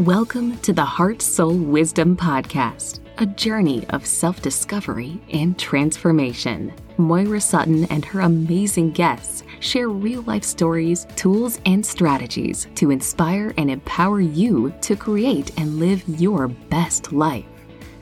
Welcome 0.00 0.56
to 0.60 0.72
the 0.72 0.82
Heart 0.82 1.20
Soul 1.20 1.58
Wisdom 1.58 2.16
Podcast, 2.16 3.00
a 3.18 3.26
journey 3.26 3.86
of 3.90 4.06
self 4.06 4.40
discovery 4.40 5.20
and 5.30 5.58
transformation. 5.58 6.72
Moira 6.96 7.38
Sutton 7.38 7.84
and 7.90 8.02
her 8.06 8.20
amazing 8.20 8.92
guests 8.92 9.42
share 9.58 9.90
real 9.90 10.22
life 10.22 10.42
stories, 10.42 11.06
tools, 11.16 11.60
and 11.66 11.84
strategies 11.84 12.66
to 12.76 12.90
inspire 12.90 13.52
and 13.58 13.70
empower 13.70 14.22
you 14.22 14.72
to 14.80 14.96
create 14.96 15.52
and 15.60 15.78
live 15.78 16.02
your 16.18 16.48
best 16.48 17.12
life. 17.12 17.44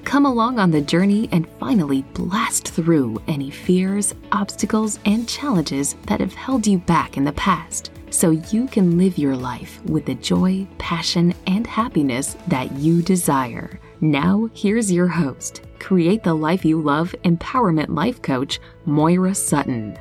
Come 0.05 0.25
along 0.25 0.61
on 0.61 0.71
the 0.71 0.81
journey 0.81 1.29
and 1.33 1.49
finally 1.59 2.03
blast 2.15 2.69
through 2.69 3.21
any 3.27 3.51
fears, 3.51 4.15
obstacles, 4.31 5.01
and 5.05 5.29
challenges 5.29 5.97
that 6.07 6.21
have 6.21 6.35
held 6.35 6.65
you 6.65 6.79
back 6.79 7.17
in 7.17 7.25
the 7.25 7.33
past 7.33 7.91
so 8.11 8.31
you 8.31 8.67
can 8.67 8.99
live 8.99 9.19
your 9.19 9.37
life 9.37 9.81
with 9.85 10.07
the 10.07 10.15
joy, 10.17 10.67
passion, 10.79 11.35
and 11.47 11.67
happiness 11.67 12.37
that 12.47 12.73
you 12.73 13.03
desire. 13.03 13.81
Now, 14.01 14.49
here's 14.55 14.93
your 14.93 15.09
host, 15.09 15.63
Create 15.79 16.23
the 16.23 16.35
Life 16.35 16.65
You 16.65 16.81
Love 16.81 17.15
Empowerment 17.25 17.89
Life 17.89 18.23
Coach, 18.23 18.61
Moira 18.87 19.35
Sutton. 19.35 19.99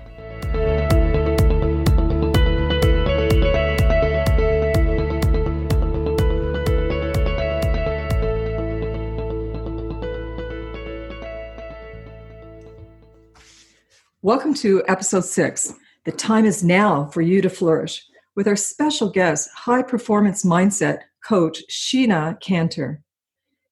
Welcome 14.23 14.53
to 14.55 14.83
episode 14.87 15.23
six. 15.23 15.73
The 16.07 16.13
time 16.13 16.45
is 16.45 16.63
now 16.63 17.07
for 17.07 17.21
you 17.21 17.41
to 17.41 17.49
flourish 17.49 18.05
with 18.33 18.47
our 18.47 18.55
special 18.55 19.09
guest, 19.09 19.49
high 19.53 19.81
performance 19.81 20.45
mindset 20.45 21.01
coach 21.21 21.61
Sheena 21.69 22.41
Cantar. 22.41 22.99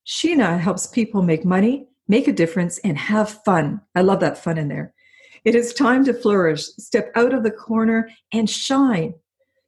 Sheena 0.05 0.59
helps 0.59 0.85
people 0.85 1.21
make 1.21 1.45
money, 1.45 1.87
make 2.09 2.27
a 2.27 2.33
difference, 2.33 2.77
and 2.79 2.97
have 2.97 3.41
fun. 3.45 3.79
I 3.95 4.01
love 4.01 4.19
that 4.19 4.37
fun 4.37 4.57
in 4.57 4.67
there. 4.67 4.93
It 5.45 5.55
is 5.55 5.73
time 5.73 6.03
to 6.03 6.13
flourish, 6.13 6.65
step 6.65 7.09
out 7.15 7.33
of 7.33 7.43
the 7.43 7.51
corner, 7.51 8.09
and 8.33 8.49
shine. 8.49 9.13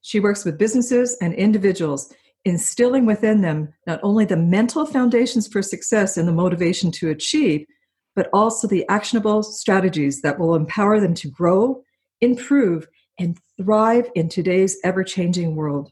She 0.01 0.19
works 0.19 0.43
with 0.43 0.57
businesses 0.57 1.15
and 1.21 1.33
individuals, 1.35 2.13
instilling 2.43 3.05
within 3.05 3.39
them 3.39 3.73
not 3.85 4.01
only 4.03 4.25
the 4.25 4.35
mental 4.35 4.85
foundations 4.85 5.47
for 5.47 5.61
success 5.61 6.17
and 6.17 6.27
the 6.27 6.33
motivation 6.33 6.91
to 6.91 7.11
achieve, 7.11 7.65
but 8.13 8.29
also 8.33 8.67
the 8.67 8.85
actionable 8.89 9.41
strategies 9.41 10.21
that 10.21 10.37
will 10.37 10.53
empower 10.53 10.99
them 10.99 11.13
to 11.13 11.29
grow, 11.29 11.81
improve, 12.21 12.87
and 13.19 13.37
thrive 13.59 14.09
in 14.15 14.29
today's 14.29 14.77
ever 14.83 15.03
changing 15.03 15.55
world. 15.55 15.91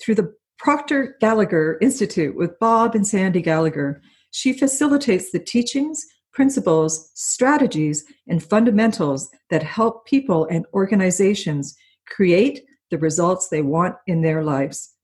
Through 0.00 0.16
the 0.16 0.34
Proctor 0.58 1.16
Gallagher 1.20 1.78
Institute 1.80 2.36
with 2.36 2.58
Bob 2.58 2.94
and 2.94 3.06
Sandy 3.06 3.42
Gallagher, 3.42 4.00
she 4.30 4.52
facilitates 4.52 5.30
the 5.30 5.38
teachings, 5.38 6.04
principles, 6.32 7.10
strategies, 7.14 8.04
and 8.28 8.42
fundamentals 8.42 9.28
that 9.50 9.62
help 9.62 10.06
people 10.06 10.46
and 10.50 10.64
organizations 10.72 11.76
create 12.06 12.62
the 12.90 12.98
results 12.98 13.48
they 13.48 13.62
want 13.62 13.96
in 14.06 14.22
their 14.22 14.42
lives 14.42 14.94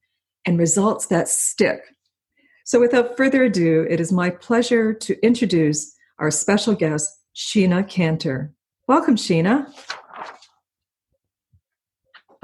and 0.46 0.58
results 0.58 1.06
that 1.06 1.28
stick. 1.28 1.80
So, 2.64 2.80
without 2.80 3.16
further 3.16 3.44
ado, 3.44 3.86
it 3.88 4.00
is 4.00 4.12
my 4.12 4.30
pleasure 4.30 4.92
to 4.94 5.26
introduce 5.26 5.94
our 6.18 6.30
special 6.30 6.74
guest, 6.74 7.08
Sheena 7.34 7.82
Cantar. 7.88 8.52
Welcome, 8.86 9.16
Sheena. 9.16 9.66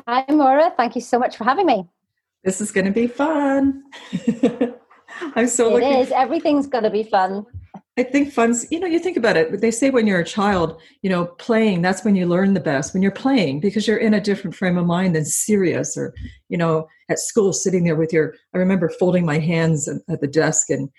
Hi, 0.06 0.24
Moira. 0.28 0.72
Thank 0.77 0.94
you 0.97 1.00
so 1.00 1.19
much 1.19 1.36
for 1.36 1.44
having 1.44 1.66
me. 1.66 1.88
This 2.42 2.60
is 2.60 2.70
going 2.70 2.84
to 2.84 2.91
be 2.91 3.06
fun. 3.06 3.84
I'm 5.34 5.47
so 5.47 5.69
It 5.69 5.72
looking. 5.74 5.92
is. 5.92 6.12
Everything's 6.12 6.66
going 6.66 6.84
to 6.84 6.91
be 6.91 7.02
fun. 7.05 7.47
I 7.97 8.02
think 8.02 8.32
fun's, 8.32 8.70
you 8.70 8.81
know, 8.81 8.87
you 8.88 8.98
think 8.98 9.16
about 9.16 9.37
it. 9.37 9.60
They 9.60 9.70
say 9.70 9.88
when 9.91 10.06
you're 10.06 10.20
a 10.20 10.25
child, 10.25 10.81
you 11.03 11.09
know, 11.09 11.26
playing, 11.26 11.81
that's 11.81 12.04
when 12.04 12.16
you 12.16 12.26
learn 12.26 12.53
the 12.53 12.60
best, 12.60 12.93
when 12.93 13.03
you're 13.03 13.12
playing, 13.12 13.60
because 13.60 13.87
you're 13.87 13.98
in 13.98 14.14
a 14.14 14.20
different 14.20 14.56
frame 14.56 14.76
of 14.76 14.84
mind 14.84 15.14
than 15.14 15.25
serious 15.25 15.97
or, 15.97 16.12
you 16.48 16.59
know, 16.59 16.88
at 17.09 17.20
school 17.20 17.53
sitting 17.53 17.84
there 17.84 17.94
with 17.94 18.12
your, 18.12 18.34
I 18.53 18.59
remember 18.59 18.88
folding 18.88 19.25
my 19.25 19.38
hands 19.38 19.88
at 19.88 20.03
at 20.09 20.20
the 20.20 20.26
desk 20.26 20.70
and 20.70 20.91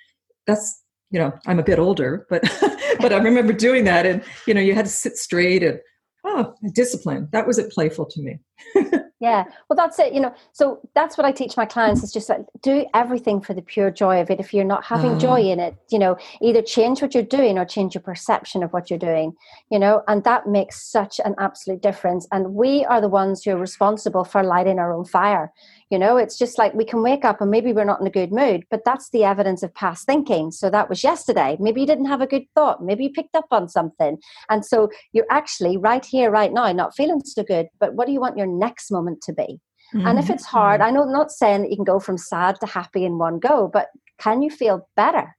that's, 0.48 0.82
you 1.12 1.20
know, 1.20 1.34
I'm 1.46 1.60
a 1.60 1.64
bit 1.64 1.80
older, 1.80 2.26
but, 2.30 2.44
but 3.00 3.12
I 3.12 3.18
remember 3.18 3.52
doing 3.52 3.84
that 3.84 4.06
and, 4.06 4.24
you 4.48 4.54
know, 4.54 4.62
you 4.62 4.74
had 4.74 4.86
to 4.86 4.92
sit 4.92 5.18
straight 5.18 5.64
and, 5.64 5.80
oh, 6.26 6.54
discipline. 6.74 7.30
That 7.32 7.46
wasn't 7.48 7.72
playful 7.72 8.06
to 8.08 8.22
me. 8.22 8.40
Yeah. 9.22 9.46
Well, 9.70 9.78
that's 9.78 9.98
it. 9.98 10.14
You 10.14 10.20
know, 10.20 10.36
so 10.52 10.82
that's 10.94 11.18
what 11.18 11.26
I 11.26 11.32
teach 11.32 11.56
my 11.56 11.66
clients 11.66 12.04
is 12.04 12.12
just 12.12 12.28
like 12.28 12.42
do 12.62 12.86
everything 12.94 13.40
for 13.40 13.54
the 13.54 13.62
pure 13.62 13.90
joy 13.90 14.20
of 14.20 14.30
it. 14.30 14.42
If 14.42 14.54
you're 14.54 14.66
not 14.66 14.84
having 14.84 15.14
Ah. 15.14 15.18
joy 15.18 15.42
in 15.42 15.60
it, 15.60 15.76
you 15.90 15.98
know, 15.98 16.18
either 16.42 16.62
change 16.62 17.02
what 17.02 17.14
you're 17.14 17.24
doing 17.24 17.58
or 17.58 17.64
change 17.66 17.96
your 17.96 18.02
perception 18.02 18.62
of 18.62 18.74
what 18.74 18.90
you're 18.90 19.00
doing, 19.00 19.34
you 19.72 19.80
know, 19.80 20.04
and 20.10 20.24
that 20.26 20.48
makes 20.48 20.92
such 20.92 21.22
an 21.24 21.34
absolute 21.40 21.82
difference. 21.82 22.28
And 22.34 22.54
we 22.56 22.84
are 22.86 23.00
the 23.00 23.08
ones 23.10 23.44
who 23.44 23.52
are 23.52 23.58
responsible 23.58 24.26
for 24.26 24.44
lighting 24.44 24.80
our 24.80 24.94
own 24.94 25.06
fire. 25.06 25.52
You 25.92 26.00
know, 26.00 26.18
it's 26.18 26.38
just 26.38 26.58
like 26.58 26.74
we 26.74 26.84
can 26.84 27.04
wake 27.04 27.24
up 27.24 27.42
and 27.42 27.52
maybe 27.52 27.72
we're 27.72 27.86
not 27.86 28.02
in 28.02 28.08
a 28.08 28.12
good 28.12 28.32
mood, 28.32 28.64
but 28.72 28.84
that's 28.84 29.10
the 29.12 29.24
evidence 29.24 29.62
of 29.62 29.74
past 29.76 30.08
thinking. 30.08 30.52
So 30.52 30.70
that 30.72 30.90
was 30.90 31.04
yesterday. 31.04 31.58
Maybe 31.60 31.82
you 31.82 31.86
didn't 31.88 32.06
have 32.06 32.22
a 32.22 32.28
good 32.28 32.46
thought. 32.56 32.84
Maybe 32.84 33.04
you 33.04 33.12
picked 33.12 33.36
up 33.36 33.46
on 33.52 33.70
something. 33.70 34.18
And 34.50 34.66
so 34.66 34.90
you're 35.14 35.28
actually 35.30 35.78
right 35.78 36.04
here, 36.04 36.32
right 36.32 36.52
now, 36.52 36.72
not 36.72 36.96
feeling 36.96 37.22
so 37.24 37.44
good. 37.44 37.68
But 37.80 37.94
what 37.94 38.08
do 38.08 38.14
you 38.14 38.20
want 38.20 38.36
your 38.38 38.48
next 38.48 38.90
moment 38.92 39.22
to 39.24 39.34
be? 39.34 39.60
And 39.94 40.18
if 40.18 40.26
Mhm. 40.26 40.32
it's 40.32 40.46
hard, 40.46 40.82
I 40.82 40.90
know 40.90 41.04
I'm 41.04 41.12
not 41.12 41.32
saying 41.32 41.62
that 41.62 41.70
you 41.70 41.76
can 41.76 41.86
go 41.86 42.00
from 42.00 42.18
sad 42.18 42.60
to 42.62 42.66
happy 42.66 43.06
in 43.06 43.20
one 43.20 43.38
go, 43.38 43.68
but 43.72 43.90
can 44.18 44.42
you 44.42 44.50
feel 44.50 44.90
better? 44.96 45.38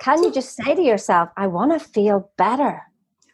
Can 0.00 0.24
you 0.24 0.32
just 0.32 0.56
say 0.56 0.74
to 0.74 0.82
yourself, 0.82 1.28
I 1.36 1.46
want 1.46 1.72
to 1.72 1.78
feel 1.78 2.32
better? 2.36 2.82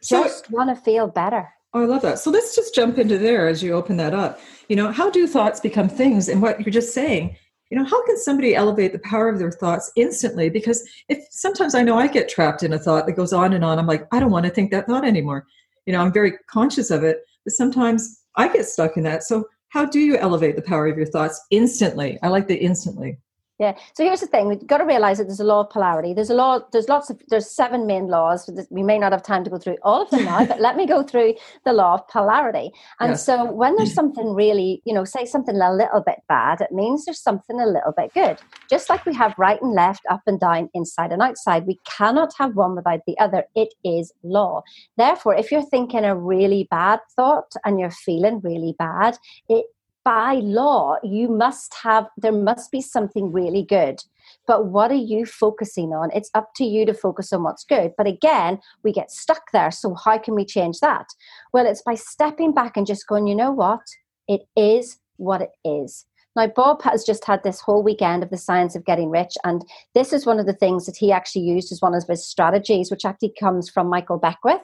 So- 0.01 0.23
Just 0.23 0.51
want 0.51 0.69
to 0.69 0.75
feel 0.75 1.07
better. 1.07 1.54
Oh, 1.75 1.81
I 1.81 1.85
love 1.87 2.03
that. 2.03 2.19
So 2.19 2.31
let's 2.31 2.55
just 2.55 2.73
jump 2.73 2.97
into 2.97 3.17
there 3.17 3.49
as 3.49 3.61
you 3.61 3.73
open 3.73 3.97
that 3.97 4.13
up. 4.13 4.39
You 4.69 4.77
know, 4.77 4.93
how 4.93 5.09
do 5.09 5.27
thoughts 5.27 5.59
become 5.59 5.89
things? 5.89 6.29
And 6.29 6.41
what 6.41 6.61
you're 6.61 6.71
just 6.71 6.93
saying, 6.93 7.35
you 7.69 7.77
know, 7.77 7.83
how 7.83 8.01
can 8.05 8.17
somebody 8.17 8.55
elevate 8.55 8.93
the 8.93 8.99
power 8.99 9.27
of 9.27 9.39
their 9.39 9.51
thoughts 9.51 9.91
instantly? 9.97 10.49
Because 10.49 10.87
if 11.09 11.27
sometimes 11.31 11.75
I 11.75 11.83
know 11.83 11.97
I 11.97 12.07
get 12.07 12.29
trapped 12.29 12.63
in 12.63 12.71
a 12.71 12.79
thought 12.79 13.05
that 13.07 13.17
goes 13.17 13.33
on 13.33 13.51
and 13.51 13.65
on, 13.65 13.77
I'm 13.77 13.87
like, 13.87 14.07
I 14.13 14.21
don't 14.21 14.31
want 14.31 14.45
to 14.45 14.51
think 14.53 14.71
that 14.71 14.87
thought 14.87 15.03
anymore. 15.03 15.47
You 15.85 15.91
know, 15.91 15.99
I'm 15.99 16.13
very 16.13 16.35
conscious 16.49 16.91
of 16.91 17.03
it, 17.03 17.25
but 17.43 17.51
sometimes 17.51 18.21
I 18.37 18.47
get 18.47 18.67
stuck 18.67 18.95
in 18.95 19.03
that. 19.03 19.23
So 19.23 19.43
how 19.67 19.83
do 19.83 19.99
you 19.99 20.15
elevate 20.15 20.55
the 20.55 20.61
power 20.61 20.87
of 20.87 20.95
your 20.95 21.07
thoughts 21.07 21.45
instantly? 21.51 22.17
I 22.23 22.29
like 22.29 22.47
the 22.47 22.55
instantly. 22.55 23.17
Yeah. 23.57 23.77
So 23.93 24.03
here's 24.03 24.19
the 24.19 24.27
thing: 24.27 24.49
we've 24.49 24.67
got 24.67 24.79
to 24.79 24.85
realize 24.85 25.17
that 25.17 25.25
there's 25.25 25.39
a 25.39 25.45
law 25.45 25.61
of 25.61 25.69
polarity. 25.69 26.13
There's 26.13 26.29
a 26.29 26.33
law. 26.33 26.59
There's 26.73 26.89
lots 26.89 27.09
of. 27.09 27.21
There's 27.29 27.49
seven 27.49 27.87
main 27.87 28.07
laws. 28.07 28.49
We 28.69 28.83
may 28.83 28.97
not 28.99 29.13
have 29.13 29.23
time 29.23 29.45
to 29.45 29.49
go 29.49 29.57
through 29.57 29.77
all 29.81 30.01
of 30.01 30.09
them 30.09 30.25
now, 30.25 30.45
but 30.45 30.59
let 30.59 30.75
me 30.75 30.85
go 30.85 31.03
through 31.03 31.35
the 31.63 31.71
law 31.71 31.93
of 31.93 32.07
polarity. 32.09 32.71
And 32.99 33.11
Yes. 33.11 33.25
so, 33.25 33.45
when 33.49 33.77
there's 33.77 33.93
something 33.93 34.33
really, 34.33 34.81
you 34.83 34.93
know, 34.93 35.05
say 35.05 35.23
something 35.23 35.55
a 35.55 35.73
little 35.73 36.01
bit 36.05 36.19
bad, 36.27 36.59
it 36.59 36.73
means 36.73 37.05
there's 37.05 37.21
something 37.21 37.57
a 37.59 37.65
little 37.65 37.93
bit 37.95 38.13
good. 38.13 38.39
Just 38.69 38.89
like 38.89 39.05
we 39.05 39.13
have 39.13 39.33
right 39.37 39.61
and 39.61 39.73
left, 39.73 40.01
up 40.09 40.21
and 40.27 40.37
down, 40.39 40.69
inside 40.73 41.13
and 41.13 41.21
outside, 41.21 41.65
we 41.65 41.79
cannot 41.85 42.33
have 42.37 42.55
one 42.57 42.75
without 42.75 43.01
the 43.07 43.17
other. 43.19 43.45
It 43.55 43.73
is 43.85 44.11
law. 44.21 44.63
Therefore, 44.97 45.33
if 45.35 45.49
you're 45.49 45.61
thinking 45.69 46.03
a 46.03 46.15
really 46.15 46.67
bad 46.69 46.99
thought 47.15 47.53
and 47.63 47.79
you're 47.79 47.89
feeling 47.89 48.41
really 48.43 48.75
bad, 48.77 49.17
it 49.47 49.65
by 50.05 50.35
law, 50.35 50.97
you 51.03 51.27
must 51.27 51.73
have, 51.83 52.07
there 52.15 52.31
must 52.31 52.71
be 52.71 52.79
something 52.79 53.31
really 53.33 53.63
good. 53.63 53.99
But 54.47 54.67
what 54.67 54.91
are 54.91 54.93
you 54.93 55.25
focusing 55.25 55.91
on? 55.93 56.11
It's 56.13 56.29
up 56.35 56.51
to 56.57 56.63
you 56.63 56.85
to 56.85 56.93
focus 56.93 57.33
on 57.33 57.43
what's 57.43 57.65
good. 57.65 57.93
But 57.97 58.07
again, 58.07 58.59
we 58.83 58.93
get 58.93 59.11
stuck 59.11 59.51
there. 59.51 59.71
So, 59.71 59.95
how 59.95 60.19
can 60.19 60.35
we 60.35 60.45
change 60.45 60.79
that? 60.79 61.07
Well, 61.51 61.65
it's 61.65 61.81
by 61.81 61.95
stepping 61.95 62.53
back 62.53 62.77
and 62.77 62.85
just 62.85 63.07
going, 63.07 63.27
you 63.27 63.35
know 63.35 63.51
what? 63.51 63.81
It 64.27 64.41
is 64.55 64.99
what 65.17 65.41
it 65.41 65.51
is. 65.63 66.05
Now, 66.35 66.47
Bob 66.47 66.81
has 66.83 67.03
just 67.03 67.25
had 67.25 67.43
this 67.43 67.61
whole 67.61 67.81
weekend 67.81 68.21
of 68.21 68.29
the 68.29 68.37
science 68.37 68.75
of 68.75 68.85
getting 68.85 69.09
rich. 69.09 69.35
And 69.43 69.65
this 69.93 70.13
is 70.13 70.25
one 70.25 70.39
of 70.39 70.45
the 70.45 70.53
things 70.53 70.85
that 70.85 70.97
he 70.97 71.11
actually 71.11 71.43
used 71.43 71.71
as 71.71 71.81
one 71.81 71.95
of 71.95 72.03
his 72.07 72.27
strategies, 72.27 72.91
which 72.91 73.05
actually 73.05 73.33
comes 73.39 73.69
from 73.69 73.89
Michael 73.89 74.17
Beckwith. 74.19 74.61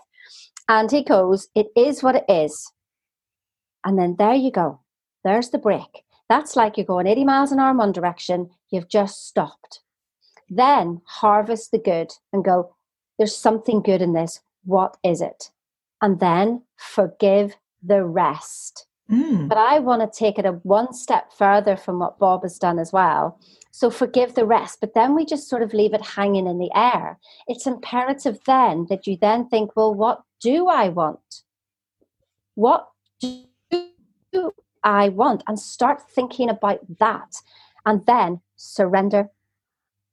And 0.69 0.91
he 0.91 1.03
goes, 1.03 1.47
It 1.55 1.67
is 1.75 2.03
what 2.03 2.15
it 2.15 2.25
is. 2.29 2.71
And 3.83 3.97
then 3.97 4.15
there 4.19 4.35
you 4.35 4.51
go. 4.51 4.79
There's 5.23 5.49
the 5.49 5.57
break. 5.57 6.03
That's 6.29 6.55
like 6.55 6.77
you're 6.77 6.85
going 6.85 7.07
80 7.07 7.25
miles 7.25 7.51
an 7.51 7.59
hour 7.59 7.71
in 7.71 7.77
one 7.77 7.91
direction, 7.91 8.49
you've 8.69 8.87
just 8.87 9.27
stopped. 9.27 9.81
Then 10.49 11.01
harvest 11.05 11.71
the 11.71 11.79
good 11.79 12.11
and 12.31 12.43
go, 12.43 12.75
there's 13.17 13.35
something 13.35 13.81
good 13.81 14.01
in 14.01 14.13
this. 14.13 14.39
What 14.63 14.97
is 15.03 15.21
it? 15.21 15.51
And 16.01 16.19
then 16.19 16.63
forgive 16.77 17.55
the 17.83 18.03
rest. 18.03 18.87
Mm. 19.11 19.49
But 19.49 19.57
I 19.57 19.79
want 19.79 20.01
to 20.01 20.19
take 20.19 20.39
it 20.39 20.45
a 20.45 20.53
one 20.63 20.93
step 20.93 21.33
further 21.33 21.75
from 21.75 21.99
what 21.99 22.17
Bob 22.17 22.43
has 22.43 22.57
done 22.57 22.79
as 22.79 22.93
well. 22.93 23.39
So 23.71 23.89
forgive 23.89 24.35
the 24.35 24.45
rest, 24.45 24.79
but 24.79 24.93
then 24.93 25.15
we 25.15 25.25
just 25.25 25.49
sort 25.49 25.63
of 25.63 25.73
leave 25.73 25.93
it 25.93 26.01
hanging 26.01 26.47
in 26.47 26.59
the 26.59 26.71
air. 26.75 27.19
It's 27.47 27.67
imperative 27.67 28.39
then 28.45 28.87
that 28.89 29.07
you 29.07 29.17
then 29.19 29.47
think, 29.47 29.75
well, 29.75 29.93
what 29.93 30.23
do 30.41 30.67
I 30.67 30.89
want? 30.89 31.43
What 32.55 32.87
do 33.19 33.43
I 34.83 35.09
want? 35.09 35.43
And 35.47 35.59
start 35.59 36.01
thinking 36.09 36.49
about 36.49 36.79
that. 36.99 37.35
And 37.85 38.05
then 38.05 38.41
surrender 38.55 39.29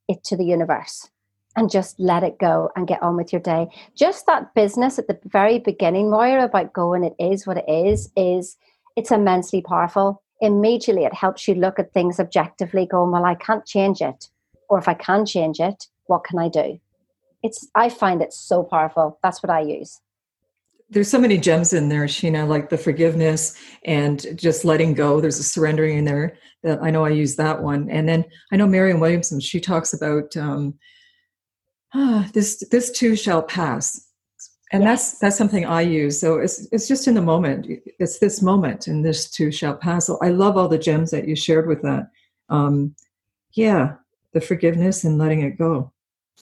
it 0.07 0.23
to 0.25 0.35
the 0.35 0.45
universe 0.45 1.09
and 1.55 1.69
just 1.69 1.99
let 1.99 2.23
it 2.23 2.39
go 2.39 2.71
and 2.75 2.87
get 2.87 3.01
on 3.01 3.15
with 3.15 3.31
your 3.31 3.41
day. 3.41 3.67
Just 3.95 4.25
that 4.25 4.53
business 4.53 4.97
at 4.97 5.07
the 5.07 5.19
very 5.25 5.59
beginning, 5.59 6.09
Moira, 6.09 6.45
about 6.45 6.73
going, 6.73 7.03
it 7.03 7.15
is 7.19 7.45
what 7.45 7.57
it 7.57 7.69
is, 7.69 8.11
is 8.15 8.57
it's 8.95 9.11
immensely 9.11 9.61
powerful. 9.61 10.21
Immediately, 10.41 11.05
it 11.05 11.13
helps 11.13 11.47
you 11.47 11.55
look 11.55 11.79
at 11.79 11.93
things 11.93 12.19
objectively, 12.19 12.85
going, 12.85 13.11
well, 13.11 13.25
I 13.25 13.35
can't 13.35 13.65
change 13.65 14.01
it. 14.01 14.29
Or 14.69 14.77
if 14.77 14.87
I 14.87 14.93
can 14.93 15.25
change 15.25 15.59
it, 15.59 15.87
what 16.05 16.23
can 16.23 16.39
I 16.39 16.49
do? 16.49 16.79
It's, 17.43 17.67
I 17.75 17.89
find 17.89 18.21
it 18.21 18.33
so 18.33 18.63
powerful. 18.63 19.19
That's 19.21 19.43
what 19.43 19.49
I 19.49 19.61
use 19.61 19.99
there's 20.89 21.09
so 21.09 21.19
many 21.19 21.37
gems 21.37 21.73
in 21.73 21.89
there, 21.89 22.05
Sheena, 22.05 22.47
like 22.47 22.69
the 22.69 22.77
forgiveness 22.77 23.55
and 23.85 24.25
just 24.35 24.65
letting 24.65 24.93
go. 24.93 25.21
There's 25.21 25.39
a 25.39 25.43
surrendering 25.43 25.99
in 25.99 26.05
there 26.05 26.37
that 26.63 26.81
I 26.81 26.89
know 26.89 27.05
I 27.05 27.09
use 27.09 27.35
that 27.35 27.61
one. 27.61 27.89
And 27.89 28.09
then 28.09 28.25
I 28.51 28.55
know 28.55 28.67
Marianne 28.67 28.99
Williamson, 28.99 29.39
she 29.39 29.59
talks 29.59 29.93
about 29.93 30.35
um, 30.35 30.73
ah, 31.93 32.27
this 32.33 32.63
this 32.71 32.91
too 32.91 33.15
shall 33.15 33.43
pass. 33.43 34.07
And 34.71 34.83
yes. 34.83 35.11
that's 35.11 35.19
that's 35.19 35.37
something 35.37 35.65
I 35.65 35.81
use. 35.81 36.19
So 36.19 36.39
it's 36.39 36.67
it's 36.71 36.87
just 36.87 37.07
in 37.07 37.13
the 37.13 37.21
moment. 37.21 37.67
It's 37.99 38.19
this 38.19 38.41
moment 38.41 38.87
and 38.87 39.05
this 39.05 39.29
too 39.29 39.51
shall 39.51 39.75
pass. 39.75 40.07
So 40.07 40.17
I 40.21 40.29
love 40.29 40.57
all 40.57 40.67
the 40.67 40.77
gems 40.77 41.11
that 41.11 41.27
you 41.27 41.35
shared 41.35 41.67
with 41.67 41.81
that. 41.83 42.09
Um, 42.49 42.95
yeah, 43.53 43.93
the 44.33 44.41
forgiveness 44.41 45.03
and 45.03 45.17
letting 45.17 45.41
it 45.41 45.57
go. 45.57 45.91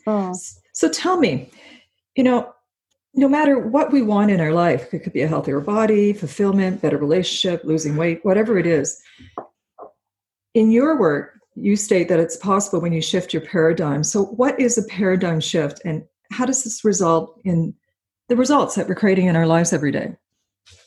Oh. 0.06 0.34
So 0.74 0.90
tell 0.90 1.18
me, 1.18 1.52
you 2.16 2.24
know, 2.24 2.54
no 3.18 3.28
matter 3.28 3.58
what 3.58 3.92
we 3.92 4.04
want 4.04 4.30
in 4.30 4.40
our 4.40 4.54
life, 4.54 4.94
it 4.94 5.00
could 5.00 5.12
be 5.12 5.24
a 5.24 5.28
healthier 5.28 5.60
body, 5.60 6.14
fulfillment, 6.14 6.84
better 6.84 6.98
relationship, 6.98 7.64
losing 7.64 7.98
weight, 7.98 8.24
whatever 8.24 8.60
it 8.60 8.68
is. 8.68 9.02
In 10.54 10.72
your 10.72 11.00
work, 11.00 11.34
you 11.56 11.76
state 11.76 12.10
that 12.10 12.20
it's 12.20 12.38
possible 12.38 12.80
when 12.80 12.94
you 12.94 13.02
shift 13.02 13.34
your 13.34 13.42
paradigm. 13.42 14.04
So, 14.04 14.26
what 14.26 14.60
is 14.60 14.78
a 14.78 14.84
paradigm 14.84 15.40
shift, 15.40 15.82
and 15.84 16.04
how 16.32 16.46
does 16.46 16.64
this 16.64 16.86
result 16.86 17.42
in 17.44 17.74
the 18.30 18.36
results 18.36 18.76
that 18.76 18.88
we're 18.88 18.94
creating 18.94 19.26
in 19.26 19.36
our 19.36 19.48
lives 19.48 19.74
every 19.74 19.92
day? 19.92 20.16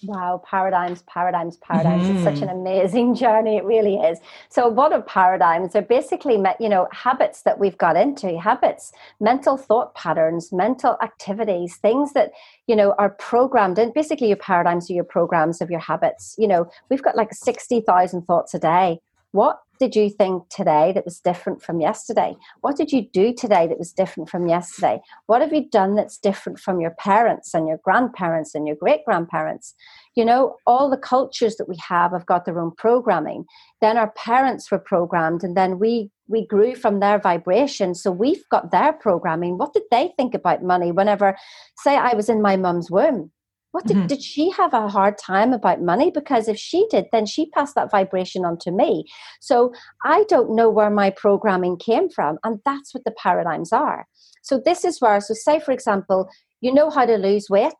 Wow, 0.02 0.42
paradigms, 0.44 1.02
paradigms, 1.02 1.56
paradigms. 1.58 2.04
Mm-hmm. 2.04 2.16
It's 2.16 2.24
such 2.24 2.42
an 2.42 2.48
mm-hmm. 2.48 2.66
amazing 2.66 3.14
journey. 3.22 3.56
It 3.56 3.64
really 3.64 3.96
is. 3.96 4.18
So, 4.48 4.68
what 4.68 4.92
are 4.92 5.02
paradigms? 5.02 5.72
They're 5.72 5.82
basically, 5.82 6.42
you 6.58 6.68
know, 6.68 6.88
habits 6.92 7.42
that 7.42 7.58
we've 7.58 7.76
got 7.76 7.96
into, 7.96 8.38
habits, 8.40 8.92
mental 9.20 9.56
thought 9.56 9.94
patterns, 9.94 10.52
mental 10.52 10.96
activities, 11.02 11.76
things 11.76 12.12
that, 12.14 12.32
you 12.66 12.76
know, 12.76 12.94
are 12.98 13.10
programmed. 13.10 13.78
And 13.78 13.92
basically, 13.92 14.28
your 14.28 14.38
paradigms 14.38 14.90
are 14.90 14.94
your 14.94 15.04
programs 15.04 15.60
of 15.60 15.70
your 15.70 15.80
habits. 15.80 16.34
You 16.38 16.48
know, 16.48 16.70
we've 16.88 17.02
got 17.02 17.16
like 17.16 17.34
60,000 17.34 18.22
thoughts 18.22 18.54
a 18.54 18.58
day. 18.58 19.00
What 19.32 19.58
did 19.78 19.96
you 19.96 20.10
think 20.10 20.42
today 20.50 20.92
that 20.94 21.04
was 21.04 21.20
different 21.20 21.62
from 21.62 21.80
yesterday? 21.80 22.36
What 22.60 22.76
did 22.76 22.92
you 22.92 23.08
do 23.12 23.32
today 23.32 23.66
that 23.66 23.78
was 23.78 23.92
different 23.92 24.28
from 24.28 24.46
yesterday? 24.46 25.00
What 25.26 25.40
have 25.40 25.52
you 25.52 25.70
done 25.70 25.94
that's 25.94 26.18
different 26.18 26.58
from 26.58 26.80
your 26.80 26.90
parents 26.98 27.54
and 27.54 27.66
your 27.66 27.78
grandparents 27.82 28.54
and 28.54 28.66
your 28.66 28.76
great 28.76 29.04
grandparents? 29.06 29.74
You 30.16 30.24
know, 30.24 30.56
all 30.66 30.90
the 30.90 30.98
cultures 30.98 31.56
that 31.56 31.68
we 31.68 31.76
have 31.88 32.10
have 32.10 32.26
got 32.26 32.44
their 32.44 32.60
own 32.60 32.72
programming. 32.76 33.44
Then 33.80 33.96
our 33.96 34.10
parents 34.10 34.70
were 34.70 34.78
programmed, 34.78 35.44
and 35.44 35.56
then 35.56 35.78
we 35.78 36.10
we 36.28 36.46
grew 36.46 36.74
from 36.74 37.00
their 37.00 37.18
vibration. 37.18 37.94
So 37.94 38.10
we've 38.12 38.44
got 38.50 38.70
their 38.70 38.92
programming. 38.92 39.58
What 39.58 39.72
did 39.72 39.84
they 39.90 40.12
think 40.16 40.34
about 40.34 40.62
money 40.62 40.92
whenever, 40.92 41.36
say, 41.78 41.96
I 41.96 42.14
was 42.14 42.28
in 42.28 42.42
my 42.42 42.56
mum's 42.56 42.90
womb? 42.90 43.32
What 43.72 43.86
did, 43.86 43.96
mm-hmm. 43.96 44.06
did 44.06 44.22
she 44.22 44.50
have 44.50 44.74
a 44.74 44.88
hard 44.88 45.16
time 45.16 45.52
about 45.52 45.80
money? 45.80 46.10
Because 46.10 46.48
if 46.48 46.58
she 46.58 46.86
did, 46.90 47.06
then 47.12 47.24
she 47.24 47.50
passed 47.50 47.74
that 47.76 47.90
vibration 47.90 48.44
on 48.44 48.58
to 48.58 48.70
me. 48.70 49.04
So 49.40 49.72
I 50.04 50.24
don't 50.28 50.56
know 50.56 50.68
where 50.68 50.90
my 50.90 51.10
programming 51.10 51.76
came 51.76 52.08
from. 52.08 52.38
And 52.42 52.60
that's 52.64 52.92
what 52.92 53.04
the 53.04 53.12
paradigms 53.12 53.72
are. 53.72 54.06
So 54.42 54.60
this 54.64 54.84
is 54.84 55.00
where, 55.00 55.20
so 55.20 55.34
say, 55.34 55.60
for 55.60 55.70
example, 55.72 56.28
you 56.60 56.74
know 56.74 56.90
how 56.90 57.06
to 57.06 57.16
lose 57.16 57.48
weight, 57.48 57.72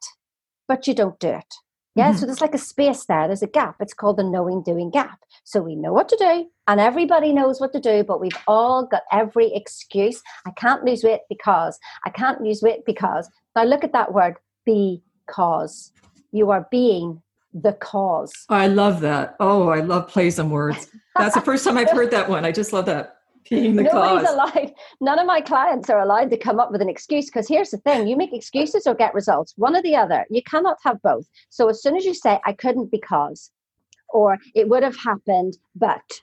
but 0.69 0.87
you 0.87 0.95
don't 0.95 1.19
do 1.19 1.29
it. 1.29 1.55
Yeah, 1.97 2.11
mm-hmm. 2.11 2.19
so 2.19 2.27
there's 2.27 2.41
like 2.41 2.55
a 2.55 2.59
space 2.59 3.07
there, 3.07 3.27
there's 3.27 3.43
a 3.43 3.49
gap. 3.49 3.77
It's 3.81 3.95
called 3.95 4.19
the 4.19 4.23
knowing 4.23 4.63
doing 4.63 4.91
gap. 4.91 5.19
So 5.43 5.61
we 5.61 5.75
know 5.75 5.93
what 5.93 6.09
to 6.11 6.17
do, 6.17 6.47
and 6.69 6.81
everybody 6.81 7.33
knows 7.33 7.61
what 7.61 7.73
to 7.73 7.81
do, 7.81 8.05
but 8.05 8.21
we've 8.21 8.31
all 8.47 8.87
got 8.87 9.03
every 9.11 9.53
excuse. 9.53 10.23
I 10.47 10.53
can't 10.53 10.85
lose 10.85 11.03
weight 11.03 11.23
because, 11.29 11.79
I 12.07 12.11
can't 12.11 12.41
lose 12.41 12.63
weight 12.63 12.87
because. 12.87 13.29
Now 13.57 13.65
look 13.65 13.83
at 13.83 13.93
that 13.93 14.15
word, 14.15 14.37
be 14.65 15.03
cause. 15.31 15.93
You 16.33 16.51
are 16.51 16.67
being 16.71 17.23
the 17.55 17.73
cause. 17.73 18.33
I 18.49 18.69
love 18.69 19.01
that. 19.01 19.37
Oh, 19.41 19.69
I 19.69 19.81
love 19.81 20.09
plays 20.09 20.39
on 20.39 20.51
words. 20.51 20.89
That's 21.17 21.35
the 21.35 21.41
first 21.41 21.65
time 21.65 21.77
I've 21.77 21.91
heard 21.91 22.11
that 22.13 22.29
one. 22.29 22.45
I 22.45 22.53
just 22.53 22.73
love 22.73 22.87
that. 22.87 23.17
Being 23.49 23.75
the 23.75 23.83
Nobody's 23.85 24.27
cause. 24.27 24.35
allowed. 24.35 24.75
None 25.01 25.19
of 25.19 25.27
my 25.27 25.41
clients 25.41 25.91
are 25.91 26.01
allowed 26.01 26.31
to 26.31 26.37
come 26.37 26.61
up 26.61 26.71
with 26.71 26.83
an 26.83 26.89
excuse 26.89 27.27
because 27.27 27.49
here's 27.49 27.71
the 27.71 27.79
thing: 27.79 28.07
you 28.07 28.17
make 28.17 28.33
excuses 28.33 28.87
or 28.87 28.95
get 28.95 29.15
results, 29.15 29.55
one 29.57 29.75
or 29.75 29.83
the 29.83 29.97
other. 29.97 30.25
You 30.31 30.43
cannot 30.43 30.77
have 30.85 31.01
both. 31.03 31.27
So 31.49 31.69
as 31.69 31.83
soon 31.83 31.97
as 31.97 32.05
you 32.05 32.15
say 32.15 32.39
"I 32.45 32.53
couldn't 32.53 32.93
because," 32.93 33.51
or 34.11 34.39
"It 34.55 34.69
would 34.69 34.83
have 34.83 34.97
happened," 34.97 35.57
but 35.75 36.21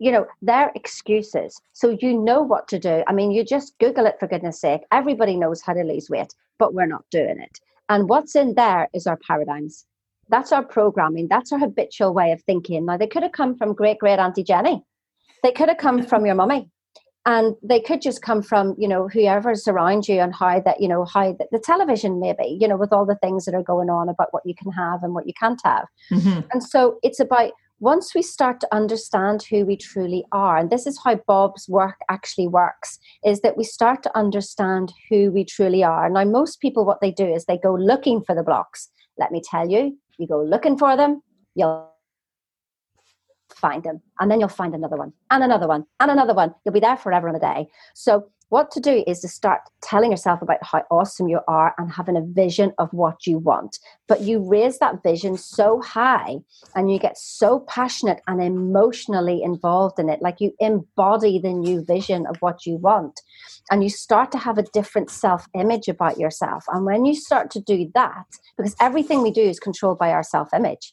you 0.00 0.10
know 0.10 0.26
they're 0.42 0.72
excuses 0.74 1.60
so 1.74 1.96
you 2.00 2.18
know 2.18 2.40
what 2.40 2.66
to 2.66 2.78
do 2.78 3.04
i 3.06 3.12
mean 3.12 3.30
you 3.30 3.44
just 3.44 3.78
google 3.78 4.06
it 4.06 4.16
for 4.18 4.26
goodness 4.26 4.58
sake 4.60 4.80
everybody 4.90 5.36
knows 5.36 5.60
how 5.60 5.74
to 5.74 5.84
lose 5.84 6.08
weight 6.08 6.34
but 6.58 6.74
we're 6.74 6.86
not 6.86 7.04
doing 7.10 7.38
it 7.38 7.60
and 7.90 8.08
what's 8.08 8.34
in 8.34 8.54
there 8.54 8.88
is 8.94 9.06
our 9.06 9.18
paradigms. 9.26 9.84
That's 10.28 10.52
our 10.52 10.64
programming. 10.64 11.26
That's 11.28 11.52
our 11.52 11.58
habitual 11.58 12.14
way 12.14 12.30
of 12.30 12.40
thinking. 12.44 12.86
Now, 12.86 12.96
they 12.96 13.08
could 13.08 13.24
have 13.24 13.32
come 13.32 13.56
from 13.56 13.74
great 13.74 13.98
great 13.98 14.20
Auntie 14.20 14.44
Jenny. 14.44 14.82
They 15.42 15.52
could 15.52 15.68
have 15.68 15.78
come 15.78 16.02
from 16.02 16.24
your 16.24 16.36
mummy. 16.36 16.70
And 17.26 17.54
they 17.62 17.80
could 17.80 18.00
just 18.00 18.22
come 18.22 18.42
from, 18.42 18.74
you 18.78 18.88
know, 18.88 19.08
whoever's 19.08 19.68
around 19.68 20.08
you 20.08 20.20
and 20.20 20.34
how 20.34 20.60
that, 20.60 20.80
you 20.80 20.88
know, 20.88 21.04
how 21.04 21.32
the, 21.32 21.46
the 21.52 21.58
television 21.58 22.18
maybe, 22.18 22.56
you 22.58 22.66
know, 22.66 22.78
with 22.78 22.94
all 22.94 23.04
the 23.04 23.16
things 23.16 23.44
that 23.44 23.54
are 23.54 23.62
going 23.62 23.90
on 23.90 24.08
about 24.08 24.28
what 24.30 24.46
you 24.46 24.54
can 24.54 24.72
have 24.72 25.02
and 25.02 25.12
what 25.12 25.26
you 25.26 25.34
can't 25.38 25.60
have. 25.62 25.86
Mm-hmm. 26.10 26.40
And 26.50 26.62
so 26.62 26.98
it's 27.02 27.20
about 27.20 27.52
once 27.80 28.14
we 28.14 28.22
start 28.22 28.60
to 28.60 28.68
understand 28.72 29.42
who 29.50 29.64
we 29.64 29.76
truly 29.76 30.24
are 30.32 30.58
and 30.58 30.70
this 30.70 30.86
is 30.86 31.00
how 31.02 31.16
bob's 31.26 31.68
work 31.68 31.96
actually 32.10 32.46
works 32.46 32.98
is 33.24 33.40
that 33.40 33.56
we 33.56 33.64
start 33.64 34.02
to 34.02 34.16
understand 34.16 34.92
who 35.08 35.30
we 35.30 35.44
truly 35.44 35.82
are. 35.82 36.08
Now 36.08 36.24
most 36.24 36.60
people 36.60 36.84
what 36.84 37.00
they 37.00 37.10
do 37.10 37.26
is 37.26 37.44
they 37.46 37.58
go 37.58 37.74
looking 37.74 38.22
for 38.22 38.34
the 38.34 38.42
blocks. 38.42 38.90
Let 39.18 39.32
me 39.32 39.42
tell 39.42 39.68
you 39.68 39.98
you 40.18 40.26
go 40.26 40.42
looking 40.42 40.76
for 40.76 40.96
them 40.96 41.22
you'll 41.54 41.90
find 43.54 43.82
them 43.82 44.00
and 44.18 44.30
then 44.30 44.40
you'll 44.40 44.48
find 44.48 44.74
another 44.74 44.96
one 44.96 45.12
and 45.30 45.42
another 45.42 45.66
one 45.66 45.84
and 45.98 46.10
another 46.10 46.34
one. 46.34 46.54
You'll 46.64 46.74
be 46.74 46.80
there 46.80 46.96
forever 46.96 47.28
and 47.28 47.36
a 47.36 47.40
day. 47.40 47.68
So 47.94 48.30
what 48.50 48.70
to 48.72 48.80
do 48.80 49.04
is 49.06 49.20
to 49.20 49.28
start 49.28 49.60
telling 49.80 50.10
yourself 50.10 50.42
about 50.42 50.58
how 50.62 50.82
awesome 50.90 51.28
you 51.28 51.40
are 51.46 51.72
and 51.78 51.90
having 51.90 52.16
a 52.16 52.20
vision 52.20 52.72
of 52.78 52.92
what 52.92 53.26
you 53.26 53.38
want. 53.38 53.78
But 54.08 54.22
you 54.22 54.40
raise 54.40 54.78
that 54.80 55.04
vision 55.04 55.36
so 55.36 55.80
high 55.80 56.38
and 56.74 56.90
you 56.90 56.98
get 56.98 57.16
so 57.16 57.60
passionate 57.60 58.20
and 58.26 58.42
emotionally 58.42 59.42
involved 59.42 60.00
in 60.00 60.08
it, 60.08 60.20
like 60.20 60.40
you 60.40 60.52
embody 60.58 61.38
the 61.38 61.52
new 61.52 61.84
vision 61.84 62.26
of 62.26 62.36
what 62.40 62.66
you 62.66 62.76
want. 62.76 63.20
And 63.70 63.84
you 63.84 63.88
start 63.88 64.32
to 64.32 64.38
have 64.38 64.58
a 64.58 64.64
different 64.64 65.10
self 65.10 65.46
image 65.54 65.86
about 65.86 66.18
yourself. 66.18 66.64
And 66.68 66.84
when 66.84 67.04
you 67.04 67.14
start 67.14 67.52
to 67.52 67.60
do 67.60 67.88
that, 67.94 68.26
because 68.56 68.74
everything 68.80 69.22
we 69.22 69.30
do 69.30 69.42
is 69.42 69.60
controlled 69.60 69.98
by 69.98 70.10
our 70.10 70.24
self 70.24 70.52
image 70.52 70.92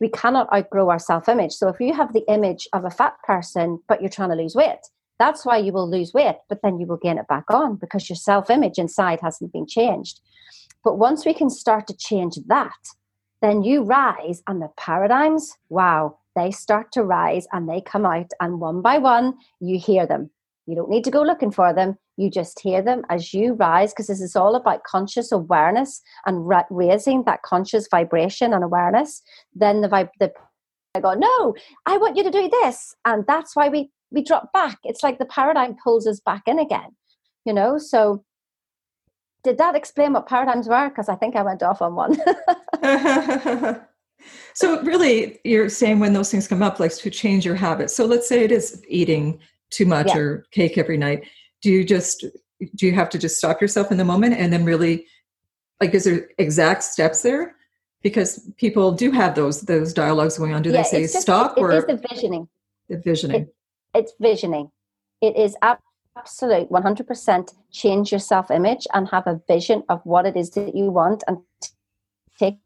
we 0.00 0.08
cannot 0.08 0.50
outgrow 0.50 0.88
our 0.88 0.98
self 0.98 1.28
image. 1.28 1.52
So 1.52 1.68
if 1.68 1.78
you 1.78 1.92
have 1.92 2.14
the 2.14 2.24
image 2.26 2.66
of 2.72 2.86
a 2.86 2.90
fat 2.90 3.16
person, 3.22 3.80
but 3.86 4.00
you're 4.00 4.08
trying 4.08 4.30
to 4.30 4.34
lose 4.34 4.54
weight, 4.54 4.78
that's 5.20 5.44
why 5.44 5.58
you 5.58 5.72
will 5.72 5.88
lose 5.88 6.14
weight, 6.14 6.38
but 6.48 6.62
then 6.62 6.78
you 6.80 6.86
will 6.86 6.96
gain 6.96 7.18
it 7.18 7.28
back 7.28 7.44
on 7.50 7.76
because 7.76 8.08
your 8.08 8.16
self 8.16 8.48
image 8.48 8.78
inside 8.78 9.20
hasn't 9.20 9.52
been 9.52 9.66
changed. 9.66 10.20
But 10.82 10.98
once 10.98 11.26
we 11.26 11.34
can 11.34 11.50
start 11.50 11.86
to 11.88 11.96
change 11.96 12.36
that, 12.46 12.80
then 13.42 13.62
you 13.62 13.82
rise 13.82 14.42
and 14.46 14.62
the 14.62 14.70
paradigms, 14.78 15.52
wow, 15.68 16.18
they 16.34 16.50
start 16.50 16.90
to 16.92 17.02
rise 17.02 17.46
and 17.52 17.68
they 17.68 17.82
come 17.82 18.06
out, 18.06 18.30
and 18.40 18.60
one 18.60 18.80
by 18.80 18.98
one, 18.98 19.34
you 19.60 19.78
hear 19.78 20.06
them. 20.06 20.30
You 20.66 20.74
don't 20.74 20.90
need 20.90 21.04
to 21.04 21.10
go 21.10 21.22
looking 21.22 21.50
for 21.50 21.74
them. 21.74 21.98
You 22.16 22.30
just 22.30 22.60
hear 22.60 22.80
them 22.80 23.02
as 23.10 23.34
you 23.34 23.54
rise, 23.54 23.92
because 23.92 24.06
this 24.06 24.20
is 24.22 24.36
all 24.36 24.54
about 24.54 24.84
conscious 24.84 25.32
awareness 25.32 26.00
and 26.26 26.46
ra- 26.46 26.64
raising 26.70 27.24
that 27.24 27.42
conscious 27.42 27.88
vibration 27.90 28.54
and 28.54 28.64
awareness. 28.64 29.22
Then 29.54 29.82
the 29.82 29.88
vibe, 29.88 30.10
the 30.18 30.32
I 30.94 31.00
go, 31.00 31.14
no, 31.14 31.54
I 31.86 31.98
want 31.98 32.16
you 32.16 32.24
to 32.24 32.30
do 32.30 32.48
this, 32.62 32.94
and 33.04 33.24
that's 33.26 33.54
why 33.54 33.68
we 33.68 33.90
we 34.10 34.22
drop 34.22 34.52
back. 34.52 34.78
It's 34.84 35.02
like 35.02 35.18
the 35.18 35.24
paradigm 35.24 35.76
pulls 35.82 36.06
us 36.06 36.20
back 36.20 36.42
in 36.46 36.58
again, 36.58 36.96
you 37.44 37.52
know? 37.52 37.78
So, 37.78 38.24
did 39.42 39.58
that 39.58 39.74
explain 39.74 40.12
what 40.12 40.26
paradigms 40.26 40.68
were? 40.68 40.88
Because 40.88 41.08
I 41.08 41.14
think 41.14 41.34
I 41.34 41.42
went 41.42 41.62
off 41.62 41.80
on 41.80 41.94
one. 41.94 42.18
so, 44.54 44.82
really, 44.82 45.40
you're 45.44 45.68
saying 45.68 45.98
when 45.98 46.12
those 46.12 46.30
things 46.30 46.48
come 46.48 46.62
up, 46.62 46.80
like 46.80 46.94
to 46.96 47.10
change 47.10 47.46
your 47.46 47.54
habits. 47.54 47.94
So, 47.94 48.04
let's 48.04 48.28
say 48.28 48.44
it 48.44 48.52
is 48.52 48.82
eating 48.88 49.38
too 49.70 49.86
much 49.86 50.08
yeah. 50.08 50.18
or 50.18 50.46
cake 50.50 50.76
every 50.76 50.96
night. 50.96 51.26
Do 51.62 51.70
you 51.70 51.84
just, 51.84 52.24
do 52.74 52.86
you 52.86 52.92
have 52.92 53.10
to 53.10 53.18
just 53.18 53.36
stop 53.36 53.60
yourself 53.60 53.90
in 53.90 53.98
the 53.98 54.04
moment 54.04 54.34
and 54.34 54.52
then 54.52 54.64
really, 54.64 55.06
like, 55.80 55.94
is 55.94 56.04
there 56.04 56.28
exact 56.38 56.82
steps 56.82 57.22
there? 57.22 57.54
Because 58.02 58.50
people 58.56 58.92
do 58.92 59.10
have 59.10 59.34
those 59.34 59.60
those 59.62 59.92
dialogues 59.92 60.38
going 60.38 60.54
on. 60.54 60.62
Do 60.62 60.70
yeah, 60.70 60.78
they 60.78 60.84
say 60.84 61.02
just, 61.02 61.20
stop 61.20 61.58
it, 61.58 61.60
or 61.60 61.70
is 61.72 61.84
the 61.84 62.02
visioning? 62.10 62.48
The 62.88 62.96
visioning. 62.96 63.42
It, 63.42 63.54
it's 63.94 64.12
visioning 64.20 64.70
It 65.20 65.36
is 65.36 65.56
absolute 66.16 66.70
100% 66.70 67.54
change 67.70 68.12
your 68.12 68.18
self 68.18 68.50
image 68.50 68.86
and 68.94 69.08
have 69.08 69.26
a 69.26 69.40
vision 69.46 69.82
of 69.88 70.00
what 70.04 70.26
it 70.26 70.36
is 70.36 70.50
that 70.50 70.74
you 70.74 70.90
want 70.90 71.22
and 71.26 71.38
take 72.38 72.58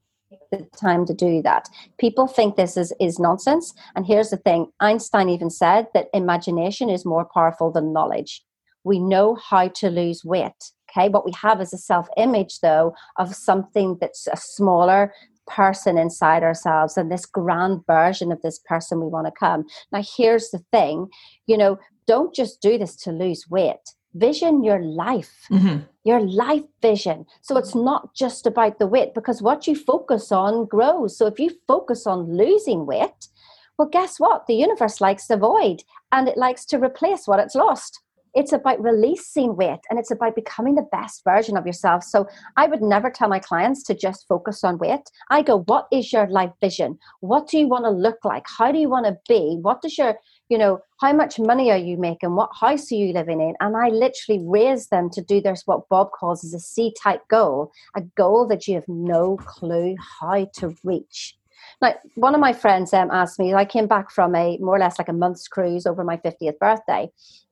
the 0.50 0.66
time 0.76 1.06
to 1.06 1.14
do 1.14 1.42
that. 1.42 1.68
People 1.98 2.26
think 2.26 2.56
this 2.56 2.76
is, 2.76 2.92
is 3.00 3.18
nonsense. 3.18 3.72
And 3.94 4.06
here's 4.06 4.30
the 4.30 4.36
thing 4.36 4.66
Einstein 4.80 5.28
even 5.28 5.50
said 5.50 5.88
that 5.94 6.08
imagination 6.12 6.90
is 6.90 7.04
more 7.04 7.26
powerful 7.32 7.70
than 7.70 7.92
knowledge. 7.92 8.42
We 8.84 8.98
know 8.98 9.36
how 9.36 9.68
to 9.68 9.90
lose 9.90 10.24
weight. 10.24 10.52
Okay, 10.90 11.08
what 11.08 11.24
we 11.24 11.32
have 11.32 11.60
is 11.60 11.72
a 11.72 11.78
self 11.78 12.08
image, 12.16 12.60
though, 12.60 12.94
of 13.18 13.34
something 13.34 13.98
that's 14.00 14.26
a 14.26 14.36
smaller 14.36 15.12
person 15.46 15.98
inside 15.98 16.42
ourselves 16.42 16.96
and 16.96 17.10
this 17.10 17.26
grand 17.26 17.80
version 17.86 18.32
of 18.32 18.42
this 18.42 18.58
person 18.58 19.00
we 19.00 19.06
want 19.06 19.26
to 19.26 19.32
come. 19.38 19.64
Now, 19.92 20.02
here's 20.16 20.50
the 20.50 20.64
thing 20.72 21.08
you 21.46 21.58
know, 21.58 21.78
don't 22.06 22.34
just 22.34 22.60
do 22.60 22.78
this 22.78 22.96
to 22.96 23.12
lose 23.12 23.48
weight 23.48 23.80
vision 24.14 24.62
your 24.62 24.80
life, 24.80 25.46
mm-hmm. 25.50 25.80
your 26.04 26.20
life 26.20 26.62
vision. 26.80 27.26
So 27.42 27.56
it's 27.56 27.74
not 27.74 28.14
just 28.14 28.46
about 28.46 28.78
the 28.78 28.86
weight 28.86 29.12
because 29.14 29.42
what 29.42 29.66
you 29.66 29.74
focus 29.74 30.32
on 30.32 30.66
grows. 30.66 31.18
So 31.18 31.26
if 31.26 31.38
you 31.38 31.50
focus 31.66 32.06
on 32.06 32.36
losing 32.36 32.86
weight, 32.86 33.28
well, 33.76 33.88
guess 33.88 34.20
what? 34.20 34.46
The 34.46 34.54
universe 34.54 35.00
likes 35.00 35.26
to 35.26 35.36
void 35.36 35.82
and 36.12 36.28
it 36.28 36.36
likes 36.36 36.64
to 36.66 36.78
replace 36.78 37.26
what 37.26 37.40
it's 37.40 37.56
lost. 37.56 38.00
It's 38.34 38.52
about 38.52 38.82
releasing 38.82 39.56
weight 39.56 39.80
and 39.88 39.98
it's 39.98 40.10
about 40.10 40.34
becoming 40.34 40.74
the 40.74 40.88
best 40.90 41.22
version 41.24 41.56
of 41.56 41.66
yourself. 41.66 42.04
So 42.04 42.26
I 42.56 42.66
would 42.66 42.82
never 42.82 43.10
tell 43.10 43.28
my 43.28 43.38
clients 43.38 43.82
to 43.84 43.94
just 43.94 44.26
focus 44.28 44.64
on 44.64 44.78
weight. 44.78 45.10
I 45.30 45.42
go, 45.42 45.62
what 45.62 45.86
is 45.92 46.12
your 46.12 46.26
life 46.28 46.52
vision? 46.60 46.98
What 47.20 47.48
do 47.48 47.58
you 47.58 47.68
want 47.68 47.84
to 47.84 47.90
look 47.90 48.18
like? 48.24 48.44
How 48.58 48.72
do 48.72 48.78
you 48.78 48.88
want 48.88 49.06
to 49.06 49.16
be? 49.28 49.58
What 49.60 49.82
does 49.82 49.96
your 49.96 50.16
you 50.48 50.58
know, 50.58 50.78
how 51.00 51.12
much 51.12 51.38
money 51.38 51.70
are 51.70 51.78
you 51.78 51.96
making? 51.96 52.34
What 52.36 52.50
house 52.60 52.92
are 52.92 52.96
you 52.96 53.12
living 53.12 53.40
in? 53.40 53.54
And 53.60 53.76
I 53.76 53.88
literally 53.88 54.44
raise 54.46 54.88
them 54.88 55.08
to 55.10 55.22
do 55.22 55.40
this, 55.40 55.62
what 55.64 55.88
Bob 55.88 56.10
calls 56.12 56.44
is 56.44 56.54
a 56.54 56.60
C 56.60 56.94
type 57.02 57.26
goal, 57.28 57.72
a 57.96 58.02
goal 58.16 58.46
that 58.48 58.68
you 58.68 58.74
have 58.74 58.88
no 58.88 59.36
clue 59.38 59.96
how 60.20 60.46
to 60.58 60.76
reach. 60.84 61.36
Now, 61.84 61.94
one 62.14 62.34
of 62.34 62.40
my 62.40 62.54
friends 62.54 62.94
um, 62.94 63.10
asked 63.10 63.38
me, 63.38 63.52
I 63.52 63.66
came 63.66 63.86
back 63.86 64.10
from 64.10 64.34
a 64.34 64.56
more 64.56 64.76
or 64.76 64.78
less 64.78 64.98
like 64.98 65.10
a 65.10 65.12
month's 65.12 65.48
cruise 65.48 65.84
over 65.84 66.02
my 66.02 66.16
50th 66.16 66.58
birthday, 66.58 67.10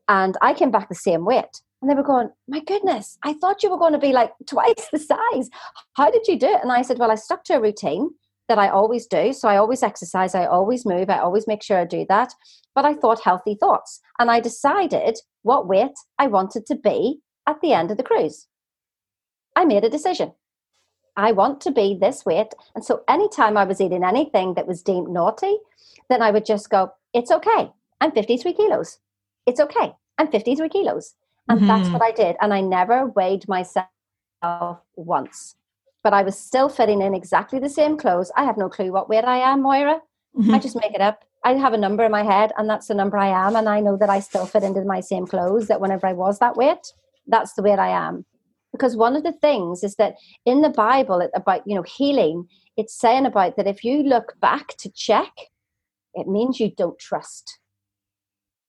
and 0.09 0.39
I 0.41 0.55
came 0.55 0.71
back 0.71 0.89
the 0.89 0.95
same 0.95 1.27
weight. 1.27 1.61
And 1.83 1.91
they 1.91 1.95
were 1.95 2.03
going, 2.03 2.31
My 2.49 2.61
goodness, 2.61 3.19
I 3.25 3.35
thought 3.35 3.63
you 3.63 3.71
were 3.71 3.79
going 3.79 3.93
to 3.93 3.99
be 3.99 4.13
like 4.13 4.33
twice 4.47 4.89
the 4.91 4.99
size. 4.99 5.51
How 5.95 6.11
did 6.11 6.27
you 6.27 6.39
do 6.39 6.47
it? 6.47 6.63
And 6.63 6.73
I 6.73 6.81
said, 6.81 6.99
Well, 6.99 7.11
I 7.11 7.17
stuck 7.17 7.45
to 7.45 7.57
a 7.57 7.61
routine 7.61 8.09
that 8.49 8.59
I 8.59 8.71
always 8.71 9.07
do. 9.07 9.35
So 9.35 9.49
I 9.49 9.59
always 9.59 9.83
exercise, 9.83 10.35
I 10.35 10.47
always 10.47 10.87
move, 10.87 11.11
I 11.11 11.19
always 11.19 11.47
make 11.47 11.63
sure 11.63 11.79
I 11.79 11.85
do 11.85 12.07
that. 12.09 12.33
But 12.75 12.87
I 12.87 12.95
thought 12.95 13.21
healthy 13.21 13.57
thoughts. 13.61 14.01
And 14.19 14.31
I 14.31 14.41
decided 14.41 15.19
what 15.43 15.69
weight 15.69 15.93
I 16.19 16.29
wanted 16.29 16.65
to 16.67 16.75
be 16.75 17.21
at 17.47 17.61
the 17.61 17.75
end 17.75 17.91
of 17.91 17.99
the 17.99 18.03
cruise. 18.03 18.47
I 19.55 19.67
made 19.67 19.85
a 19.85 19.91
decision. 19.91 20.33
I 21.17 21.33
want 21.33 21.61
to 21.63 21.71
be 21.71 21.97
this 22.01 22.25
weight. 22.25 22.55
And 22.75 22.85
so 22.85 23.03
anytime 23.09 23.57
I 23.57 23.65
was 23.65 23.81
eating 23.81 24.05
anything 24.05 24.55
that 24.55 24.67
was 24.67 24.83
deemed 24.83 25.09
naughty, 25.09 25.59
then 26.09 26.23
I 26.23 26.31
would 26.31 26.47
just 26.47 26.71
go, 26.71 26.93
It's 27.13 27.31
okay. 27.31 27.71
I'm 28.01 28.13
53 28.13 28.53
kilos. 28.53 28.99
It's 29.47 29.61
okay. 29.61 29.95
I'm 30.19 30.31
53 30.31 30.69
kilos. 30.69 31.15
And 31.49 31.59
mm-hmm. 31.59 31.69
that's 31.69 31.89
what 31.91 32.03
I 32.03 32.13
did. 32.13 32.37
And 32.41 32.55
I 32.55 32.61
never 32.61 33.07
weighed 33.07 33.49
myself 33.49 33.87
once 34.97 35.57
but 36.03 36.13
I 36.13 36.23
was 36.23 36.39
still 36.39 36.69
fitting 36.69 37.01
in 37.01 37.15
exactly 37.15 37.59
the 37.59 37.69
same 37.69 37.97
clothes. 37.97 38.33
I 38.37 38.45
have 38.45 38.57
no 38.57 38.69
clue 38.69 38.93
what 38.93 39.09
weight 39.09 39.25
I 39.25 39.39
am, 39.39 39.63
Moira. 39.63 40.01
Mm-hmm. 40.37 40.55
I 40.55 40.59
just 40.59 40.77
make 40.77 40.95
it 40.95 41.01
up. 41.01 41.25
I 41.45 41.55
have 41.55 41.73
a 41.73 41.79
number 41.79 42.05
in 42.05 42.13
my 42.13 42.23
head, 42.23 42.53
and 42.57 42.69
that's 42.69 42.89
the 42.89 42.95
number 42.95 43.19
I 43.19 43.29
am. 43.29 43.57
And 43.57 43.69
I 43.69 43.81
know 43.81 43.97
that 43.97 44.11
I 44.11 44.21
still 44.21 44.47
fit 44.47 44.63
into 44.63 44.85
my 44.85 45.01
same 45.01 45.27
clothes, 45.27 45.69
that 45.69 45.81
whenever 45.81 46.07
I 46.07 46.13
was 46.13 46.39
that 46.39 46.57
weight, 46.57 46.93
that's 47.27 47.53
the 47.55 47.63
weight 47.63 47.79
I 47.79 47.89
am. 47.89 48.25
Because 48.73 48.97
one 48.97 49.17
of 49.17 49.23
the 49.23 49.33
things 49.33 49.85
is 49.85 49.97
that 49.97 50.15
in 50.47 50.63
the 50.63 50.71
Bible 50.71 51.29
about, 51.35 51.67
you 51.67 51.75
know, 51.75 51.83
healing, 51.83 52.49
it's 52.77 52.99
saying 52.99 53.27
about 53.27 53.57
that 53.57 53.67
if 53.67 53.85
you 53.85 54.03
look 54.03 54.35
back 54.41 54.77
to 54.79 54.91
check, 54.91 55.33
it 56.15 56.27
means 56.27 56.59
you 56.59 56.71
don't 56.75 56.99
trust. 56.99 57.59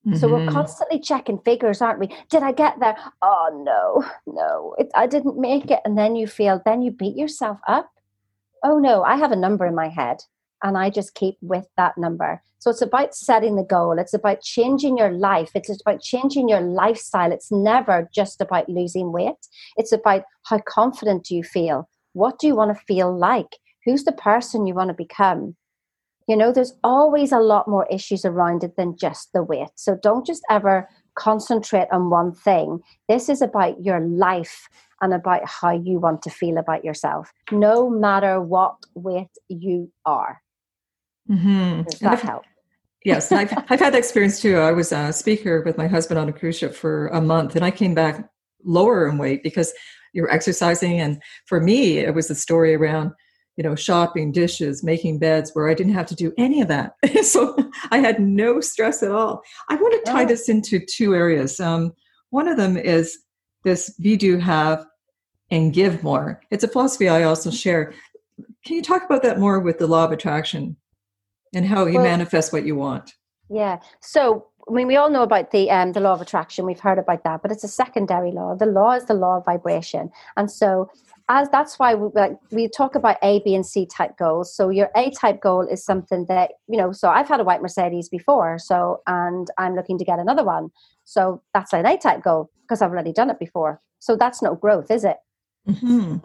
Mm-hmm. 0.06 0.18
So 0.18 0.28
we're 0.28 0.40
mm-hmm. 0.40 0.54
constantly 0.54 1.00
checking 1.00 1.38
figures, 1.38 1.80
aren't 1.80 2.00
we? 2.00 2.14
Did 2.28 2.42
I 2.42 2.52
get 2.52 2.78
there? 2.80 2.96
Oh 3.22 3.62
no, 3.64 4.06
no, 4.26 4.74
it, 4.78 4.90
I 4.94 5.06
didn't 5.06 5.38
make 5.38 5.70
it. 5.70 5.80
And 5.84 5.96
then 5.96 6.14
you 6.16 6.26
feel, 6.26 6.60
then 6.64 6.82
you 6.82 6.90
beat 6.90 7.16
yourself 7.16 7.58
up. 7.66 7.90
Oh 8.62 8.78
no, 8.78 9.02
I 9.02 9.16
have 9.16 9.32
a 9.32 9.36
number 9.36 9.66
in 9.66 9.74
my 9.74 9.88
head 9.88 10.18
and 10.64 10.76
I 10.78 10.90
just 10.90 11.14
keep 11.14 11.36
with 11.42 11.68
that 11.76 11.96
number. 11.96 12.42
So 12.58 12.70
it's 12.70 12.80
about 12.80 13.14
setting 13.14 13.56
the 13.56 13.62
goal. 13.62 13.98
It's 13.98 14.14
about 14.14 14.40
changing 14.40 14.96
your 14.96 15.12
life. 15.12 15.50
It's 15.54 15.70
about 15.82 16.00
changing 16.00 16.48
your 16.48 16.62
lifestyle. 16.62 17.30
It's 17.30 17.52
never 17.52 18.08
just 18.12 18.40
about 18.40 18.70
losing 18.70 19.12
weight. 19.12 19.36
It's 19.76 19.92
about 19.92 20.22
how 20.44 20.60
confident 20.66 21.26
do 21.26 21.36
you 21.36 21.44
feel? 21.44 21.88
What 22.14 22.38
do 22.38 22.46
you 22.46 22.56
want 22.56 22.74
to 22.74 22.84
feel 22.86 23.16
like? 23.16 23.58
Who's 23.84 24.04
the 24.04 24.12
person 24.12 24.66
you 24.66 24.72
want 24.74 24.88
to 24.88 24.94
become? 24.94 25.56
You 26.26 26.36
know, 26.36 26.52
there's 26.52 26.72
always 26.82 27.32
a 27.32 27.38
lot 27.38 27.68
more 27.68 27.86
issues 27.90 28.24
around 28.24 28.64
it 28.64 28.76
than 28.78 28.96
just 28.96 29.34
the 29.34 29.42
weight. 29.42 29.68
So 29.74 29.98
don't 30.02 30.24
just 30.24 30.42
ever 30.48 30.88
concentrate 31.16 31.88
on 31.92 32.08
one 32.08 32.32
thing. 32.32 32.80
This 33.10 33.28
is 33.28 33.42
about 33.42 33.84
your 33.84 34.00
life 34.00 34.68
and 35.02 35.12
about 35.12 35.46
how 35.46 35.72
you 35.72 35.98
want 35.98 36.22
to 36.22 36.30
feel 36.30 36.56
about 36.56 36.82
yourself, 36.82 37.30
no 37.52 37.90
matter 37.90 38.40
what 38.40 38.76
weight 38.94 39.28
you 39.48 39.92
are. 40.06 40.40
Mm-hmm. 41.30 41.82
Does 41.82 42.00
that 42.00 42.20
help? 42.20 42.44
yes, 43.04 43.30
I've, 43.32 43.52
I've 43.70 43.80
had 43.80 43.92
that 43.92 43.98
experience 43.98 44.40
too. 44.40 44.56
I 44.56 44.72
was 44.72 44.92
a 44.92 45.12
speaker 45.12 45.62
with 45.62 45.78
my 45.78 45.86
husband 45.86 46.18
on 46.18 46.28
a 46.28 46.32
cruise 46.32 46.58
ship 46.58 46.74
for 46.74 47.08
a 47.08 47.20
month, 47.20 47.56
and 47.56 47.64
I 47.64 47.70
came 47.70 47.94
back 47.94 48.28
lower 48.64 49.08
in 49.08 49.18
weight 49.18 49.42
because 49.42 49.72
you're 50.12 50.30
exercising. 50.30 51.00
And 51.00 51.22
for 51.46 51.60
me, 51.60 51.98
it 51.98 52.14
was 52.14 52.28
the 52.28 52.34
story 52.34 52.74
around 52.74 53.12
you 53.56 53.62
know, 53.62 53.74
shopping, 53.74 54.32
dishes, 54.32 54.82
making 54.82 55.18
beds, 55.18 55.52
where 55.54 55.68
I 55.68 55.74
didn't 55.74 55.94
have 55.94 56.06
to 56.06 56.14
do 56.14 56.32
any 56.36 56.60
of 56.60 56.68
that. 56.68 56.94
so 57.22 57.56
I 57.90 57.98
had 57.98 58.20
no 58.20 58.60
stress 58.60 59.02
at 59.02 59.12
all. 59.12 59.42
I 59.68 59.76
want 59.76 60.04
to 60.04 60.10
tie 60.10 60.24
this 60.24 60.48
into 60.48 60.80
two 60.80 61.14
areas. 61.14 61.60
Um, 61.60 61.92
one 62.30 62.48
of 62.48 62.56
them 62.56 62.76
is 62.76 63.18
this 63.62 63.90
be 63.90 64.16
do 64.16 64.38
have 64.38 64.84
and 65.50 65.72
give 65.72 66.02
more. 66.02 66.40
It's 66.50 66.64
a 66.64 66.68
philosophy 66.68 67.08
I 67.08 67.22
also 67.22 67.50
share. 67.50 67.92
Can 68.64 68.76
you 68.76 68.82
talk 68.82 69.04
about 69.04 69.22
that 69.22 69.38
more 69.38 69.60
with 69.60 69.78
the 69.78 69.86
law 69.86 70.04
of 70.04 70.10
attraction 70.10 70.76
and 71.54 71.66
how 71.66 71.86
you 71.86 71.94
well, 71.94 72.04
manifest 72.04 72.52
what 72.52 72.64
you 72.64 72.76
want? 72.76 73.14
Yeah. 73.50 73.80
So 74.00 74.46
I 74.68 74.72
mean, 74.72 74.86
we 74.86 74.96
all 74.96 75.10
know 75.10 75.22
about 75.22 75.50
the 75.50 75.70
um, 75.70 75.92
the 75.92 76.00
law 76.00 76.12
of 76.12 76.20
attraction. 76.20 76.64
We've 76.64 76.80
heard 76.80 76.98
about 76.98 77.24
that, 77.24 77.42
but 77.42 77.50
it's 77.50 77.64
a 77.64 77.68
secondary 77.68 78.32
law. 78.32 78.54
The 78.54 78.66
law 78.66 78.92
is 78.92 79.04
the 79.04 79.14
law 79.14 79.38
of 79.38 79.44
vibration, 79.44 80.10
and 80.36 80.50
so 80.50 80.90
as 81.28 81.48
that's 81.48 81.78
why 81.78 81.94
we, 81.94 82.10
like, 82.14 82.36
we 82.50 82.68
talk 82.68 82.94
about 82.94 83.16
A, 83.22 83.40
B, 83.44 83.54
and 83.54 83.64
C 83.64 83.86
type 83.86 84.18
goals. 84.18 84.54
So 84.54 84.68
your 84.68 84.90
A 84.94 85.10
type 85.10 85.40
goal 85.40 85.62
is 85.62 85.84
something 85.84 86.26
that 86.26 86.52
you 86.68 86.76
know. 86.76 86.92
So 86.92 87.08
I've 87.08 87.28
had 87.28 87.40
a 87.40 87.44
white 87.44 87.62
Mercedes 87.62 88.08
before, 88.08 88.58
so 88.58 89.02
and 89.06 89.48
I'm 89.58 89.74
looking 89.74 89.98
to 89.98 90.04
get 90.04 90.18
another 90.18 90.44
one. 90.44 90.70
So 91.04 91.42
that's 91.52 91.72
an 91.72 91.86
A 91.86 91.98
type 91.98 92.22
goal 92.22 92.50
because 92.62 92.80
I've 92.80 92.90
already 92.90 93.12
done 93.12 93.30
it 93.30 93.38
before. 93.38 93.80
So 93.98 94.16
that's 94.16 94.42
no 94.42 94.54
growth, 94.54 94.90
is 94.90 95.04
it? 95.04 95.16
Mm-hmm. 95.68 96.16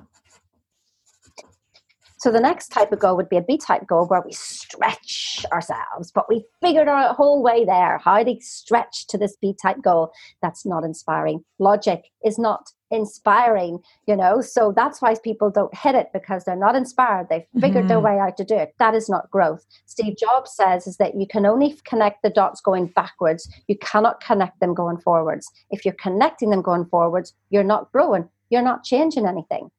So 2.19 2.31
the 2.31 2.41
next 2.41 2.67
type 2.67 2.91
of 2.91 2.99
goal 2.99 3.15
would 3.15 3.29
be 3.29 3.37
a 3.37 3.41
B 3.41 3.57
type 3.57 3.87
goal 3.87 4.05
where 4.05 4.21
we 4.25 4.33
stretch 4.33 5.45
ourselves, 5.53 6.11
but 6.13 6.27
we 6.27 6.43
figured 6.61 6.89
our 6.89 7.13
whole 7.13 7.41
way 7.41 7.63
there 7.63 7.97
how 8.03 8.21
to 8.21 8.35
stretch 8.41 9.07
to 9.07 9.17
this 9.17 9.37
B 9.41 9.55
type 9.59 9.81
goal. 9.81 10.11
That's 10.41 10.65
not 10.65 10.83
inspiring. 10.83 11.45
Logic 11.59 12.03
is 12.25 12.37
not 12.37 12.71
inspiring, 12.91 13.79
you 14.05 14.17
know. 14.17 14.41
So 14.41 14.73
that's 14.75 15.01
why 15.01 15.15
people 15.23 15.49
don't 15.49 15.73
hit 15.73 15.95
it 15.95 16.09
because 16.11 16.43
they're 16.43 16.57
not 16.57 16.75
inspired. 16.75 17.27
They've 17.29 17.45
figured 17.61 17.83
mm-hmm. 17.83 17.87
their 17.87 17.99
way 18.01 18.19
out 18.19 18.35
to 18.35 18.43
do 18.43 18.55
it. 18.55 18.75
That 18.79 18.95
is 18.95 19.07
not 19.07 19.31
growth. 19.31 19.65
Steve 19.85 20.17
Jobs 20.17 20.53
says 20.53 20.87
is 20.87 20.97
that 20.97 21.15
you 21.15 21.25
can 21.25 21.45
only 21.45 21.77
connect 21.85 22.21
the 22.21 22.29
dots 22.29 22.59
going 22.59 22.87
backwards. 22.87 23.49
You 23.69 23.77
cannot 23.77 24.21
connect 24.21 24.59
them 24.59 24.73
going 24.73 24.97
forwards. 24.97 25.49
If 25.71 25.85
you're 25.85 25.93
connecting 25.93 26.49
them 26.49 26.61
going 26.61 26.85
forwards, 26.85 27.33
you're 27.49 27.63
not 27.63 27.91
growing. 27.93 28.27
You're 28.49 28.61
not 28.61 28.83
changing 28.83 29.25
anything. 29.25 29.69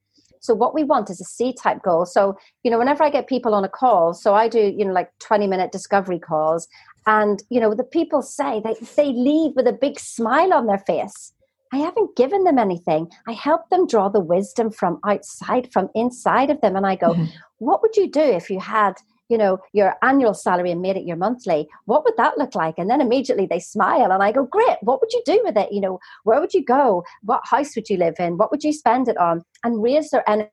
So 0.41 0.55
what 0.55 0.75
we 0.75 0.85
want 0.85 1.11
is 1.11 1.21
a 1.21 1.25
C 1.25 1.53
type 1.53 1.83
goal. 1.83 2.07
So, 2.07 2.37
you 2.63 2.71
know, 2.71 2.79
whenever 2.79 3.05
I 3.05 3.11
get 3.11 3.29
people 3.29 3.55
on 3.55 3.65
a 3.65 3.69
call, 3.69 4.15
so 4.15 4.35
I 4.35 4.49
do, 4.49 4.75
you 4.77 4.85
know, 4.85 4.93
like 4.93 5.11
20 5.21 5.47
minute 5.47 5.71
discovery 5.71 6.19
calls, 6.19 6.67
and, 7.07 7.43
you 7.51 7.61
know, 7.61 7.75
the 7.75 7.85
people 7.85 8.23
say 8.23 8.61
they, 8.63 8.75
they 8.97 9.13
leave 9.13 9.53
with 9.57 9.67
a 9.67 9.73
big 9.73 9.99
smile 9.99 10.53
on 10.53 10.67
their 10.67 10.79
face. 10.79 11.33
I 11.73 11.79
haven't 11.79 12.17
given 12.17 12.45
them 12.45 12.59
anything. 12.59 13.09
I 13.29 13.33
help 13.33 13.69
them 13.71 13.87
draw 13.87 14.09
the 14.09 14.21
wisdom 14.21 14.71
from 14.71 14.99
outside, 15.05 15.73
from 15.73 15.89
inside 15.95 16.51
of 16.51 16.61
them. 16.61 16.77
And 16.77 16.87
I 16.87 16.97
go, 16.97 17.13
mm-hmm. 17.13 17.27
what 17.59 17.81
would 17.83 17.97
you 17.97 18.11
do 18.11 18.21
if 18.21 18.51
you 18.51 18.59
had 18.59 18.95
you 19.31 19.39
know 19.39 19.59
your 19.73 19.95
annual 20.03 20.35
salary 20.35 20.71
and 20.71 20.83
made 20.83 20.97
it 20.97 21.07
your 21.07 21.17
monthly 21.17 21.69
what 21.87 22.05
would 22.05 22.17
that 22.17 22.37
look 22.37 22.55
like? 22.55 22.75
And 22.79 22.91
then 22.91 23.01
immediately 23.01 23.47
they 23.47 23.61
smile 23.61 24.13
and 24.13 24.23
i 24.23 24.33
go 24.33 24.45
great 24.45 24.79
what 24.83 25.01
would 25.01 25.13
you 25.13 25.23
do 25.25 25.41
with 25.45 25.57
it? 25.57 25.73
You 25.73 25.81
know 25.81 25.99
where 26.25 26.41
would 26.41 26.55
you 26.55 26.65
go? 26.65 27.05
What 27.23 27.43
house 27.45 27.75
would 27.77 27.89
you 27.89 27.97
live 27.97 28.17
in? 28.19 28.37
What 28.37 28.51
would 28.51 28.65
you 28.65 28.73
spend 28.73 29.09
it 29.09 29.17
on? 29.17 29.43
And 29.65 29.83
raise 29.83 30.11
their 30.11 30.29
energy 30.29 30.51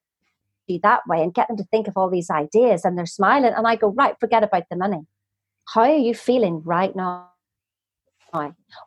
that 0.83 1.01
way 1.07 1.21
and 1.21 1.33
get 1.33 1.47
them 1.47 1.57
to 1.57 1.63
think 1.65 1.87
of 1.87 1.95
all 1.95 2.09
these 2.09 2.29
ideas 2.29 2.83
and 2.83 2.97
they're 2.97 3.05
smiling 3.05 3.53
and 3.55 3.65
i 3.65 3.75
go 3.75 3.89
right 3.89 4.15
forget 4.19 4.43
about 4.43 4.63
the 4.69 4.75
money. 4.75 5.05
How 5.73 5.81
are 5.81 5.95
you 5.95 6.13
feeling 6.13 6.61
right 6.63 6.95
now? 6.95 7.29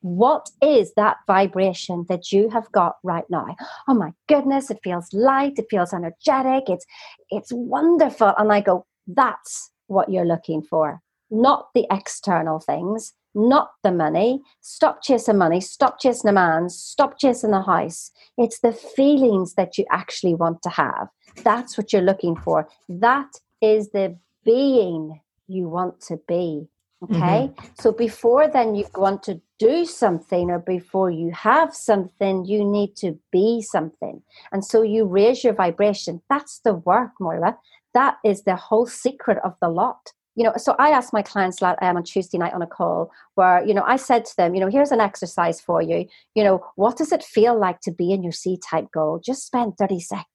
What 0.03 0.51
is 0.63 0.93
that 0.95 1.17
vibration 1.27 2.07
that 2.09 2.31
you 2.31 2.51
have 2.51 2.71
got 2.73 2.97
right 3.03 3.25
now? 3.31 3.57
Oh 3.89 3.95
my 3.95 4.13
goodness, 4.29 4.71
it 4.71 4.79
feels 4.85 5.13
light, 5.13 5.59
it 5.59 5.67
feels 5.71 5.93
energetic, 5.93 6.69
it's 6.69 6.87
it's 7.31 7.51
wonderful. 7.53 8.33
And 8.39 8.53
I 8.53 8.61
go, 8.61 8.87
that's 9.07 9.71
what 9.91 10.11
you're 10.11 10.25
looking 10.25 10.63
for, 10.63 11.01
not 11.31 11.69
the 11.75 11.87
external 11.91 12.61
things, 12.61 13.15
not 13.35 13.71
the 13.83 13.93
money. 13.93 14.43
Stop 14.61 15.03
chasing 15.03 15.39
money, 15.39 15.61
stop 15.61 16.01
chasing 16.01 16.29
a 16.29 16.33
man, 16.33 16.69
stop 16.69 17.19
chasing 17.19 17.51
the 17.51 17.63
house. 17.63 18.11
It's 18.37 18.61
the 18.61 18.73
feelings 18.73 19.55
that 19.55 19.79
you 19.79 19.85
actually 19.91 20.35
want 20.35 20.63
to 20.63 20.71
have. 20.71 21.09
That's 21.45 21.79
what 21.79 21.93
you're 21.93 22.03
looking 22.03 22.37
for. 22.37 22.69
That 22.89 23.29
is 23.61 23.91
the 23.91 24.17
being 24.45 25.21
you 25.47 25.69
want 25.69 26.01
to 26.03 26.19
be. 26.27 26.69
Okay. 27.03 27.17
Mm-hmm. 27.49 27.67
So 27.79 27.93
before 27.93 28.49
then 28.49 28.75
you 28.75 28.87
want 28.95 29.23
to 29.23 29.41
do 29.59 29.87
something 29.87 30.51
or 30.51 30.59
before 30.59 31.11
you 31.11 31.31
have 31.33 31.75
something, 31.75 32.45
you 32.45 32.63
need 32.65 32.95
to 32.97 33.19
be 33.31 33.63
something. 33.63 34.23
And 34.53 34.65
so 34.65 34.83
you 34.83 35.07
raise 35.07 35.43
your 35.43 35.55
vibration. 35.55 36.21
That's 36.29 36.59
the 36.59 36.75
work, 36.75 37.13
Moira. 37.19 37.57
That 37.95 38.17
is 38.25 38.43
the 38.43 38.57
whole 38.57 38.87
secret 38.87 39.39
of 39.45 39.55
the 39.61 39.69
lot. 39.69 40.13
You 40.37 40.45
know, 40.45 40.53
so 40.57 40.77
I 40.79 40.91
asked 40.91 41.13
my 41.13 41.23
clients 41.23 41.61
um, 41.61 41.77
on 41.83 42.05
Tuesday 42.05 42.39
night 42.39 42.55
on 42.55 42.63
a 42.63 42.67
call 42.67 43.11
where, 43.35 43.65
you 43.67 43.75
know, 43.75 43.83
I 43.83 43.97
said 43.97 44.25
to 44.27 44.37
them, 44.37 44.55
you 44.55 44.61
know, 44.61 44.69
here's 44.69 44.93
an 44.93 45.01
exercise 45.01 45.61
for 45.61 45.83
you. 45.83 46.07
You 46.35 46.45
know, 46.45 46.65
what 46.77 46.97
does 46.97 47.13
it 47.13 47.25
feel 47.25 47.59
like 47.59 47.81
to 47.81 47.91
be 47.91 48.13
in 48.13 48.23
your 48.23 48.33
C 48.33 48.57
type 48.57 48.87
goal? 48.93 49.21
Just 49.23 49.45
spend 49.45 49.77
30 49.77 50.01
seconds 50.01 50.27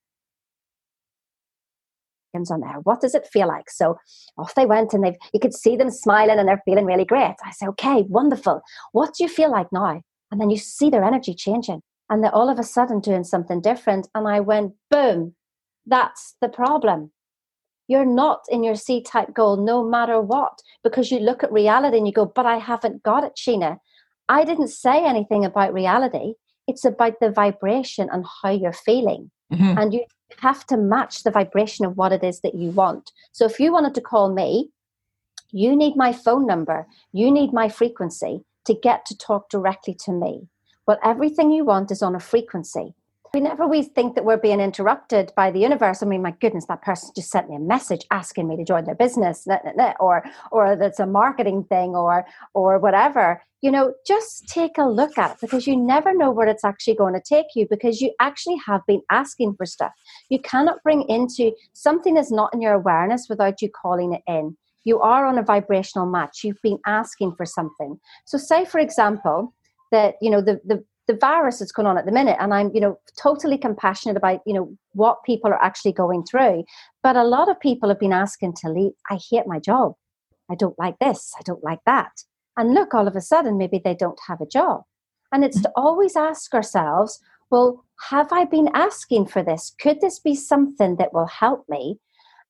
on 2.51 2.59
there. 2.59 2.79
What 2.83 2.99
does 2.99 3.15
it 3.15 3.25
feel 3.25 3.47
like? 3.47 3.69
So 3.69 3.97
off 4.37 4.53
they 4.55 4.65
went 4.65 4.93
and 4.93 5.03
they've 5.03 5.15
you 5.33 5.39
could 5.39 5.53
see 5.53 5.77
them 5.77 5.89
smiling 5.89 6.37
and 6.37 6.47
they're 6.47 6.61
feeling 6.65 6.85
really 6.85 7.05
great. 7.05 7.35
I 7.43 7.51
say, 7.51 7.67
okay, 7.67 8.03
wonderful. 8.09 8.61
What 8.91 9.13
do 9.15 9.23
you 9.23 9.29
feel 9.29 9.49
like 9.49 9.71
now? 9.71 10.01
And 10.29 10.41
then 10.41 10.49
you 10.49 10.57
see 10.57 10.89
their 10.89 11.05
energy 11.05 11.33
changing 11.33 11.81
and 12.09 12.23
they're 12.23 12.35
all 12.35 12.49
of 12.49 12.59
a 12.59 12.63
sudden 12.63 12.99
doing 12.99 13.23
something 13.23 13.61
different. 13.61 14.07
And 14.13 14.27
I 14.27 14.41
went, 14.41 14.73
boom, 14.91 15.35
that's 15.85 16.35
the 16.41 16.49
problem. 16.49 17.11
You're 17.87 18.05
not 18.05 18.45
in 18.49 18.63
your 18.63 18.75
C 18.75 19.01
type 19.01 19.33
goal 19.33 19.57
no 19.57 19.83
matter 19.83 20.19
what, 20.19 20.61
because 20.83 21.11
you 21.11 21.19
look 21.19 21.43
at 21.43 21.51
reality 21.51 21.97
and 21.97 22.07
you 22.07 22.13
go, 22.13 22.25
but 22.25 22.45
I 22.45 22.57
haven't 22.57 23.03
got 23.03 23.23
it, 23.23 23.35
Sheena. 23.35 23.77
I 24.27 24.43
didn't 24.43 24.69
say 24.69 25.05
anything 25.05 25.45
about 25.45 25.73
reality. 25.73 26.33
It's 26.67 26.83
about 26.83 27.19
the 27.19 27.29
vibration 27.29 28.09
and 28.11 28.25
how 28.41 28.49
you're 28.49 28.73
feeling. 28.73 29.29
Mm-hmm. 29.53 29.77
And 29.77 29.93
you 29.93 30.05
have 30.39 30.65
to 30.67 30.77
match 30.77 31.23
the 31.23 31.31
vibration 31.31 31.85
of 31.85 31.95
what 31.95 32.11
it 32.11 32.23
is 32.23 32.41
that 32.41 32.55
you 32.55 32.71
want. 32.71 33.11
So 33.31 33.45
if 33.45 33.59
you 33.59 33.71
wanted 33.71 33.93
to 33.95 34.01
call 34.01 34.33
me, 34.33 34.71
you 35.51 35.75
need 35.75 35.95
my 35.95 36.11
phone 36.11 36.47
number, 36.47 36.87
you 37.13 37.31
need 37.31 37.53
my 37.53 37.69
frequency 37.69 38.43
to 38.65 38.73
get 38.73 39.05
to 39.05 39.17
talk 39.17 39.49
directly 39.49 39.95
to 40.05 40.11
me. 40.11 40.47
But 40.87 40.99
everything 41.03 41.51
you 41.51 41.63
want 41.63 41.91
is 41.91 42.01
on 42.01 42.15
a 42.15 42.19
frequency. 42.19 42.95
Whenever 43.35 43.67
we 43.67 43.83
think 43.83 44.15
that 44.15 44.23
we're 44.23 44.37
being 44.37 44.61
interrupted 44.61 45.33
by 45.35 45.51
the 45.51 45.59
universe, 45.59 46.01
I 46.01 46.05
mean, 46.05 46.21
my 46.21 46.31
goodness, 46.39 46.67
that 46.67 46.81
person 46.81 47.11
just 47.13 47.29
sent 47.29 47.49
me 47.49 47.57
a 47.57 47.59
message 47.59 48.05
asking 48.09 48.47
me 48.47 48.55
to 48.55 48.63
join 48.63 48.85
their 48.85 48.95
business, 48.95 49.45
or 49.99 50.23
or 50.53 50.77
that's 50.77 51.01
a 51.01 51.05
marketing 51.05 51.65
thing, 51.65 51.97
or 51.97 52.25
or 52.53 52.79
whatever. 52.79 53.43
You 53.59 53.71
know, 53.71 53.93
just 54.07 54.47
take 54.47 54.77
a 54.77 54.85
look 54.85 55.17
at 55.17 55.31
it 55.31 55.37
because 55.41 55.67
you 55.67 55.75
never 55.75 56.13
know 56.13 56.31
where 56.31 56.47
it's 56.47 56.63
actually 56.63 56.95
going 56.95 57.13
to 57.13 57.19
take 57.19 57.47
you 57.55 57.67
because 57.69 57.99
you 57.99 58.13
actually 58.21 58.55
have 58.65 58.79
been 58.87 59.01
asking 59.11 59.55
for 59.57 59.65
stuff. 59.65 59.91
You 60.29 60.39
cannot 60.39 60.81
bring 60.81 61.01
into 61.09 61.51
something 61.73 62.13
that's 62.13 62.31
not 62.31 62.53
in 62.53 62.61
your 62.61 62.75
awareness 62.75 63.27
without 63.27 63.61
you 63.61 63.69
calling 63.69 64.13
it 64.13 64.21
in. 64.27 64.55
You 64.85 65.01
are 65.01 65.25
on 65.25 65.37
a 65.37 65.43
vibrational 65.43 66.05
match. 66.05 66.45
You've 66.45 66.61
been 66.63 66.79
asking 66.85 67.35
for 67.35 67.45
something. 67.45 67.99
So, 68.23 68.37
say 68.37 68.63
for 68.63 68.79
example 68.79 69.53
that 69.91 70.15
you 70.21 70.29
know 70.29 70.39
the 70.39 70.61
the 70.63 70.85
the 71.07 71.15
virus 71.15 71.59
that's 71.59 71.71
going 71.71 71.87
on 71.87 71.97
at 71.97 72.05
the 72.05 72.11
minute 72.11 72.37
and 72.39 72.53
i'm 72.53 72.71
you 72.73 72.81
know 72.81 72.97
totally 73.21 73.57
compassionate 73.57 74.17
about 74.17 74.39
you 74.45 74.53
know 74.53 74.75
what 74.95 75.23
people 75.23 75.51
are 75.51 75.61
actually 75.61 75.91
going 75.91 76.23
through. 76.23 76.63
But 77.03 77.15
a 77.15 77.23
lot 77.23 77.49
of 77.49 77.59
people 77.59 77.89
have 77.89 77.99
been 77.99 78.13
asking 78.13 78.53
to 78.61 78.69
leave. 78.69 78.93
I 79.11 79.19
hate 79.29 79.45
my 79.45 79.59
job. 79.59 79.93
I 80.49 80.55
don't 80.55 80.79
like 80.79 80.97
this. 80.99 81.33
I 81.37 81.43
don't 81.43 81.63
like 81.63 81.79
that. 81.85 82.11
And 82.57 82.73
look 82.73 82.93
all 82.93 83.07
of 83.07 83.15
a 83.15 83.21
sudden 83.21 83.57
maybe 83.57 83.81
they 83.83 83.95
don't 83.95 84.19
have 84.27 84.41
a 84.41 84.47
job. 84.47 84.83
And 85.31 85.43
it's 85.43 85.61
to 85.61 85.71
always 85.75 86.15
ask 86.15 86.53
ourselves 86.53 87.19
well 87.51 87.83
have 88.09 88.31
i 88.33 88.43
been 88.45 88.69
asking 88.73 89.27
for 89.27 89.43
this? 89.43 89.73
Could 89.79 90.01
this 90.01 90.19
be 90.19 90.35
something 90.35 90.95
that 90.97 91.13
will 91.13 91.27
help 91.27 91.65
me? 91.69 91.99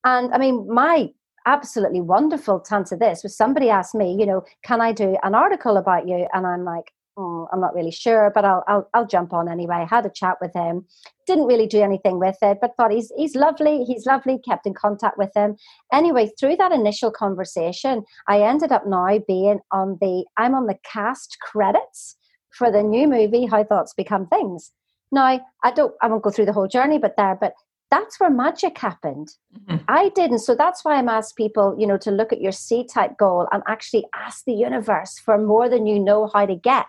And 0.04 0.34
i 0.34 0.38
mean 0.38 0.68
my 0.70 1.10
absolutely 1.48 2.02
wonderful 2.02 2.60
to 2.60 2.96
this 2.96 3.22
was 3.22 3.38
somebody 3.38 3.70
asked 3.70 3.94
me 3.94 4.16
you 4.20 4.26
know 4.26 4.44
can 4.64 4.82
i 4.82 4.92
do 4.92 5.18
an 5.24 5.36
article 5.36 5.78
about 5.78 6.08
you? 6.08 6.28
And 6.34 6.46
i'm 6.48 6.64
like 6.64 6.92
oh, 7.18 7.48
I'm 7.52 7.62
not 7.62 7.74
really 7.74 7.92
sure, 7.92 8.32
but 8.34 8.46
I'll, 8.46 8.64
I'll 8.68 8.90
I'll 8.94 9.08
jump 9.08 9.34
on 9.34 9.50
anyway. 9.50 9.76
I 9.76 9.86
had 9.86 10.06
a 10.06 10.10
chat 10.10 10.38
with 10.42 10.54
him. 10.54 10.86
Didn't 11.28 11.46
really 11.46 11.68
do 11.68 11.82
anything 11.82 12.20
with 12.20 12.38
it, 12.42 12.60
but 12.62 12.72
thought 12.78 12.92
he's 12.92 13.12
he's 13.16 13.36
lovely. 13.36 13.84
He's 13.86 14.06
lovely. 14.06 14.40
Kept 14.40 14.66
in 14.66 14.74
contact 14.74 15.18
with 15.18 15.32
him. 15.36 15.56
Anyway, 15.94 16.32
through 16.40 16.58
that 16.58 16.72
initial 16.72 17.12
conversation, 17.12 18.04
I 18.28 18.42
ended 18.42 18.72
up 18.72 18.88
now 18.88 19.20
being 19.28 19.60
on 19.72 19.98
the 20.02 20.26
I'm 20.38 20.56
on 20.56 20.68
the 20.68 20.78
cast 20.92 21.38
credits 21.42 22.18
for 22.52 22.72
the 22.72 22.84
new 22.84 23.08
movie 23.08 23.46
How 23.46 23.64
Thoughts 23.64 23.94
Become 23.94 24.28
Things. 24.28 24.72
Now, 25.12 25.40
I 25.64 25.72
don't 25.72 25.94
I 26.02 26.08
won't 26.08 26.24
go 26.24 26.32
through 26.32 26.46
the 26.46 26.54
whole 26.54 26.68
journey, 26.68 26.98
but 26.98 27.16
there, 27.18 27.38
but 27.40 27.54
that's 27.92 28.20
where 28.20 28.30
magic 28.30 28.78
happened. 28.78 29.30
Mm-hmm. 29.70 29.84
I 29.88 30.10
didn't. 30.10 30.40
So 30.40 30.56
that's 30.56 30.84
why 30.84 30.96
I'm 30.96 31.10
asking 31.10 31.46
people, 31.46 31.76
you 31.78 31.88
know, 31.88 31.98
to 32.00 32.12
look 32.12 32.34
at 32.34 32.42
your 32.42 32.52
C 32.52 32.86
type 32.92 33.18
goal 33.18 33.48
and 33.52 33.64
actually 33.68 34.06
ask 34.16 34.44
the 34.46 34.54
universe 34.54 35.20
for 35.20 35.38
more 35.38 35.70
than 35.70 35.86
you 35.86 36.00
know 36.00 36.30
how 36.34 36.46
to 36.46 36.56
get. 36.56 36.86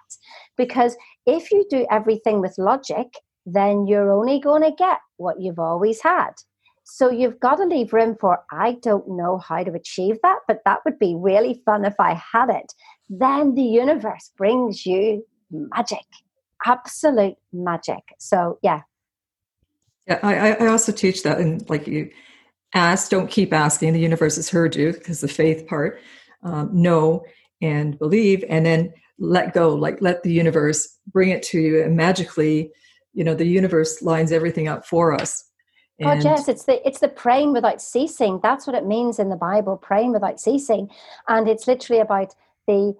Because 0.56 0.96
if 1.26 1.50
you 1.50 1.66
do 1.68 1.86
everything 1.90 2.40
with 2.40 2.56
logic, 2.58 3.08
then 3.44 3.86
you're 3.86 4.10
only 4.10 4.40
going 4.40 4.62
to 4.62 4.72
get 4.76 4.98
what 5.18 5.40
you've 5.40 5.58
always 5.58 6.02
had. 6.02 6.32
So 6.84 7.10
you've 7.10 7.40
got 7.40 7.56
to 7.56 7.64
leave 7.64 7.92
room 7.92 8.16
for, 8.20 8.44
I 8.52 8.76
don't 8.80 9.08
know 9.08 9.38
how 9.38 9.64
to 9.64 9.72
achieve 9.72 10.16
that, 10.22 10.38
but 10.46 10.60
that 10.64 10.80
would 10.84 10.98
be 10.98 11.16
really 11.16 11.60
fun 11.66 11.84
if 11.84 11.94
I 11.98 12.14
had 12.32 12.48
it. 12.48 12.72
Then 13.10 13.54
the 13.54 13.62
universe 13.62 14.30
brings 14.36 14.86
you 14.86 15.26
magic, 15.50 16.06
absolute 16.64 17.36
magic. 17.52 18.02
So, 18.18 18.58
yeah, 18.62 18.82
yeah, 20.06 20.20
I, 20.22 20.52
I 20.52 20.66
also 20.68 20.92
teach 20.92 21.22
that, 21.24 21.38
and 21.38 21.68
like 21.68 21.86
you 21.86 22.10
ask, 22.74 23.10
don't 23.10 23.30
keep 23.30 23.52
asking. 23.52 23.92
The 23.92 24.00
universe 24.00 24.36
has 24.36 24.48
heard 24.48 24.76
you 24.76 24.92
because 24.92 25.20
the 25.20 25.28
faith 25.28 25.66
part, 25.66 26.00
um, 26.42 26.70
know 26.72 27.24
and 27.60 27.98
believe, 27.98 28.44
and 28.48 28.64
then 28.64 28.92
let 29.18 29.54
go. 29.54 29.74
Like 29.74 30.00
let 30.00 30.22
the 30.22 30.32
universe 30.32 30.96
bring 31.10 31.30
it 31.30 31.42
to 31.44 31.60
you, 31.60 31.82
and 31.82 31.96
magically, 31.96 32.70
you 33.14 33.24
know, 33.24 33.34
the 33.34 33.46
universe 33.46 34.02
lines 34.02 34.32
everything 34.32 34.68
up 34.68 34.86
for 34.86 35.12
us. 35.12 35.44
And 35.98 36.20
oh 36.20 36.30
yes, 36.30 36.48
it's 36.48 36.64
the 36.64 36.86
it's 36.86 37.00
the 37.00 37.08
praying 37.08 37.52
without 37.52 37.80
ceasing. 37.80 38.38
That's 38.42 38.66
what 38.66 38.76
it 38.76 38.86
means 38.86 39.18
in 39.18 39.30
the 39.30 39.36
Bible, 39.36 39.76
praying 39.76 40.12
without 40.12 40.38
ceasing, 40.38 40.90
and 41.26 41.48
it's 41.48 41.66
literally 41.66 42.00
about 42.00 42.34
the 42.66 42.94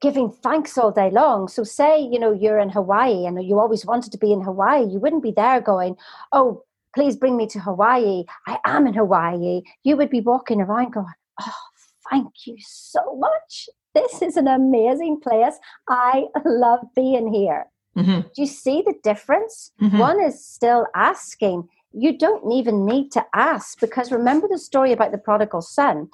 giving 0.00 0.30
thanks 0.30 0.78
all 0.78 0.90
day 0.90 1.10
long. 1.10 1.48
So, 1.48 1.62
say, 1.62 2.00
you 2.00 2.18
know, 2.18 2.32
you're 2.32 2.58
in 2.58 2.70
Hawaii 2.70 3.26
and 3.26 3.42
you 3.44 3.58
always 3.58 3.84
wanted 3.84 4.12
to 4.12 4.18
be 4.18 4.32
in 4.32 4.42
Hawaii, 4.42 4.84
you 4.84 4.98
wouldn't 4.98 5.22
be 5.22 5.32
there 5.32 5.60
going, 5.60 5.96
oh, 6.32 6.64
please 6.94 7.16
bring 7.16 7.36
me 7.36 7.46
to 7.48 7.60
Hawaii. 7.60 8.24
I 8.46 8.58
am 8.64 8.86
in 8.86 8.94
Hawaii. 8.94 9.62
You 9.84 9.96
would 9.96 10.10
be 10.10 10.20
walking 10.20 10.60
around 10.60 10.92
going, 10.92 11.06
oh, 11.40 11.52
thank 12.10 12.46
you 12.46 12.56
so 12.60 13.16
much. 13.16 13.68
This 13.94 14.22
is 14.22 14.36
an 14.36 14.48
amazing 14.48 15.20
place. 15.20 15.58
I 15.88 16.26
love 16.44 16.80
being 16.94 17.32
here. 17.32 17.66
Mm-hmm. 17.96 18.20
Do 18.20 18.42
you 18.42 18.46
see 18.46 18.82
the 18.82 18.94
difference? 19.02 19.72
Mm-hmm. 19.80 19.98
One 19.98 20.20
is 20.20 20.44
still 20.44 20.86
asking, 20.94 21.68
you 21.92 22.16
don't 22.16 22.52
even 22.52 22.86
need 22.86 23.10
to 23.12 23.24
ask 23.34 23.80
because 23.80 24.12
remember 24.12 24.48
the 24.48 24.58
story 24.58 24.92
about 24.92 25.12
the 25.12 25.18
prodigal 25.18 25.62
son. 25.62 26.08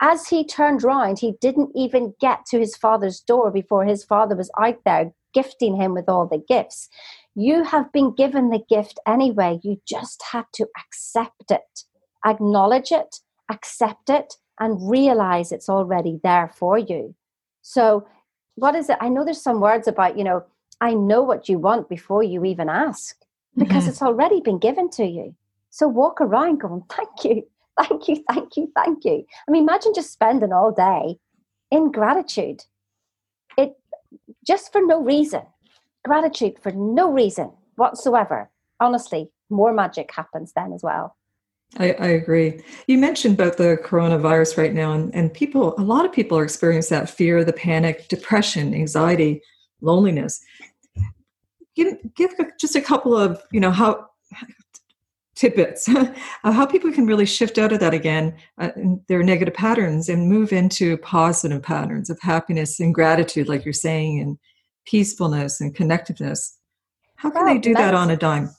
As 0.00 0.28
he 0.28 0.44
turned 0.44 0.82
round 0.82 1.18
he 1.18 1.34
didn't 1.40 1.70
even 1.74 2.14
get 2.20 2.46
to 2.46 2.58
his 2.58 2.76
father's 2.76 3.20
door 3.20 3.50
before 3.50 3.84
his 3.84 4.04
father 4.04 4.34
was 4.36 4.50
out 4.58 4.78
there 4.84 5.12
gifting 5.32 5.76
him 5.76 5.94
with 5.94 6.08
all 6.08 6.26
the 6.26 6.42
gifts. 6.48 6.88
You 7.34 7.62
have 7.64 7.92
been 7.92 8.14
given 8.14 8.50
the 8.50 8.64
gift 8.68 8.98
anyway. 9.06 9.60
You 9.62 9.80
just 9.86 10.22
had 10.32 10.46
to 10.54 10.66
accept 10.76 11.50
it. 11.50 11.84
Acknowledge 12.24 12.90
it 12.90 13.20
accept 13.50 14.08
it 14.08 14.34
and 14.58 14.90
realize 14.90 15.52
it's 15.52 15.68
already 15.68 16.20
there 16.22 16.50
for 16.56 16.78
you. 16.78 17.14
So 17.62 18.06
what 18.54 18.74
is 18.74 18.88
it? 18.88 18.96
I 19.00 19.08
know 19.08 19.24
there's 19.24 19.42
some 19.42 19.60
words 19.60 19.88
about 19.88 20.16
you 20.16 20.24
know 20.24 20.44
i 20.80 20.94
know 20.94 21.22
what 21.22 21.48
you 21.48 21.58
want 21.58 21.88
before 21.88 22.22
you 22.22 22.44
even 22.44 22.68
ask 22.68 23.16
because 23.56 23.82
mm-hmm. 23.82 23.90
it's 23.90 24.02
already 24.02 24.40
been 24.40 24.58
given 24.58 24.90
to 24.90 25.04
you. 25.04 25.34
So 25.70 25.88
walk 25.88 26.20
around 26.20 26.60
going, 26.60 26.82
thank 26.90 27.24
you, 27.24 27.46
thank 27.78 28.08
you, 28.08 28.24
thank 28.30 28.56
you, 28.56 28.72
thank 28.74 29.04
you. 29.04 29.24
I 29.48 29.50
mean, 29.50 29.62
imagine 29.62 29.92
just 29.94 30.12
spending 30.12 30.52
all 30.52 30.72
day 30.72 31.18
in 31.70 31.92
gratitude. 31.92 32.64
It 33.56 33.74
just 34.46 34.72
for 34.72 34.84
no 34.84 35.02
reason. 35.02 35.42
Gratitude 36.04 36.58
for 36.62 36.72
no 36.72 37.12
reason 37.12 37.52
whatsoever. 37.76 38.50
Honestly, 38.80 39.30
more 39.50 39.72
magic 39.72 40.10
happens 40.12 40.52
then 40.54 40.72
as 40.72 40.82
well. 40.82 41.16
I, 41.78 41.92
I, 41.92 42.06
agree. 42.08 42.60
You 42.88 42.98
mentioned 42.98 43.34
about 43.34 43.56
the 43.56 43.78
coronavirus 43.84 44.56
right 44.56 44.74
now, 44.74 44.92
and, 44.92 45.14
and 45.14 45.32
people, 45.32 45.78
a 45.78 45.82
lot 45.82 46.04
of 46.04 46.12
people 46.12 46.36
are 46.36 46.42
experiencing 46.42 46.98
that 46.98 47.08
fear, 47.08 47.44
the 47.44 47.52
panic, 47.52 48.08
depression, 48.08 48.74
anxiety. 48.74 49.40
loneliness. 49.80 50.40
Give, 51.80 51.96
give 52.14 52.34
just 52.60 52.76
a 52.76 52.80
couple 52.82 53.16
of, 53.16 53.42
you 53.50 53.60
know, 53.60 53.70
how 53.70 54.06
tidbits 55.34 55.88
of 56.44 56.54
how 56.54 56.66
people 56.66 56.92
can 56.92 57.06
really 57.06 57.24
shift 57.24 57.56
out 57.56 57.72
of 57.72 57.80
that 57.80 57.94
again, 57.94 58.36
uh, 58.58 58.70
their 59.08 59.22
negative 59.22 59.54
patterns, 59.54 60.10
and 60.10 60.28
move 60.28 60.52
into 60.52 60.98
positive 60.98 61.62
patterns 61.62 62.10
of 62.10 62.20
happiness 62.20 62.78
and 62.78 62.94
gratitude, 62.94 63.48
like 63.48 63.64
you're 63.64 63.72
saying, 63.72 64.20
and 64.20 64.38
peacefulness 64.86 65.60
and 65.60 65.74
connectiveness. 65.74 66.52
How 67.16 67.30
can 67.30 67.46
they 67.46 67.58
do 67.58 67.72
that 67.74 67.94
on 67.94 68.10
a 68.10 68.16
dime? 68.16 68.50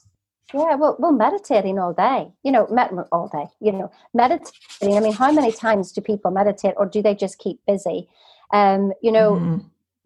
Yeah, 0.53 0.75
well, 0.75 0.97
well, 0.99 1.12
meditating 1.12 1.79
all 1.79 1.93
day, 1.93 2.31
you 2.43 2.51
know, 2.51 2.67
med- 2.69 2.91
all 3.12 3.29
day, 3.29 3.45
you 3.62 3.71
know, 3.71 3.91
meditating. 4.13 4.97
I 4.97 4.99
mean, 4.99 5.13
how 5.13 5.31
many 5.31 5.51
times 5.51 5.91
do 5.91 6.01
people 6.01 6.31
meditate, 6.31 6.73
or 6.77 6.88
do 6.88 7.01
they 7.01 7.15
just 7.15 7.38
keep 7.38 7.60
busy? 7.67 8.10
Um, 8.51 8.91
you 9.01 9.12
know, 9.12 9.36
mm-hmm. 9.36 9.57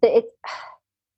it 0.02 0.26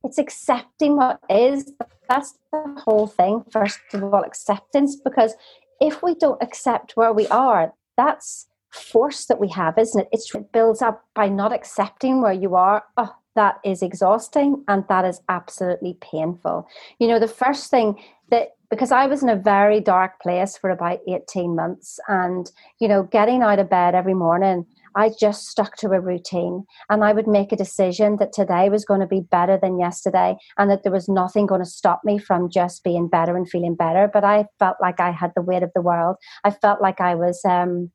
it's 0.08 0.18
accepting 0.18 0.96
what 0.96 1.20
is. 1.28 1.72
That's 2.08 2.38
the 2.50 2.82
whole 2.84 3.06
thing. 3.06 3.44
First 3.50 3.80
of 3.92 4.02
all, 4.02 4.24
acceptance, 4.24 4.96
because 4.96 5.34
if 5.80 6.02
we 6.02 6.14
don't 6.14 6.42
accept 6.42 6.96
where 6.96 7.12
we 7.12 7.26
are, 7.28 7.74
that's 7.96 8.48
force 8.70 9.26
that 9.26 9.38
we 9.38 9.48
have, 9.48 9.76
isn't 9.78 10.00
it? 10.00 10.08
It's, 10.12 10.34
it 10.34 10.50
builds 10.50 10.80
up 10.80 11.04
by 11.14 11.28
not 11.28 11.52
accepting 11.52 12.22
where 12.22 12.32
you 12.32 12.54
are. 12.54 12.84
Oh, 12.96 13.14
that 13.34 13.58
is 13.64 13.82
exhausting 13.82 14.64
and 14.66 14.84
that 14.88 15.04
is 15.04 15.20
absolutely 15.28 15.96
painful. 16.00 16.66
You 16.98 17.08
know, 17.08 17.18
the 17.18 17.28
first 17.28 17.70
thing 17.70 18.02
that 18.30 18.54
because 18.70 18.92
I 18.92 19.06
was 19.06 19.22
in 19.22 19.28
a 19.28 19.36
very 19.36 19.80
dark 19.80 20.20
place 20.20 20.56
for 20.56 20.70
about 20.70 21.00
18 21.08 21.54
months 21.54 22.00
and 22.08 22.50
you 22.80 22.88
know 22.88 23.04
getting 23.04 23.42
out 23.42 23.58
of 23.58 23.70
bed 23.70 23.94
every 23.94 24.12
morning 24.12 24.66
I 24.96 25.10
just 25.18 25.46
stuck 25.48 25.76
to 25.76 25.88
a 25.88 26.00
routine 26.00 26.64
and 26.88 27.04
I 27.04 27.12
would 27.12 27.26
make 27.26 27.52
a 27.52 27.56
decision 27.56 28.16
that 28.16 28.32
today 28.32 28.68
was 28.68 28.84
going 28.84 29.00
to 29.00 29.06
be 29.06 29.20
better 29.20 29.58
than 29.60 29.78
yesterday 29.78 30.36
and 30.56 30.70
that 30.70 30.82
there 30.82 30.92
was 30.92 31.08
nothing 31.08 31.46
going 31.46 31.62
to 31.62 31.68
stop 31.68 32.00
me 32.04 32.18
from 32.18 32.50
just 32.50 32.84
being 32.84 33.08
better 33.08 33.36
and 33.36 33.48
feeling 33.48 33.74
better. 33.74 34.10
But 34.12 34.24
I 34.24 34.46
felt 34.58 34.76
like 34.80 35.00
I 35.00 35.10
had 35.10 35.32
the 35.34 35.42
weight 35.42 35.62
of 35.62 35.70
the 35.74 35.82
world. 35.82 36.16
I 36.44 36.50
felt 36.50 36.80
like 36.80 37.00
I 37.00 37.14
was 37.14 37.40
um, 37.44 37.90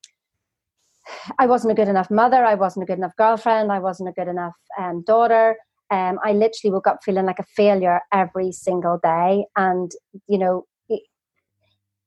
I 1.38 1.47
wasn't 1.47 1.71
a 1.71 1.75
good 1.75 1.89
enough 1.89 2.10
mother 2.10 2.45
I 2.45 2.56
wasn't 2.56 2.84
a 2.84 2.88
good 2.88 2.97
enough 2.97 3.15
girlfriend 3.17 3.71
I 3.71 3.79
wasn't 3.79 4.10
a 4.10 4.13
good 4.13 4.29
enough 4.29 4.56
um, 4.79 5.03
daughter. 5.06 5.58
Um, 5.91 6.17
I 6.23 6.32
literally 6.32 6.73
woke 6.73 6.88
up 6.88 6.99
feeling 7.03 7.25
like 7.25 7.39
a 7.39 7.45
failure 7.56 7.99
every 8.12 8.51
single 8.51 8.99
day. 9.03 9.45
And, 9.56 9.91
you 10.27 10.39
know, 10.39 10.65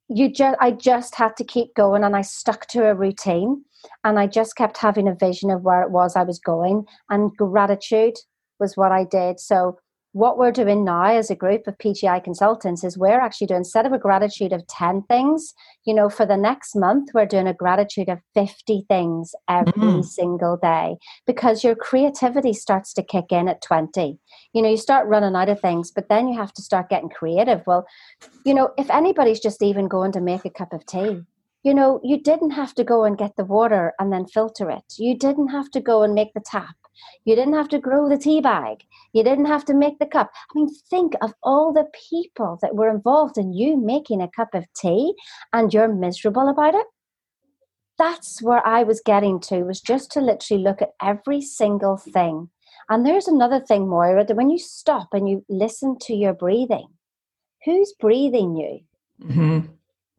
you 0.08 0.32
just 0.32 0.56
I 0.60 0.70
just 0.70 1.14
had 1.16 1.36
to 1.36 1.44
keep 1.44 1.74
going 1.74 2.04
and 2.04 2.14
I 2.14 2.22
stuck 2.22 2.66
to 2.68 2.88
a 2.88 2.94
routine 2.94 3.64
and 4.04 4.18
I 4.18 4.26
just 4.26 4.56
kept 4.56 4.78
having 4.78 5.08
a 5.08 5.14
vision 5.14 5.50
of 5.50 5.62
where 5.62 5.82
it 5.82 5.90
was 5.90 6.16
I 6.16 6.22
was 6.22 6.38
going 6.38 6.84
and 7.10 7.36
gratitude 7.36 8.14
was 8.58 8.76
what 8.76 8.92
I 8.92 9.04
did. 9.04 9.40
So 9.40 9.78
what 10.16 10.38
we're 10.38 10.50
doing 10.50 10.82
now 10.82 11.04
as 11.04 11.30
a 11.30 11.34
group 11.34 11.66
of 11.66 11.76
PGI 11.76 12.24
consultants 12.24 12.82
is 12.82 12.96
we're 12.96 13.20
actually 13.20 13.48
doing 13.48 13.58
instead 13.58 13.84
of 13.84 13.92
a 13.92 13.98
gratitude 13.98 14.50
of 14.50 14.66
10 14.66 15.02
things, 15.02 15.52
you 15.84 15.92
know, 15.92 16.08
for 16.08 16.24
the 16.24 16.38
next 16.38 16.74
month, 16.74 17.10
we're 17.12 17.26
doing 17.26 17.46
a 17.46 17.52
gratitude 17.52 18.08
of 18.08 18.20
50 18.32 18.86
things 18.88 19.34
every 19.46 19.72
mm-hmm. 19.74 20.00
single 20.00 20.56
day 20.56 20.96
because 21.26 21.62
your 21.62 21.74
creativity 21.74 22.54
starts 22.54 22.94
to 22.94 23.02
kick 23.02 23.26
in 23.30 23.46
at 23.46 23.60
20. 23.60 24.18
You 24.54 24.62
know, 24.62 24.70
you 24.70 24.78
start 24.78 25.06
running 25.06 25.36
out 25.36 25.50
of 25.50 25.60
things, 25.60 25.90
but 25.90 26.08
then 26.08 26.28
you 26.28 26.38
have 26.38 26.54
to 26.54 26.62
start 26.62 26.88
getting 26.88 27.10
creative. 27.10 27.60
Well, 27.66 27.86
you 28.46 28.54
know, 28.54 28.70
if 28.78 28.88
anybody's 28.88 29.40
just 29.40 29.62
even 29.62 29.86
going 29.86 30.12
to 30.12 30.22
make 30.22 30.46
a 30.46 30.50
cup 30.50 30.72
of 30.72 30.86
tea, 30.86 31.24
you 31.66 31.74
know, 31.74 32.00
you 32.02 32.18
didn't 32.18 32.52
have 32.52 32.74
to 32.76 32.84
go 32.84 33.04
and 33.04 33.18
get 33.18 33.36
the 33.36 33.44
water 33.44 33.92
and 33.98 34.12
then 34.12 34.26
filter 34.26 34.70
it. 34.70 34.84
You 34.96 35.18
didn't 35.18 35.48
have 35.48 35.70
to 35.72 35.80
go 35.80 36.02
and 36.02 36.14
make 36.14 36.32
the 36.32 36.40
tap 36.40 36.76
you 37.24 37.34
didn't 37.34 37.54
have 37.54 37.68
to 37.70 37.78
grow 37.78 38.08
the 38.08 38.18
tea 38.18 38.40
bag. 38.40 38.84
You 39.12 39.22
didn't 39.24 39.46
have 39.46 39.64
to 39.66 39.74
make 39.74 39.98
the 39.98 40.06
cup. 40.06 40.30
I 40.34 40.58
mean, 40.58 40.68
think 40.90 41.14
of 41.20 41.32
all 41.42 41.72
the 41.72 41.88
people 42.10 42.58
that 42.62 42.74
were 42.74 42.90
involved 42.90 43.38
in 43.38 43.52
you 43.52 43.76
making 43.76 44.22
a 44.22 44.30
cup 44.30 44.54
of 44.54 44.66
tea 44.74 45.14
and 45.52 45.72
you're 45.72 45.92
miserable 45.92 46.48
about 46.48 46.74
it. 46.74 46.86
That's 47.98 48.42
where 48.42 48.66
I 48.66 48.82
was 48.82 49.00
getting 49.04 49.40
to, 49.40 49.64
was 49.64 49.80
just 49.80 50.12
to 50.12 50.20
literally 50.20 50.62
look 50.62 50.82
at 50.82 50.92
every 51.02 51.40
single 51.40 51.96
thing. 51.96 52.50
And 52.88 53.04
there's 53.04 53.26
another 53.26 53.58
thing, 53.58 53.88
Moira, 53.88 54.24
that 54.24 54.36
when 54.36 54.50
you 54.50 54.58
stop 54.58 55.08
and 55.12 55.28
you 55.28 55.44
listen 55.48 55.98
to 56.02 56.14
your 56.14 56.34
breathing, 56.34 56.88
who's 57.64 57.94
breathing 57.98 58.54
you? 58.54 58.80
Mm-hmm. 59.26 59.72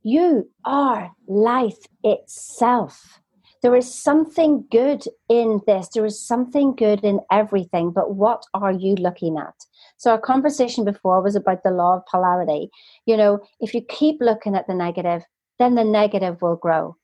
You 0.09 0.49
are 0.63 1.11
life 1.27 1.79
itself. 2.01 3.19
There 3.61 3.75
is 3.75 3.93
something 3.93 4.63
good 4.71 5.03
in 5.27 5.59
this. 5.67 5.89
There 5.89 6.05
is 6.05 6.25
something 6.25 6.75
good 6.75 7.03
in 7.03 7.19
everything. 7.29 7.91
But 7.91 8.15
what 8.15 8.45
are 8.53 8.71
you 8.71 8.95
looking 8.95 9.37
at? 9.37 9.53
So, 9.97 10.11
our 10.11 10.17
conversation 10.17 10.85
before 10.85 11.21
was 11.21 11.35
about 11.35 11.63
the 11.63 11.71
law 11.71 11.97
of 11.97 12.05
polarity. 12.05 12.69
You 13.05 13.17
know, 13.17 13.39
if 13.59 13.73
you 13.73 13.81
keep 13.81 14.21
looking 14.21 14.55
at 14.55 14.65
the 14.65 14.73
negative, 14.73 15.23
then 15.59 15.75
the 15.75 15.83
negative 15.83 16.41
will 16.41 16.55
grow. 16.55 16.95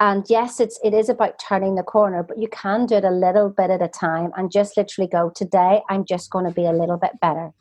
And 0.00 0.24
yes, 0.28 0.58
it's 0.58 0.80
it 0.82 0.94
is 0.94 1.08
about 1.08 1.38
turning 1.38 1.76
the 1.76 1.84
corner, 1.84 2.24
but 2.24 2.40
you 2.40 2.48
can 2.48 2.86
do 2.86 2.96
it 2.96 3.04
a 3.04 3.10
little 3.12 3.50
bit 3.50 3.70
at 3.70 3.82
a 3.82 3.86
time 3.86 4.32
and 4.36 4.50
just 4.50 4.76
literally 4.76 5.08
go, 5.08 5.30
today 5.32 5.82
I'm 5.88 6.04
just 6.04 6.32
going 6.32 6.46
to 6.46 6.50
be 6.50 6.66
a 6.66 6.72
little 6.72 6.98
bit 6.98 7.20
better 7.20 7.52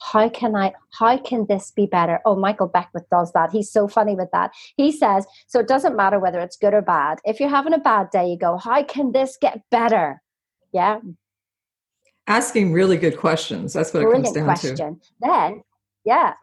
how 0.00 0.28
can 0.28 0.54
i 0.54 0.72
how 0.98 1.16
can 1.18 1.46
this 1.48 1.70
be 1.70 1.86
better? 1.86 2.20
Oh 2.24 2.36
michael 2.36 2.66
beckwith 2.66 3.08
does 3.10 3.32
that. 3.32 3.50
He's 3.50 3.70
so 3.70 3.88
funny 3.88 4.14
with 4.14 4.30
that. 4.32 4.52
He 4.76 4.92
says 4.92 5.26
so 5.46 5.60
it 5.60 5.68
doesn't 5.68 5.96
matter 5.96 6.18
whether 6.18 6.40
it's 6.40 6.56
good 6.56 6.74
or 6.74 6.82
bad. 6.82 7.18
If 7.24 7.40
you're 7.40 7.48
having 7.48 7.72
a 7.72 7.78
bad 7.78 8.10
day 8.10 8.28
you 8.28 8.38
go 8.38 8.56
how 8.58 8.82
can 8.82 9.12
this 9.12 9.36
get 9.40 9.62
better? 9.70 10.22
Yeah. 10.72 11.00
Asking 12.26 12.72
really 12.72 12.96
good 12.96 13.18
questions. 13.18 13.72
That's 13.72 13.94
what 13.94 14.02
Brilliant 14.02 14.36
it 14.36 14.40
comes 14.40 14.62
down 14.62 14.76
question. 14.76 15.00
to 15.00 15.08
then 15.20 15.62
yeah 16.04 16.34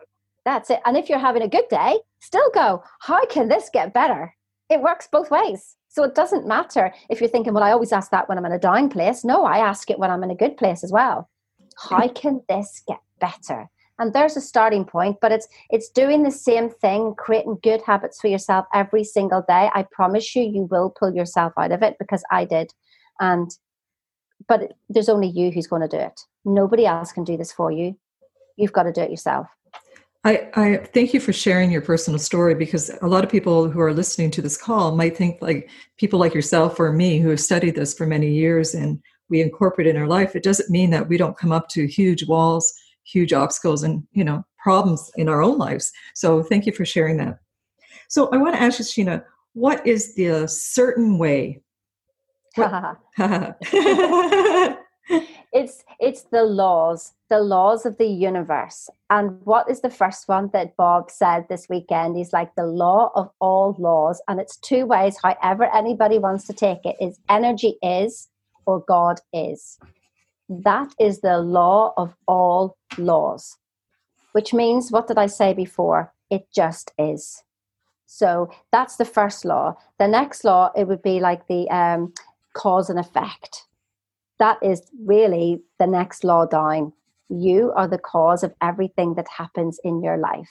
that's 0.46 0.70
it. 0.70 0.82
And 0.86 0.98
if 0.98 1.10
you're 1.10 1.20
having 1.20 1.42
a 1.42 1.48
good 1.48 1.68
day 1.70 2.00
still 2.20 2.50
go 2.54 2.84
how 3.02 3.26
can 3.28 3.48
this 3.48 3.70
get 3.72 3.94
better? 3.94 4.34
It 4.70 4.82
works 4.82 5.08
both 5.12 5.30
ways. 5.30 5.76
So 5.90 6.04
it 6.04 6.16
doesn't 6.16 6.48
matter 6.48 6.92
if 7.10 7.22
you're 7.22 7.30
thinking 7.30 7.54
well 7.54 7.64
i 7.64 7.72
always 7.72 7.92
ask 7.92 8.10
that 8.12 8.28
when 8.28 8.38
i'm 8.38 8.46
in 8.46 8.52
a 8.52 8.60
down 8.60 8.90
place. 8.90 9.24
No 9.24 9.46
i 9.46 9.58
ask 9.60 9.90
it 9.90 10.00
when 10.00 10.10
i'm 10.10 10.24
in 10.24 10.32
a 10.32 10.36
good 10.36 10.58
place 10.58 10.84
as 10.84 10.92
well 10.92 11.30
how 11.78 12.08
can 12.08 12.42
this 12.50 12.82
get 12.88 13.00
better? 13.20 13.70
And 14.00 14.14
there's 14.14 14.36
a 14.36 14.42
starting 14.42 14.86
point 14.86 15.18
but 15.22 15.32
it's 15.32 15.48
it's 15.70 15.90
doing 15.90 16.24
the 16.24 16.32
same 16.32 16.70
thing 16.70 17.14
creating 17.18 17.60
good 17.62 17.82
habits 17.86 18.20
for 18.20 18.28
yourself 18.28 18.66
every 18.74 19.04
single 19.04 19.44
day. 19.48 19.70
I 19.74 19.86
promise 19.92 20.36
you 20.36 20.44
you 20.44 20.68
will 20.70 20.90
pull 20.90 21.14
yourself 21.14 21.54
out 21.58 21.72
of 21.72 21.84
it 21.84 21.98
because 22.00 22.24
i 22.32 22.46
did. 22.46 22.74
And 23.20 23.52
but 24.48 24.74
there's 24.90 25.10
only 25.10 25.28
you 25.28 25.52
who's 25.52 25.68
going 25.68 25.82
to 25.84 25.88
do 25.88 25.98
it. 25.98 26.20
Nobody 26.44 26.86
else 26.86 27.12
can 27.12 27.24
do 27.24 27.38
this 27.38 27.52
for 27.52 27.72
you. 27.72 27.98
You've 28.58 28.74
got 28.74 28.84
to 28.84 28.92
do 28.92 29.02
it 29.02 29.12
yourself. 29.12 29.48
I, 30.26 30.50
I 30.56 30.78
thank 30.78 31.14
you 31.14 31.20
for 31.20 31.34
sharing 31.34 31.70
your 31.70 31.82
personal 31.82 32.18
story 32.18 32.56
because 32.56 32.90
a 33.02 33.08
lot 33.08 33.26
of 33.26 33.30
people 33.30 33.70
who 33.70 33.82
are 33.82 33.94
listening 33.94 34.32
to 34.32 34.42
this 34.42 34.58
call 34.58 34.96
might 34.96 35.18
think 35.18 35.42
like 35.42 35.70
people 35.98 36.18
like 36.18 36.34
yourself 36.34 36.80
or 36.80 36.94
me 36.94 37.20
who 37.20 37.30
have 37.30 37.42
studied 37.42 37.76
this 37.76 37.94
for 37.94 38.08
many 38.08 38.32
years 38.32 38.74
and 38.74 39.02
we 39.30 39.42
incorporate 39.42 39.88
in 39.88 39.98
our 39.98 40.08
life. 40.08 40.36
It 40.36 40.44
doesn't 40.44 40.70
mean 40.70 40.90
that 40.92 41.08
we 41.08 41.18
don't 41.18 41.38
come 41.38 41.52
up 41.52 41.70
to 41.70 41.88
huge 41.88 42.28
walls 42.28 42.74
huge 43.04 43.34
obstacles 43.34 43.84
and 43.84 44.04
you 44.14 44.24
know 44.24 44.44
problems 44.62 45.12
in 45.16 45.30
our 45.30 45.42
own 45.42 45.58
lives. 45.58 45.92
So 46.16 46.44
thank 46.44 46.66
you 46.66 46.72
for 46.72 46.86
sharing 46.86 47.18
that. 47.18 47.40
So 48.10 48.30
i 48.32 48.38
want 48.38 48.56
to 48.56 48.62
ask 48.62 48.80
you 48.80 49.06
sheena 49.06 49.24
what 49.54 49.86
is 49.86 50.16
the 50.16 50.48
certain 50.48 51.18
way? 51.18 51.62
It's 55.56 55.84
it's 56.00 56.24
the 56.24 56.44
laws 56.44 57.14
the 57.30 57.40
laws 57.40 57.86
of 57.86 57.98
the 57.98 58.08
universe. 58.08 58.90
And 59.10 59.40
what 59.44 59.70
is 59.70 59.82
the 59.82 59.90
first 59.90 60.28
one 60.28 60.50
that 60.54 60.76
bob 60.78 61.12
said 61.12 61.46
this 61.48 61.68
weekend? 61.70 62.18
He's 62.18 62.34
like 62.34 62.56
the 62.56 62.66
law 62.66 63.12
of 63.14 63.30
all 63.40 63.76
laws 63.78 64.20
and 64.28 64.40
it's 64.40 64.58
two 64.58 64.88
ways. 64.88 65.18
However 65.22 65.66
anybody 65.76 66.18
wants 66.18 66.48
to 66.48 66.54
take 66.54 66.80
it 66.86 66.96
is 67.00 67.20
energy 67.30 67.78
is 67.84 68.30
or 68.66 68.84
god 68.88 69.20
is 69.34 69.80
that 70.50 70.94
is 71.00 71.22
the 71.22 71.38
law 71.38 71.94
of 71.98 72.16
all 72.28 72.78
laws, 72.98 73.58
which 74.34 74.54
means, 74.54 74.92
what 74.92 75.08
did 75.08 75.18
I 75.18 75.28
say 75.28 75.54
before? 75.54 76.14
It 76.30 76.48
just 76.54 76.92
is. 76.98 77.44
So 78.06 78.50
that's 78.72 78.98
the 78.98 79.06
first 79.06 79.46
law. 79.46 79.78
The 79.98 80.08
next 80.08 80.44
law, 80.44 80.72
it 80.76 80.88
would 80.88 81.02
be 81.02 81.20
like 81.20 81.48
the 81.48 81.70
um, 81.70 82.14
cause 82.54 82.90
and 82.90 83.00
effect. 83.00 83.66
That 84.40 84.58
is 84.62 84.82
really 85.06 85.62
the 85.80 85.88
next 85.88 86.24
law 86.24 86.46
down. 86.46 86.94
You 87.30 87.72
are 87.76 87.88
the 87.88 87.98
cause 87.98 88.44
of 88.44 88.54
everything 88.62 89.16
that 89.16 89.28
happens 89.28 89.80
in 89.84 90.04
your 90.04 90.18
life. 90.18 90.50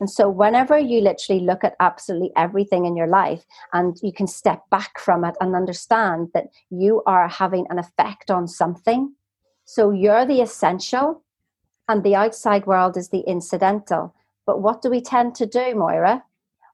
And 0.00 0.08
so, 0.10 0.30
whenever 0.30 0.78
you 0.78 1.02
literally 1.02 1.42
look 1.42 1.62
at 1.62 1.76
absolutely 1.78 2.32
everything 2.34 2.86
in 2.86 2.96
your 2.96 3.06
life 3.06 3.44
and 3.74 3.98
you 4.02 4.12
can 4.12 4.26
step 4.26 4.62
back 4.70 4.98
from 4.98 5.24
it 5.24 5.36
and 5.40 5.54
understand 5.54 6.28
that 6.32 6.48
you 6.70 7.02
are 7.04 7.28
having 7.28 7.66
an 7.68 7.78
effect 7.78 8.30
on 8.30 8.48
something, 8.48 9.14
so 9.66 9.90
you're 9.90 10.24
the 10.24 10.40
essential, 10.40 11.22
and 11.86 12.02
the 12.02 12.14
outside 12.14 12.66
world 12.66 12.96
is 12.96 13.10
the 13.10 13.20
incidental. 13.20 14.14
But 14.46 14.62
what 14.62 14.80
do 14.80 14.88
we 14.88 15.00
tend 15.02 15.34
to 15.36 15.46
do, 15.46 15.74
Moira? 15.74 16.24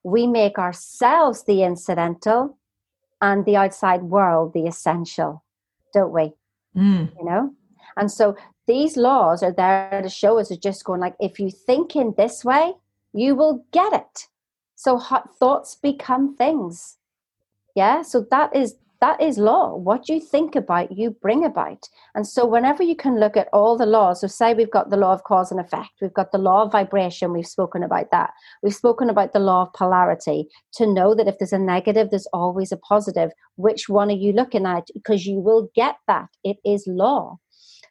We 0.05 0.27
make 0.27 0.59
ourselves 0.59 1.45
the 1.45 1.65
incidental 1.65 2.57
and 3.21 3.45
the 3.45 3.57
outside 3.57 4.03
world 4.05 4.53
the 4.53 4.67
essential, 4.67 5.43
don't 5.93 6.12
we? 6.12 6.33
Mm. 6.77 7.12
You 7.19 7.25
know? 7.25 7.55
And 7.97 8.11
so 8.12 8.37
these 8.67 8.97
laws 8.97 9.43
are 9.43 9.53
there 9.53 10.01
to 10.03 10.09
show 10.09 10.39
us, 10.39 10.51
are 10.53 10.57
just 10.57 10.85
going 10.85 11.01
like, 11.01 11.17
if 11.19 11.41
you 11.41 11.51
think 11.51 11.97
in 11.97 12.15
this 12.17 12.45
way, 12.45 12.75
you 13.16 13.35
will 13.35 13.64
get 13.72 13.92
it. 13.92 14.29
So 14.76 14.98
hot 14.98 15.35
thoughts 15.38 15.74
become 15.74 16.37
things. 16.37 16.98
Yeah. 17.74 18.02
So 18.02 18.26
that 18.31 18.55
is 18.55 18.76
that 19.00 19.20
is 19.20 19.37
law. 19.37 19.74
What 19.74 20.09
you 20.09 20.20
think 20.20 20.57
about, 20.57 20.90
you 20.90 21.11
bring 21.11 21.44
about. 21.44 21.88
And 22.14 22.26
so, 22.26 22.46
whenever 22.46 22.83
you 22.83 22.96
can 22.96 23.20
look 23.20 23.37
at 23.37 23.48
all 23.52 23.76
the 23.76 23.87
laws, 23.87 24.22
so 24.22 24.26
say 24.26 24.55
we've 24.55 24.70
got 24.70 24.88
the 24.88 24.96
law 24.96 25.12
of 25.12 25.24
cause 25.24 25.50
and 25.50 25.61
effect, 25.61 25.90
we've 26.00 26.14
got 26.14 26.33
the 26.33 26.38
law 26.38 26.62
of 26.62 26.72
vibration, 26.72 27.33
we've 27.33 27.46
spoken 27.46 27.83
about 27.83 28.11
that. 28.11 28.31
We've 28.62 28.74
spoken 28.74 29.11
about 29.11 29.33
the 29.33 29.38
law 29.38 29.62
of 29.62 29.72
polarity 29.74 30.48
to 30.74 30.87
know 30.87 31.14
that 31.14 31.29
if 31.29 31.38
there's 31.38 31.52
a 31.52 31.59
negative, 31.59 32.11
there's 32.11 32.29
always 32.33 32.72
a 32.72 32.79
positive. 32.79 33.31
Which 33.57 33.88
one 33.88 34.09
are 34.09 34.14
you 34.14 34.33
looking 34.33 34.64
at? 34.64 34.88
Because 34.94 35.26
you 35.26 35.40
will 35.40 35.70
get 35.74 35.96
that. 36.07 36.29
It 36.42 36.57
is 36.64 36.87
law. 36.87 37.38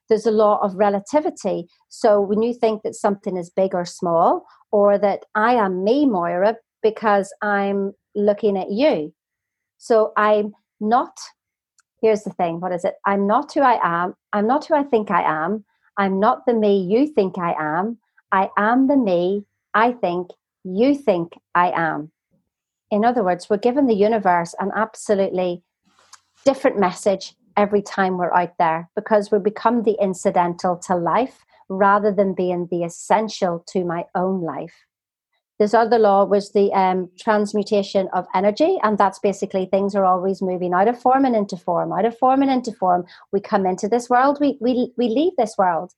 There's 0.10 0.26
a 0.26 0.32
law 0.32 0.60
of 0.62 0.76
relativity. 0.76 1.68
So, 1.90 2.22
when 2.22 2.42
you 2.42 2.54
think 2.54 2.84
that 2.84 2.96
something 2.96 3.38
is 3.38 3.50
big 3.50 3.74
or 3.74 3.86
small, 3.86 4.46
or 4.72 4.98
that 4.98 5.26
I 5.36 5.56
am 5.56 5.84
me, 5.84 6.06
Moira, 6.06 6.56
because 6.84 7.34
I'm 7.42 7.94
looking 8.16 8.58
at 8.58 8.72
you. 8.72 9.14
So, 9.78 10.14
I'm 10.18 10.54
not 10.80 11.18
here's 12.02 12.24
the 12.24 12.30
thing 12.32 12.60
what 12.60 12.72
is 12.72 12.86
it? 12.86 12.96
I'm 13.06 13.26
not 13.26 13.54
who 13.54 13.62
i 13.62 13.80
am. 13.84 14.14
I'm 14.34 14.48
not 14.48 14.66
who 14.66 14.76
i 14.76 14.84
think 14.84 15.12
i 15.12 15.22
am. 15.22 15.66
I'm 15.98 16.20
not 16.20 16.46
the 16.46 16.54
me 16.54 16.78
you 16.82 17.08
think 17.08 17.38
i 17.38 17.54
am. 17.60 17.98
I 18.32 18.50
am 18.58 18.88
the 18.88 18.98
me 18.98 19.46
i 19.74 19.92
think 19.92 20.30
you 20.64 20.96
think 20.96 21.34
i 21.56 21.72
am. 21.72 22.12
In 22.92 23.04
other 23.04 23.24
words 23.24 23.50
we're 23.50 23.58
given 23.58 23.88
the 23.88 23.96
universe 23.96 24.54
an 24.60 24.72
absolutely 24.76 25.64
different 26.46 26.80
message 26.80 27.34
every 27.58 27.82
time 27.82 28.18
we're 28.18 28.34
out 28.34 28.58
there 28.60 28.90
because 28.96 29.32
we 29.32 29.40
become 29.40 29.84
the 29.84 29.98
incidental 30.02 30.78
to 30.78 30.96
life 30.96 31.46
rather 31.70 32.12
than 32.12 32.34
being 32.34 32.68
the 32.70 32.84
essential 32.84 33.64
to 33.68 33.84
my 33.84 34.04
own 34.16 34.42
life 34.42 34.86
this 35.58 35.74
other 35.74 35.98
law 35.98 36.26
was 36.26 36.52
the 36.52 36.72
um, 36.74 37.10
transmutation 37.18 38.10
of 38.14 38.28
energy, 38.36 38.78
and 38.84 38.98
that's 38.98 39.20
basically 39.20 39.66
things 39.66 39.96
are 39.96 40.04
always 40.04 40.42
moving 40.42 40.74
out 40.74 40.90
of 40.90 41.02
form 41.02 41.24
and 41.24 41.36
into 41.36 41.56
form, 41.56 41.94
out 41.94 42.04
of 42.04 42.18
form 42.18 42.42
and 42.42 42.52
into 42.52 42.74
form. 42.74 43.06
We 43.32 43.40
come 43.40 43.66
into 43.66 43.88
this 43.88 44.10
world, 44.10 44.38
we 44.42 44.58
we 44.60 44.92
we 44.98 45.08
leave 45.08 45.34
this 45.38 45.56
world, 45.58 45.94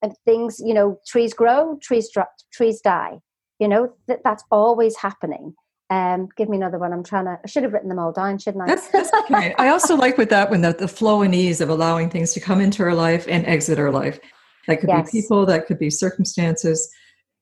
and 0.00 0.14
things, 0.24 0.58
you 0.64 0.72
know, 0.72 0.98
trees 1.06 1.34
grow, 1.34 1.78
trees 1.82 2.10
trees 2.50 2.80
die. 2.80 3.18
You 3.58 3.68
know 3.68 3.92
that 4.06 4.20
that's 4.24 4.44
always 4.50 4.96
happening. 4.96 5.54
Um, 5.90 6.28
give 6.36 6.48
me 6.48 6.56
another 6.58 6.78
one. 6.78 6.92
I'm 6.92 7.02
trying 7.02 7.24
to. 7.24 7.38
I 7.42 7.46
should 7.46 7.62
have 7.62 7.72
written 7.72 7.88
them 7.88 7.98
all 7.98 8.12
down, 8.12 8.38
shouldn't 8.38 8.62
I? 8.62 8.66
That's, 8.66 8.88
that's 8.88 9.12
okay. 9.24 9.54
I 9.58 9.68
also 9.68 9.96
like 9.96 10.18
with 10.18 10.28
that 10.30 10.50
when 10.50 10.60
the, 10.60 10.72
the 10.72 10.88
flow 10.88 11.22
and 11.22 11.34
ease 11.34 11.60
of 11.60 11.70
allowing 11.70 12.10
things 12.10 12.32
to 12.34 12.40
come 12.40 12.60
into 12.60 12.82
our 12.82 12.94
life 12.94 13.26
and 13.28 13.46
exit 13.46 13.78
our 13.78 13.90
life. 13.90 14.20
That 14.66 14.80
could 14.80 14.90
yes. 14.90 15.10
be 15.10 15.22
people. 15.22 15.46
That 15.46 15.66
could 15.66 15.78
be 15.78 15.88
circumstances 15.88 16.90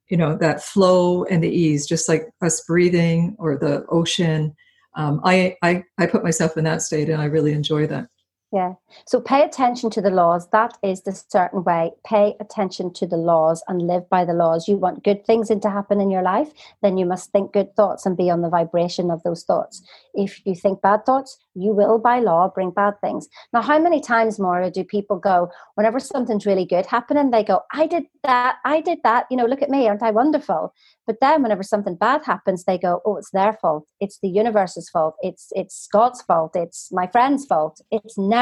you 0.09 0.17
know 0.17 0.37
that 0.37 0.63
flow 0.63 1.25
and 1.25 1.43
the 1.43 1.49
ease 1.49 1.87
just 1.87 2.09
like 2.09 2.29
us 2.43 2.63
breathing 2.63 3.37
or 3.39 3.57
the 3.57 3.85
ocean 3.89 4.55
um, 4.97 5.21
I, 5.25 5.57
I 5.63 5.85
i 5.99 6.07
put 6.07 6.25
myself 6.25 6.57
in 6.57 6.65
that 6.65 6.83
state 6.83 7.09
and 7.09 7.21
i 7.21 7.27
really 7.27 7.53
enjoy 7.53 7.87
that 7.89 8.09
yeah. 8.53 8.75
So 9.07 9.21
pay 9.21 9.43
attention 9.43 9.91
to 9.91 10.01
the 10.01 10.11
laws. 10.11 10.49
That 10.51 10.79
is 10.83 11.03
the 11.03 11.13
certain 11.13 11.65
way. 11.65 11.91
Pay 12.05 12.37
attention 12.39 12.93
to 12.95 13.07
the 13.07 13.17
laws 13.17 13.63
and 13.67 13.83
live 13.83 14.09
by 14.09 14.25
the 14.25 14.35
laws. 14.35 14.69
You 14.69 14.77
want 14.77 15.03
good 15.03 15.27
things 15.27 15.49
to 15.49 15.71
happen 15.71 16.01
in 16.01 16.11
your 16.11 16.23
life, 16.23 16.53
then 16.83 16.97
you 16.97 17.07
must 17.07 17.33
think 17.33 17.53
good 17.53 17.75
thoughts 17.75 18.07
and 18.07 18.17
be 18.17 18.31
on 18.31 18.43
the 18.43 18.49
vibration 18.49 19.11
of 19.11 19.23
those 19.25 19.43
thoughts. 19.43 19.83
If 20.15 20.41
you 20.47 20.55
think 20.55 20.81
bad 20.81 21.05
thoughts, 21.05 21.39
you 21.55 21.73
will 21.73 21.99
by 21.99 22.21
law 22.21 22.49
bring 22.49 22.71
bad 22.71 23.01
things. 23.01 23.29
Now, 23.53 23.63
how 23.63 23.79
many 23.79 24.01
times 24.01 24.39
more 24.39 24.71
do 24.71 24.85
people 24.85 25.19
go, 25.19 25.51
whenever 25.75 25.99
something's 25.99 26.47
really 26.47 26.67
good 26.67 26.87
happening, 26.87 27.31
they 27.31 27.43
go, 27.43 27.63
I 27.73 27.87
did 27.87 28.05
that, 28.23 28.57
I 28.65 28.81
did 28.81 28.99
that, 29.03 29.27
you 29.31 29.37
know, 29.37 29.47
look 29.47 29.63
at 29.63 29.71
me, 29.71 29.89
aren't 29.89 30.03
I 30.03 30.11
wonderful? 30.11 30.73
But 31.07 31.21
then 31.21 31.43
whenever 31.43 31.63
something 31.63 31.95
bad 31.95 32.25
happens, 32.25 32.65
they 32.65 32.79
go, 32.79 33.01
"Oh, 33.05 33.17
it's 33.17 33.31
their 33.31 33.53
fault. 33.53 33.87
It's 34.01 34.19
the 34.21 34.29
universe's 34.29 34.89
fault. 34.89 35.15
It's 35.23 35.53
it's 35.53 35.87
God's 35.93 36.21
fault. 36.23 36.57
It's 36.57 36.91
my 36.93 37.07
friend's 37.07 37.47
fault. 37.47 37.81
It's 37.93 38.19
never 38.19 38.36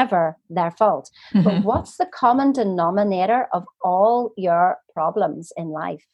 their 0.49 0.71
fault." 0.71 1.09
Mm-hmm. 1.33 1.43
But 1.43 1.63
what's 1.63 1.97
the 1.97 2.07
common 2.07 2.53
denominator 2.53 3.47
of 3.53 3.63
all 3.83 4.31
your 4.37 4.77
problems 4.93 5.51
in 5.57 5.69
life? 5.69 6.05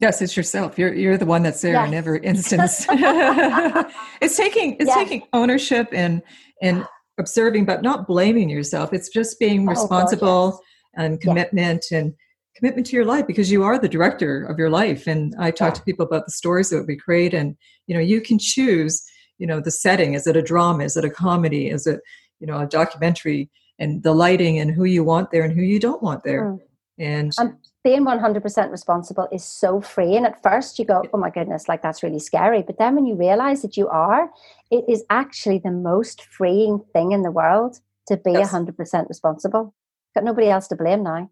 Yes, 0.00 0.22
it's 0.22 0.36
yourself. 0.36 0.78
You're 0.78 0.94
you're 0.94 1.18
the 1.18 1.26
one 1.26 1.42
that's 1.42 1.60
there 1.60 1.74
yes. 1.74 1.88
in 1.88 1.94
every 1.94 2.20
instance. 2.24 2.86
it's 2.88 4.36
taking 4.36 4.76
it's 4.80 4.86
yes. 4.86 4.96
taking 4.96 5.22
ownership 5.32 5.88
and 5.92 6.22
and 6.62 6.86
observing, 7.18 7.66
but 7.66 7.82
not 7.82 8.06
blaming 8.06 8.48
yourself. 8.48 8.92
It's 8.92 9.10
just 9.10 9.38
being 9.38 9.66
responsible 9.66 10.28
oh, 10.28 10.50
God, 10.50 10.58
yes. 10.58 11.04
and 11.04 11.20
commitment 11.20 11.84
and 11.92 12.14
commitment 12.56 12.86
to 12.86 12.96
your 12.96 13.04
life 13.04 13.26
because 13.26 13.50
you 13.50 13.62
are 13.62 13.78
the 13.78 13.88
director 13.88 14.44
of 14.44 14.58
your 14.58 14.70
life 14.70 15.06
and 15.06 15.34
i 15.38 15.50
talk 15.50 15.72
to 15.72 15.82
people 15.82 16.04
about 16.04 16.26
the 16.26 16.32
stories 16.32 16.68
that 16.68 16.84
we 16.86 16.96
create 16.96 17.32
and 17.32 17.56
you 17.86 17.94
know 17.94 18.00
you 18.00 18.20
can 18.20 18.38
choose 18.38 19.02
you 19.38 19.46
know 19.46 19.60
the 19.60 19.70
setting 19.70 20.14
is 20.14 20.26
it 20.26 20.36
a 20.36 20.42
drama 20.42 20.84
is 20.84 20.96
it 20.96 21.04
a 21.04 21.10
comedy 21.10 21.68
is 21.68 21.86
it 21.86 22.00
you 22.40 22.46
know 22.46 22.58
a 22.58 22.66
documentary 22.66 23.48
and 23.78 24.02
the 24.02 24.12
lighting 24.12 24.58
and 24.58 24.70
who 24.70 24.84
you 24.84 25.04
want 25.04 25.30
there 25.30 25.42
and 25.42 25.54
who 25.54 25.62
you 25.62 25.78
don't 25.78 26.02
want 26.02 26.24
there 26.24 26.44
mm. 26.44 26.60
and 26.98 27.32
um, 27.38 27.56
being 27.82 28.04
100% 28.04 28.70
responsible 28.70 29.26
is 29.32 29.42
so 29.42 29.80
freeing. 29.80 30.26
at 30.26 30.42
first 30.42 30.78
you 30.78 30.84
go 30.84 31.02
oh 31.12 31.18
my 31.18 31.30
goodness 31.30 31.68
like 31.68 31.82
that's 31.82 32.02
really 32.02 32.18
scary 32.18 32.62
but 32.62 32.78
then 32.78 32.94
when 32.94 33.06
you 33.06 33.14
realize 33.14 33.62
that 33.62 33.76
you 33.76 33.88
are 33.88 34.30
it 34.70 34.84
is 34.88 35.04
actually 35.10 35.58
the 35.58 35.70
most 35.70 36.22
freeing 36.22 36.80
thing 36.92 37.12
in 37.12 37.22
the 37.22 37.30
world 37.30 37.80
to 38.06 38.16
be 38.16 38.32
yes. 38.32 38.52
100% 38.52 39.08
responsible 39.08 39.74
got 40.14 40.24
nobody 40.24 40.48
else 40.48 40.66
to 40.68 40.76
blame 40.76 41.02
now 41.02 41.30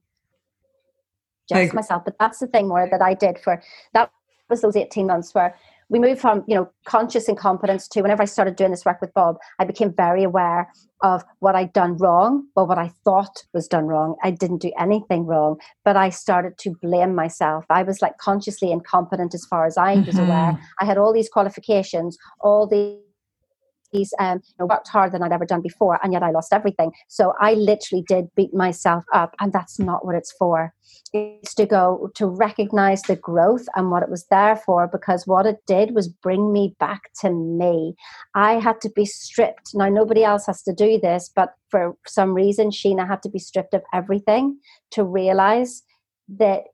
just 1.48 1.74
myself. 1.74 2.04
But 2.04 2.16
that's 2.18 2.38
the 2.38 2.46
thing 2.46 2.68
more 2.68 2.88
that 2.90 3.02
I 3.02 3.14
did 3.14 3.38
for 3.38 3.62
that 3.94 4.10
was 4.48 4.60
those 4.60 4.76
18 4.76 5.06
months 5.06 5.34
where 5.34 5.56
we 5.88 5.98
moved 5.98 6.20
from 6.20 6.44
you 6.46 6.54
know 6.54 6.70
conscious 6.86 7.28
incompetence 7.28 7.88
to 7.88 8.02
whenever 8.02 8.22
i 8.22 8.26
started 8.26 8.56
doing 8.56 8.70
this 8.70 8.84
work 8.84 9.00
with 9.00 9.12
bob 9.14 9.36
i 9.58 9.64
became 9.64 9.92
very 9.96 10.22
aware 10.22 10.70
of 11.02 11.24
what 11.40 11.54
i'd 11.54 11.72
done 11.72 11.96
wrong 11.96 12.46
or 12.56 12.66
what 12.66 12.78
i 12.78 12.90
thought 13.04 13.44
was 13.54 13.68
done 13.68 13.86
wrong. 13.86 14.16
I 14.22 14.30
didn't 14.30 14.62
do 14.62 14.72
anything 14.78 15.26
wrong 15.26 15.58
but 15.84 15.96
i 15.96 16.10
started 16.10 16.58
to 16.58 16.74
blame 16.82 17.14
myself. 17.14 17.64
I 17.70 17.82
was 17.82 18.02
like 18.02 18.18
consciously 18.18 18.72
incompetent 18.72 19.34
as 19.34 19.44
far 19.46 19.66
as 19.66 19.76
i 19.76 19.94
was 19.94 20.16
mm-hmm. 20.16 20.30
aware. 20.30 20.58
I 20.80 20.84
had 20.84 20.98
all 20.98 21.12
these 21.12 21.28
qualifications 21.28 22.16
all 22.40 22.66
these 22.66 22.98
he's 23.90 24.12
um, 24.18 24.40
worked 24.58 24.88
harder 24.88 25.12
than 25.12 25.22
I'd 25.22 25.32
ever 25.32 25.46
done 25.46 25.62
before, 25.62 25.98
and 26.02 26.12
yet 26.12 26.22
I 26.22 26.30
lost 26.30 26.52
everything. 26.52 26.92
So 27.08 27.34
I 27.40 27.54
literally 27.54 28.04
did 28.06 28.34
beat 28.34 28.54
myself 28.54 29.04
up, 29.12 29.34
and 29.40 29.52
that's 29.52 29.78
not 29.78 30.04
what 30.04 30.14
it's 30.14 30.32
for. 30.32 30.74
It's 31.12 31.54
to 31.54 31.66
go 31.66 32.10
to 32.14 32.26
recognize 32.26 33.02
the 33.02 33.16
growth 33.16 33.66
and 33.76 33.90
what 33.90 34.02
it 34.02 34.10
was 34.10 34.26
there 34.30 34.56
for, 34.56 34.86
because 34.86 35.26
what 35.26 35.46
it 35.46 35.58
did 35.66 35.94
was 35.94 36.08
bring 36.08 36.52
me 36.52 36.74
back 36.78 37.10
to 37.20 37.30
me. 37.30 37.94
I 38.34 38.54
had 38.54 38.80
to 38.82 38.90
be 38.90 39.04
stripped. 39.04 39.74
Now, 39.74 39.88
nobody 39.88 40.24
else 40.24 40.46
has 40.46 40.62
to 40.62 40.72
do 40.72 40.98
this, 40.98 41.30
but 41.34 41.54
for 41.70 41.96
some 42.06 42.34
reason, 42.34 42.70
Sheena 42.70 43.06
had 43.06 43.22
to 43.22 43.30
be 43.30 43.38
stripped 43.38 43.74
of 43.74 43.82
everything 43.92 44.58
to 44.92 45.04
realize 45.04 45.82
that 46.28 46.64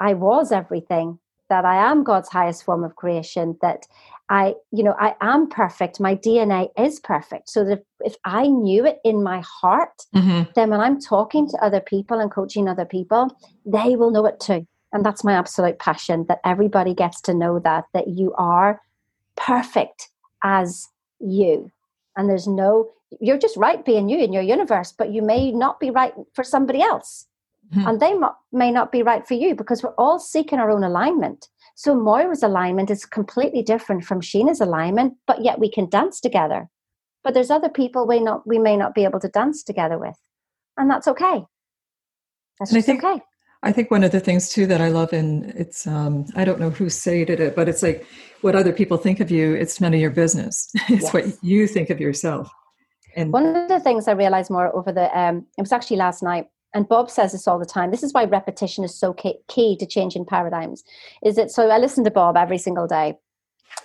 I 0.00 0.14
was 0.14 0.52
everything 0.52 1.18
that 1.48 1.64
I 1.64 1.90
am 1.90 2.04
God's 2.04 2.28
highest 2.28 2.64
form 2.64 2.84
of 2.84 2.96
creation, 2.96 3.56
that 3.60 3.86
I, 4.28 4.54
you 4.72 4.82
know, 4.82 4.94
I 4.98 5.14
am 5.20 5.48
perfect. 5.48 6.00
My 6.00 6.16
DNA 6.16 6.70
is 6.78 6.98
perfect. 7.00 7.50
So 7.50 7.64
that 7.64 7.72
if, 7.72 8.12
if 8.12 8.16
I 8.24 8.46
knew 8.46 8.86
it 8.86 8.98
in 9.04 9.22
my 9.22 9.42
heart, 9.46 10.06
mm-hmm. 10.14 10.50
then 10.54 10.70
when 10.70 10.80
I'm 10.80 11.00
talking 11.00 11.48
to 11.50 11.58
other 11.58 11.80
people 11.80 12.18
and 12.18 12.30
coaching 12.30 12.68
other 12.68 12.86
people, 12.86 13.36
they 13.66 13.96
will 13.96 14.10
know 14.10 14.24
it 14.26 14.40
too. 14.40 14.66
And 14.92 15.04
that's 15.04 15.24
my 15.24 15.34
absolute 15.34 15.78
passion 15.78 16.24
that 16.28 16.40
everybody 16.44 16.94
gets 16.94 17.20
to 17.22 17.34
know 17.34 17.58
that, 17.58 17.84
that 17.92 18.08
you 18.08 18.32
are 18.34 18.80
perfect 19.36 20.08
as 20.42 20.88
you. 21.18 21.70
And 22.16 22.30
there's 22.30 22.46
no, 22.46 22.92
you're 23.20 23.38
just 23.38 23.56
right 23.56 23.84
being 23.84 24.08
you 24.08 24.18
in 24.18 24.32
your 24.32 24.42
universe, 24.42 24.94
but 24.96 25.12
you 25.12 25.20
may 25.20 25.50
not 25.50 25.80
be 25.80 25.90
right 25.90 26.14
for 26.32 26.44
somebody 26.44 26.80
else. 26.80 27.26
Mm-hmm. 27.72 27.88
And 27.88 28.00
they 28.00 28.14
may 28.52 28.70
not 28.70 28.92
be 28.92 29.02
right 29.02 29.26
for 29.26 29.34
you 29.34 29.54
because 29.54 29.82
we're 29.82 29.94
all 29.94 30.18
seeking 30.18 30.58
our 30.58 30.70
own 30.70 30.84
alignment. 30.84 31.48
So 31.74 31.94
Moira's 31.94 32.42
alignment 32.42 32.90
is 32.90 33.04
completely 33.04 33.62
different 33.62 34.04
from 34.04 34.20
Sheena's 34.20 34.60
alignment, 34.60 35.14
but 35.26 35.42
yet 35.42 35.58
we 35.58 35.70
can 35.70 35.88
dance 35.88 36.20
together. 36.20 36.68
But 37.24 37.34
there's 37.34 37.50
other 37.50 37.68
people 37.68 38.06
we 38.06 38.20
not 38.20 38.46
we 38.46 38.58
may 38.58 38.76
not 38.76 38.94
be 38.94 39.04
able 39.04 39.20
to 39.20 39.28
dance 39.28 39.64
together 39.64 39.98
with. 39.98 40.16
And 40.76 40.90
that's 40.90 41.08
okay. 41.08 41.44
That's 42.58 42.70
and 42.70 42.78
just 42.78 42.88
I 42.88 42.92
think, 42.92 43.04
okay. 43.04 43.22
I 43.62 43.72
think 43.72 43.90
one 43.90 44.04
of 44.04 44.12
the 44.12 44.20
things 44.20 44.50
too 44.50 44.66
that 44.66 44.80
I 44.80 44.88
love 44.88 45.12
and 45.12 45.46
it's 45.56 45.86
um 45.86 46.26
I 46.36 46.44
don't 46.44 46.60
know 46.60 46.70
who 46.70 46.88
stated 46.90 47.40
it, 47.40 47.56
but 47.56 47.68
it's 47.68 47.82
like 47.82 48.06
what 48.42 48.54
other 48.54 48.72
people 48.72 48.98
think 48.98 49.20
of 49.20 49.30
you, 49.30 49.54
it's 49.54 49.80
none 49.80 49.94
of 49.94 50.00
your 50.00 50.10
business. 50.10 50.70
it's 50.88 51.04
yes. 51.04 51.14
what 51.14 51.24
you 51.42 51.66
think 51.66 51.90
of 51.90 51.98
yourself. 51.98 52.48
And 53.16 53.32
one 53.32 53.56
of 53.56 53.68
the 53.68 53.80
things 53.80 54.06
I 54.06 54.12
realized 54.12 54.50
more 54.50 54.74
over 54.76 54.92
the 54.92 55.18
um 55.18 55.46
it 55.58 55.62
was 55.62 55.72
actually 55.72 55.96
last 55.96 56.22
night 56.22 56.46
and 56.74 56.88
Bob 56.88 57.10
says 57.10 57.32
this 57.32 57.46
all 57.46 57.58
the 57.58 57.64
time. 57.64 57.90
This 57.90 58.02
is 58.02 58.12
why 58.12 58.24
repetition 58.24 58.84
is 58.84 58.94
so 58.94 59.14
key, 59.14 59.76
to 59.76 59.86
changing 59.86 60.26
paradigms. 60.26 60.84
Is 61.22 61.38
it 61.38 61.50
so? 61.50 61.68
I 61.68 61.78
listen 61.78 62.04
to 62.04 62.10
Bob 62.10 62.36
every 62.36 62.58
single 62.58 62.86
day, 62.86 63.14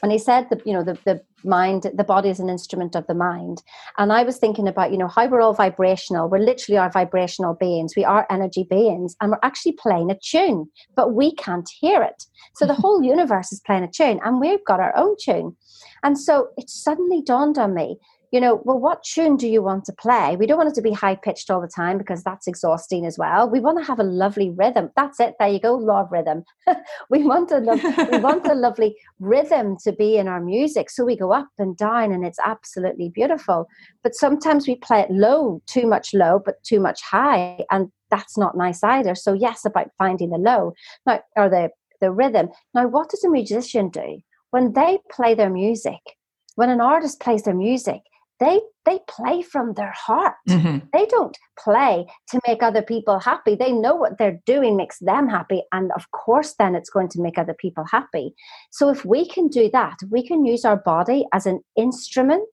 and 0.02 0.12
he 0.12 0.18
said 0.18 0.50
that 0.50 0.66
you 0.66 0.74
know 0.74 0.84
the, 0.84 0.98
the 1.06 1.22
mind 1.44 1.90
the 1.94 2.04
body 2.04 2.30
is 2.30 2.40
an 2.40 2.50
instrument 2.50 2.96
of 2.96 3.08
the 3.08 3.14
mind 3.14 3.62
and 3.98 4.12
i 4.12 4.24
was 4.24 4.38
thinking 4.38 4.68
about 4.68 4.92
you 4.92 4.98
know 4.98 5.08
how 5.08 5.28
we're 5.28 5.42
all 5.42 5.54
vibrational 5.54 6.30
we're 6.30 6.38
literally 6.38 6.78
our 6.78 6.92
vibrational 6.92 7.54
beings 7.54 7.94
we 7.96 8.04
are 8.04 8.28
energy 8.30 8.66
beings 8.70 9.16
and 9.22 9.32
we're 9.32 9.40
actually 9.44 9.72
playing 9.72 10.12
a 10.12 10.20
tune 10.22 10.66
but 10.96 11.14
we 11.14 11.34
can't 11.36 11.70
hear 11.80 12.02
it 12.04 12.26
so 12.56 12.66
the 12.66 12.74
whole 12.82 13.02
universe 13.02 13.52
is 13.52 13.62
playing 13.62 13.84
a 13.84 13.92
tune 13.92 14.20
and 14.24 14.40
we've 14.40 14.64
got 14.66 14.80
our 14.80 14.96
own 14.98 15.16
tune 15.24 15.56
and 16.04 16.20
so 16.20 16.50
it 16.58 16.70
suddenly 16.70 17.22
dawned 17.22 17.58
on 17.58 17.74
me 17.74 17.98
you 18.32 18.40
know, 18.40 18.62
well, 18.64 18.80
what 18.80 19.04
tune 19.04 19.38
do 19.38 19.48
you 19.48 19.64
want 19.64 19.86
to 19.86 19.94
play? 19.94 20.36
We 20.36 20.46
don't 20.46 20.58
want 20.58 20.70
it 20.70 20.76
to 20.76 20.82
be 20.82 20.92
high 20.92 21.16
pitched 21.16 21.50
all 21.50 21.62
the 21.62 21.68
time 21.68 21.98
because 21.98 22.24
that's 22.24 22.48
exhausting 22.48 23.06
as 23.06 23.18
well. 23.18 23.50
We 23.50 23.60
want 23.60 23.80
to 23.80 23.84
have 23.84 24.00
a 24.00 24.04
lovely 24.04 24.52
rhythm. 24.52 24.92
That's 24.96 25.20
it. 25.20 25.36
There 25.40 25.48
you 25.48 25.60
go. 25.60 25.80
Of 25.90 26.12
rhythm. 26.12 26.44
we 27.10 27.24
want 27.24 27.52
a 27.52 27.60
we 28.12 28.18
want 28.20 28.46
a 28.46 28.54
lovely 28.54 28.96
rhythm 29.20 29.78
to 29.84 29.92
be 29.92 30.18
in 30.18 30.28
our 30.28 30.40
music, 30.40 30.90
so 30.90 31.04
we 31.04 31.18
go 31.18 31.32
up 31.34 31.50
and 31.58 31.76
down, 31.76 32.12
and 32.12 32.26
it's 32.26 32.40
absolutely 32.46 33.10
beautiful. 33.10 33.68
But 34.04 34.14
sometimes 34.14 34.68
we 34.68 34.76
play 34.76 35.02
it 35.02 35.12
low, 35.12 35.62
too 35.66 35.88
much 35.88 36.14
low, 36.14 36.40
but 36.44 36.62
too 36.64 36.80
much 36.80 37.02
high, 37.02 37.66
and 37.72 37.92
that's 38.12 38.38
not 38.38 38.56
nice 38.56 38.84
either. 38.84 39.16
So 39.16 39.34
yes, 39.34 39.66
about 39.66 39.90
finding 39.98 40.30
the 40.30 40.38
low 40.38 40.74
now 41.08 41.22
or 41.36 41.50
the 41.50 41.72
the 42.02 42.12
rhythm. 42.12 42.50
Now, 42.74 42.88
what 42.88 43.10
does 43.10 43.24
a 43.24 43.30
musician 43.30 43.90
do 43.90 44.20
when 44.52 44.74
they 44.74 45.00
play 45.12 45.34
their 45.34 45.50
music? 45.50 46.00
When 46.56 46.70
an 46.70 46.82
artist 46.82 47.20
plays 47.22 47.44
their 47.44 47.56
music, 47.56 48.02
they 48.40 48.62
they 48.86 49.00
play 49.08 49.42
from 49.42 49.74
their 49.74 49.92
heart. 49.92 50.36
Mm-hmm. 50.48 50.88
they 50.94 51.06
don't 51.06 51.38
play 51.60 52.08
to 52.30 52.40
make 52.48 52.64
other 52.64 52.82
people 52.82 53.20
happy. 53.20 53.56
They 53.56 53.72
know 53.72 53.96
what 53.96 54.18
they're 54.18 54.40
doing 54.46 54.78
makes 54.78 54.98
them 55.00 55.28
happy 55.28 55.64
and 55.72 55.92
of 55.96 56.10
course 56.12 56.56
then 56.58 56.76
it's 56.76 56.90
going 56.90 57.10
to 57.10 57.22
make 57.22 57.38
other 57.38 57.54
people 57.54 57.86
happy. 57.92 58.34
So 58.72 58.90
if 58.90 59.06
we 59.06 59.28
can 59.28 59.48
do 59.48 59.70
that 59.74 59.98
we 60.10 60.26
can 60.26 60.46
use 60.46 60.66
our 60.66 60.78
body 60.78 61.26
as 61.34 61.46
an 61.46 61.62
instrument 61.76 62.50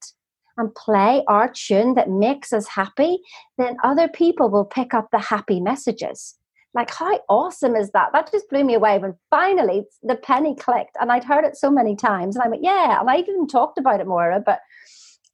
and 0.59 0.75
play 0.75 1.22
our 1.29 1.51
tune 1.51 1.94
that 1.94 2.11
makes 2.11 2.53
us 2.53 2.66
happy 2.66 3.18
then 3.59 3.77
other 3.85 4.09
people 4.09 4.51
will 4.51 4.64
pick 4.64 4.92
up 4.94 5.09
the 5.12 5.18
happy 5.18 5.61
messages. 5.61 6.37
Like 6.75 6.90
how 6.92 7.18
awesome 7.31 7.75
is 7.75 7.90
that? 7.92 8.11
That 8.12 8.31
just 8.31 8.51
blew 8.51 8.64
me 8.64 8.75
away 8.75 8.99
when 8.99 9.14
finally 9.31 9.85
the 10.03 10.16
penny 10.16 10.55
clicked 10.55 10.96
and 11.01 11.11
i'd 11.11 11.25
heard 11.25 11.44
it 11.44 11.57
so 11.57 11.70
many 11.70 11.96
times 11.96 12.37
and 12.37 12.44
i 12.44 12.49
went 12.49 12.62
yeah 12.62 13.01
and 13.01 13.09
i 13.09 13.16
even 13.16 13.46
talked 13.46 13.79
about 13.79 14.01
it 14.01 14.07
more 14.07 14.42
but 14.44 14.61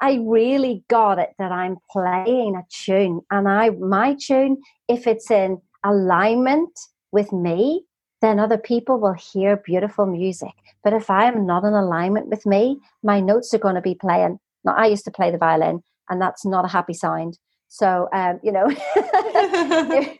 I 0.02 0.18
really 0.20 0.84
got 0.88 1.20
it 1.20 1.30
that 1.38 1.52
I'm 1.52 1.76
playing 1.88 2.56
a 2.56 2.64
tune 2.68 3.20
and 3.30 3.48
I 3.48 3.70
my 3.70 4.16
tune 4.20 4.60
if 4.88 5.06
it's 5.06 5.30
in 5.30 5.62
alignment 5.84 6.76
with 7.12 7.32
me 7.32 7.84
then 8.20 8.38
other 8.38 8.58
people 8.58 9.00
will 9.00 9.14
hear 9.14 9.56
beautiful 9.56 10.06
music. 10.06 10.52
But 10.84 10.92
if 10.92 11.10
I 11.10 11.24
am 11.26 11.44
not 11.44 11.64
in 11.64 11.72
alignment 11.72 12.26
with 12.28 12.44
me 12.44 12.78
my 13.04 13.20
notes 13.20 13.54
are 13.54 13.58
going 13.58 13.76
to 13.76 13.80
be 13.80 13.94
playing. 13.94 14.40
Now 14.64 14.74
I 14.74 14.86
used 14.86 15.04
to 15.04 15.12
play 15.12 15.30
the 15.30 15.38
violin 15.38 15.84
and 16.10 16.20
that's 16.20 16.44
not 16.44 16.64
a 16.64 16.68
happy 16.68 16.94
sound. 16.94 17.38
So 17.68 18.08
um, 18.12 18.40
you 18.42 18.50
know 18.50 18.66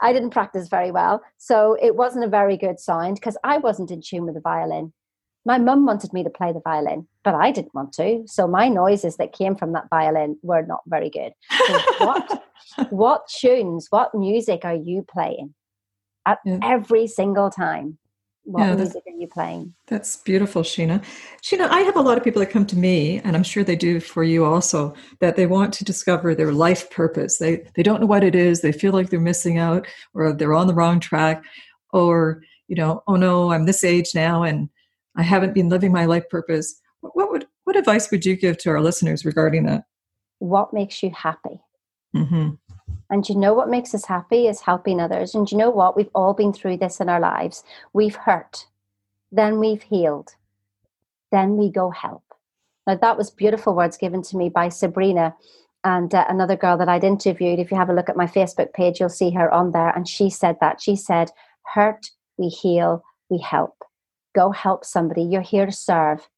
I 0.00 0.12
didn't 0.12 0.30
practice 0.30 0.68
very 0.68 0.92
well. 0.92 1.20
So 1.36 1.76
it 1.82 1.96
wasn't 1.96 2.24
a 2.24 2.28
very 2.28 2.56
good 2.56 2.78
sound 2.78 3.16
because 3.16 3.36
I 3.42 3.58
wasn't 3.58 3.90
in 3.90 4.02
tune 4.02 4.24
with 4.24 4.34
the 4.34 4.40
violin 4.40 4.92
my 5.46 5.58
mum 5.58 5.86
wanted 5.86 6.12
me 6.12 6.24
to 6.24 6.30
play 6.30 6.52
the 6.52 6.60
violin, 6.60 7.06
but 7.22 7.34
I 7.34 7.52
didn't 7.52 7.72
want 7.72 7.92
to. 7.94 8.24
So 8.26 8.48
my 8.48 8.68
noises 8.68 9.16
that 9.16 9.32
came 9.32 9.54
from 9.54 9.72
that 9.72 9.88
violin 9.88 10.36
were 10.42 10.66
not 10.66 10.80
very 10.86 11.08
good. 11.08 11.32
So 11.66 11.78
what 12.04 12.42
what 12.90 13.28
tunes, 13.28 13.86
what 13.90 14.14
music 14.14 14.64
are 14.64 14.74
you 14.74 15.06
playing 15.08 15.54
at 16.26 16.38
yeah. 16.44 16.58
every 16.62 17.06
single 17.06 17.48
time? 17.48 17.98
What 18.42 18.60
yeah, 18.60 18.74
music 18.74 19.02
are 19.06 19.18
you 19.18 19.28
playing? 19.28 19.74
That's 19.86 20.16
beautiful, 20.16 20.62
Sheena. 20.62 21.02
Sheena, 21.42 21.68
I 21.68 21.80
have 21.80 21.96
a 21.96 22.00
lot 22.00 22.16
of 22.16 22.22
people 22.22 22.40
that 22.40 22.50
come 22.50 22.66
to 22.66 22.78
me, 22.78 23.20
and 23.20 23.36
I'm 23.36 23.42
sure 23.42 23.64
they 23.64 23.74
do 23.76 23.98
for 23.98 24.22
you 24.22 24.44
also, 24.44 24.94
that 25.20 25.34
they 25.34 25.46
want 25.46 25.72
to 25.74 25.84
discover 25.84 26.34
their 26.34 26.52
life 26.52 26.90
purpose. 26.90 27.38
They 27.38 27.68
they 27.74 27.84
don't 27.84 28.00
know 28.00 28.06
what 28.06 28.24
it 28.24 28.34
is. 28.34 28.62
They 28.62 28.72
feel 28.72 28.92
like 28.92 29.10
they're 29.10 29.20
missing 29.20 29.58
out, 29.58 29.86
or 30.12 30.32
they're 30.32 30.54
on 30.54 30.66
the 30.66 30.74
wrong 30.74 30.98
track, 30.98 31.44
or 31.92 32.42
you 32.66 32.74
know, 32.74 33.04
oh 33.06 33.16
no, 33.16 33.52
I'm 33.52 33.66
this 33.66 33.84
age 33.84 34.12
now, 34.14 34.42
and 34.42 34.68
I 35.16 35.22
haven't 35.22 35.54
been 35.54 35.68
living 35.68 35.92
my 35.92 36.04
life 36.04 36.28
purpose. 36.28 36.80
What 37.00 37.30
would 37.30 37.46
what 37.64 37.76
advice 37.76 38.10
would 38.10 38.24
you 38.24 38.36
give 38.36 38.58
to 38.58 38.70
our 38.70 38.80
listeners 38.80 39.24
regarding 39.24 39.64
that? 39.64 39.84
What 40.38 40.72
makes 40.72 41.02
you 41.02 41.10
happy? 41.10 41.60
Mm-hmm. 42.14 42.50
And 43.10 43.28
you 43.28 43.34
know 43.34 43.54
what 43.54 43.68
makes 43.68 43.94
us 43.94 44.04
happy 44.04 44.46
is 44.46 44.60
helping 44.60 45.00
others. 45.00 45.34
And 45.34 45.50
you 45.50 45.58
know 45.58 45.70
what? 45.70 45.96
We've 45.96 46.10
all 46.14 46.34
been 46.34 46.52
through 46.52 46.78
this 46.78 47.00
in 47.00 47.08
our 47.08 47.20
lives. 47.20 47.64
We've 47.92 48.14
hurt, 48.14 48.66
then 49.32 49.58
we've 49.58 49.82
healed, 49.82 50.34
then 51.32 51.56
we 51.56 51.70
go 51.70 51.90
help. 51.90 52.22
Now, 52.86 52.96
that 52.96 53.16
was 53.16 53.30
beautiful 53.30 53.74
words 53.74 53.96
given 53.96 54.22
to 54.22 54.36
me 54.36 54.48
by 54.48 54.68
Sabrina 54.68 55.34
and 55.82 56.14
uh, 56.14 56.24
another 56.28 56.56
girl 56.56 56.76
that 56.76 56.88
I'd 56.88 57.04
interviewed. 57.04 57.58
If 57.58 57.70
you 57.70 57.76
have 57.76 57.90
a 57.90 57.94
look 57.94 58.08
at 58.08 58.16
my 58.16 58.26
Facebook 58.26 58.72
page, 58.72 59.00
you'll 59.00 59.08
see 59.08 59.30
her 59.32 59.52
on 59.52 59.72
there. 59.72 59.90
And 59.90 60.08
she 60.08 60.30
said 60.30 60.56
that. 60.60 60.80
She 60.80 60.94
said, 60.94 61.30
Hurt, 61.74 62.10
we 62.36 62.48
heal, 62.48 63.02
we 63.28 63.38
help 63.38 63.85
go 64.36 64.50
help 64.50 64.84
somebody. 64.84 65.22
You're 65.22 65.40
here 65.40 65.66
to 65.66 65.72
serve. 65.72 66.28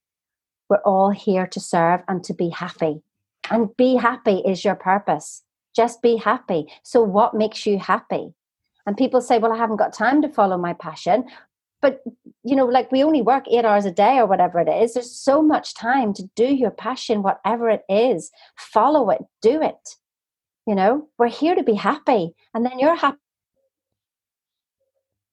We're 0.70 0.86
all 0.92 1.10
here 1.10 1.46
to 1.48 1.60
serve 1.60 2.00
and 2.08 2.22
to 2.24 2.32
be 2.32 2.48
happy. 2.48 3.02
And 3.50 3.76
be 3.76 3.96
happy 3.96 4.42
is 4.46 4.64
your 4.64 4.76
purpose. 4.76 5.42
Just 5.74 6.00
be 6.00 6.16
happy. 6.16 6.66
So, 6.82 7.02
what 7.02 7.34
makes 7.34 7.66
you 7.66 7.78
happy? 7.78 8.34
And 8.86 8.96
people 8.96 9.20
say, 9.20 9.38
Well, 9.38 9.52
I 9.52 9.56
haven't 9.56 9.76
got 9.76 9.92
time 9.92 10.22
to 10.22 10.28
follow 10.28 10.56
my 10.56 10.74
passion. 10.74 11.24
But, 11.80 12.02
you 12.42 12.56
know, 12.56 12.66
like 12.66 12.90
we 12.90 13.04
only 13.04 13.22
work 13.22 13.44
eight 13.48 13.64
hours 13.64 13.84
a 13.84 13.92
day 13.92 14.18
or 14.18 14.26
whatever 14.26 14.58
it 14.58 14.68
is. 14.68 14.94
There's 14.94 15.12
so 15.12 15.42
much 15.42 15.74
time 15.74 16.12
to 16.14 16.24
do 16.34 16.46
your 16.46 16.72
passion, 16.72 17.22
whatever 17.22 17.70
it 17.70 17.82
is. 17.88 18.32
Follow 18.56 19.10
it, 19.10 19.22
do 19.42 19.62
it. 19.62 19.96
You 20.66 20.74
know, 20.74 21.08
we're 21.18 21.28
here 21.28 21.54
to 21.54 21.62
be 21.62 21.74
happy. 21.74 22.34
And 22.52 22.66
then 22.66 22.80
you're 22.80 22.96
happy 22.96 23.18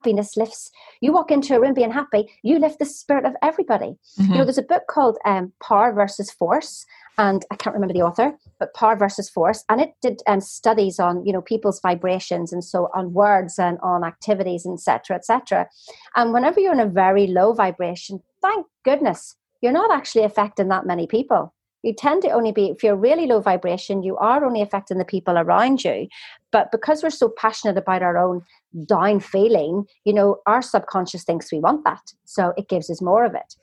happiness 0.05 0.37
lifts 0.37 0.69
you 1.01 1.11
walk 1.11 1.31
into 1.31 1.55
a 1.55 1.59
room 1.59 1.73
being 1.73 1.91
happy 1.91 2.27
you 2.43 2.59
lift 2.59 2.77
the 2.77 2.85
spirit 2.85 3.25
of 3.25 3.33
everybody 3.41 3.87
mm-hmm. 3.87 4.21
you 4.21 4.27
know 4.29 4.35
mm-hmm. 4.35 4.43
there's 4.43 4.57
a 4.59 4.61
book 4.61 4.83
called 4.87 5.17
um, 5.25 5.51
power 5.63 5.91
versus 5.91 6.29
force 6.29 6.85
and 7.17 7.43
i 7.51 7.55
can't 7.55 7.73
remember 7.73 7.93
the 7.93 8.03
author 8.03 8.31
but 8.59 8.73
power 8.75 8.95
versus 8.95 9.29
force 9.29 9.63
and 9.69 9.81
it 9.81 9.93
did 10.03 10.21
um, 10.27 10.39
studies 10.39 10.99
on 10.99 11.25
you 11.25 11.33
know 11.33 11.41
people's 11.41 11.81
vibrations 11.81 12.53
and 12.53 12.63
so 12.63 12.87
on 12.93 13.13
words 13.13 13.57
and 13.57 13.79
on 13.81 14.03
activities 14.03 14.67
etc 14.71 15.15
etc 15.15 15.67
and 16.15 16.31
whenever 16.33 16.59
you're 16.59 16.73
in 16.73 16.79
a 16.79 16.85
very 16.85 17.25
low 17.25 17.51
vibration 17.51 18.21
thank 18.43 18.67
goodness 18.83 19.35
you're 19.61 19.71
not 19.71 19.91
actually 19.91 20.23
affecting 20.23 20.67
that 20.67 20.85
many 20.85 21.07
people 21.07 21.51
you 21.85 21.93
tend 21.93 22.23
to 22.23 22.31
only 22.31 22.51
be 22.51 22.65
if 22.67 22.83
you're 22.83 22.95
really 22.95 23.27
low 23.27 23.39
vibration 23.39 24.03
you 24.03 24.17
are 24.17 24.43
only 24.43 24.61
affecting 24.61 24.97
the 24.97 25.05
people 25.05 25.37
around 25.37 25.83
you. 25.83 26.07
But 26.51 26.71
because 26.71 27.03
we're 27.03 27.09
so 27.11 27.29
passionate 27.37 27.77
about 27.77 28.01
our 28.01 28.17
own 28.17 28.41
down 28.85 29.19
feeling 29.19 29.85
you 30.03 30.13
know 30.13 30.37
our 30.47 30.61
subconscious 30.61 31.23
thinks 31.23 31.51
we 31.51 31.59
want 31.59 31.85
that. 31.85 32.13
So 32.25 32.53
it 32.57 32.67
gives 32.67 32.89
us 32.89 33.01
more 33.01 33.23
of 33.23 33.35
it. 33.35 33.55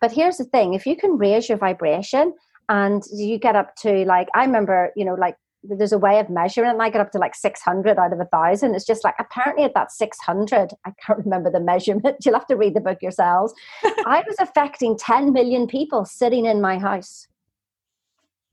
But 0.00 0.12
here's 0.12 0.38
the 0.38 0.44
thing 0.44 0.74
if 0.74 0.86
you 0.86 0.96
can 0.96 1.18
raise 1.18 1.48
your 1.48 1.58
vibration 1.58 2.34
and 2.68 3.02
you 3.12 3.38
get 3.38 3.56
up 3.56 3.76
to 3.76 4.04
like 4.06 4.28
i 4.34 4.44
remember 4.44 4.90
you 4.96 5.04
know 5.04 5.14
like 5.14 5.36
there's 5.62 5.92
a 5.92 5.98
way 5.98 6.18
of 6.18 6.30
measuring 6.30 6.68
it 6.68 6.72
and 6.72 6.82
i 6.82 6.88
get 6.88 7.00
up 7.00 7.10
to 7.10 7.18
like 7.18 7.34
600 7.34 7.98
out 7.98 8.12
of 8.12 8.20
a 8.20 8.26
thousand. 8.26 8.74
It's 8.74 8.84
just 8.86 9.02
like 9.02 9.14
apparently 9.18 9.64
at 9.64 9.74
that 9.74 9.92
600 9.92 10.70
i 10.84 10.92
can't 11.04 11.18
remember 11.24 11.50
the 11.50 11.60
measurement 11.60 12.16
you'll 12.24 12.34
have 12.34 12.46
to 12.46 12.56
read 12.56 12.74
the 12.74 12.80
book 12.80 12.98
yourselves 13.02 13.52
i 13.84 14.22
was 14.26 14.36
affecting 14.38 14.96
10 14.96 15.32
million 15.32 15.66
people 15.66 16.04
sitting 16.04 16.46
in 16.46 16.60
my 16.60 16.78
house 16.78 17.26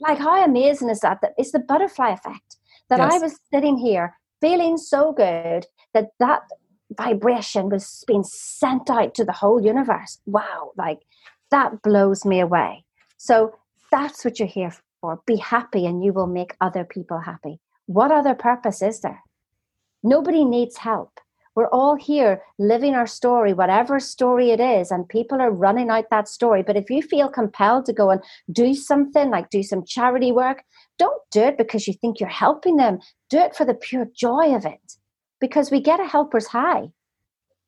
like, 0.02 0.18
how 0.18 0.44
amazing 0.44 0.90
is 0.90 1.00
that? 1.02 1.20
That 1.22 1.34
it's 1.38 1.52
the 1.52 1.60
butterfly 1.60 2.10
effect. 2.10 2.58
That 2.90 3.00
yes. 3.00 3.14
I 3.14 3.18
was 3.20 3.40
sitting 3.54 3.78
here 3.78 4.16
feeling 4.42 4.78
so 4.78 5.14
good 5.14 5.66
that 5.94 6.10
that 6.20 6.42
vibration 6.98 7.70
was 7.70 8.04
being 8.08 8.24
sent 8.24 8.90
out 8.90 9.14
to 9.16 9.24
the 9.24 9.32
whole 9.32 9.64
universe. 9.64 10.20
Wow, 10.26 10.72
like 10.78 11.00
that 11.52 11.82
blows 11.82 12.26
me 12.26 12.40
away. 12.40 12.84
So 13.18 13.54
that's 13.92 14.26
what 14.26 14.40
you're 14.40 14.48
here 14.48 14.74
for. 15.00 15.22
Be 15.26 15.38
happy 15.38 15.86
and 15.86 16.04
you 16.04 16.14
will 16.14 16.28
make 16.28 16.56
other 16.60 16.84
people 16.84 17.20
happy. 17.20 17.60
What 17.86 18.12
other 18.12 18.36
purpose 18.36 18.82
is 18.82 19.02
there? 19.02 19.22
Nobody 20.04 20.44
needs 20.44 20.78
help. 20.78 21.20
We're 21.54 21.68
all 21.68 21.96
here 21.96 22.42
living 22.58 22.96
our 22.96 23.08
story, 23.08 23.54
whatever 23.54 24.00
story 24.00 24.52
it 24.52 24.62
is, 24.62 24.90
and 24.90 25.08
people 25.08 25.42
are 25.42 25.52
running 25.52 25.90
out 25.90 26.10
that 26.10 26.30
story. 26.30 26.64
But 26.64 26.78
if 26.78 26.90
you 26.90 27.02
feel 27.02 27.28
compelled 27.28 27.86
to 27.86 27.94
go 27.94 28.10
and 28.10 28.22
do 28.52 28.74
something, 28.74 29.30
like 29.30 29.50
do 29.50 29.62
some 29.62 29.84
charity 29.84 30.32
work, 30.32 30.64
don't 30.98 31.22
do 31.32 31.42
it 31.42 31.58
because 31.58 31.88
you 31.88 31.94
think 31.94 32.20
you're 32.20 32.30
helping 32.30 32.78
them. 32.78 33.00
Do 33.30 33.40
it 33.40 33.56
for 33.56 33.66
the 33.66 33.74
pure 33.74 34.08
joy 34.16 34.56
of 34.56 34.66
it 34.66 34.94
because 35.42 35.72
we 35.72 35.82
get 35.82 36.00
a 36.00 36.06
helper's 36.06 36.48
high. 36.48 36.92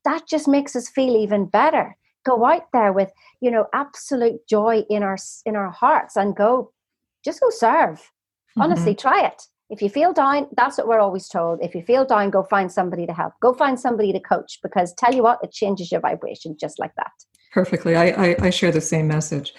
That 0.06 0.28
just 0.30 0.48
makes 0.48 0.76
us 0.76 0.90
feel 0.90 1.18
even 1.18 1.46
better. 1.46 1.98
Go 2.26 2.46
out 2.46 2.72
there 2.72 2.94
with, 2.94 3.12
you 3.42 3.52
know, 3.52 3.68
absolute 3.74 4.48
joy 4.48 4.84
in 4.90 5.04
our 5.04 5.18
in 5.46 5.58
our 5.58 5.72
hearts 5.72 6.16
and 6.16 6.36
go 6.36 6.72
just 7.26 7.42
go 7.42 7.50
serve. 7.50 8.12
Honestly, 8.58 8.94
mm-hmm. 8.94 9.10
try 9.10 9.26
it 9.26 9.48
if 9.70 9.82
you 9.82 9.90
feel 9.90 10.14
down, 10.14 10.48
that's 10.56 10.78
what 10.78 10.88
we're 10.88 11.00
always 11.00 11.28
told. 11.28 11.60
If 11.62 11.74
you 11.74 11.82
feel 11.82 12.06
down, 12.06 12.30
go 12.30 12.44
find 12.44 12.72
somebody 12.72 13.06
to 13.08 13.14
help. 13.14 13.34
Go 13.42 13.54
find 13.54 13.80
somebody 13.80 14.12
to 14.14 14.20
coach 14.20 14.60
because 14.62 14.94
tell 14.94 15.14
you 15.14 15.24
what, 15.24 15.40
it 15.42 15.52
changes 15.52 15.92
your 15.92 16.02
vibration 16.02 16.56
just 16.60 16.80
like 16.80 16.94
that. 16.96 17.12
Perfectly. 17.52 17.96
I, 17.96 18.08
I, 18.10 18.36
I 18.40 18.50
share 18.50 18.72
the 18.72 18.82
same 18.82 19.08
message. 19.08 19.54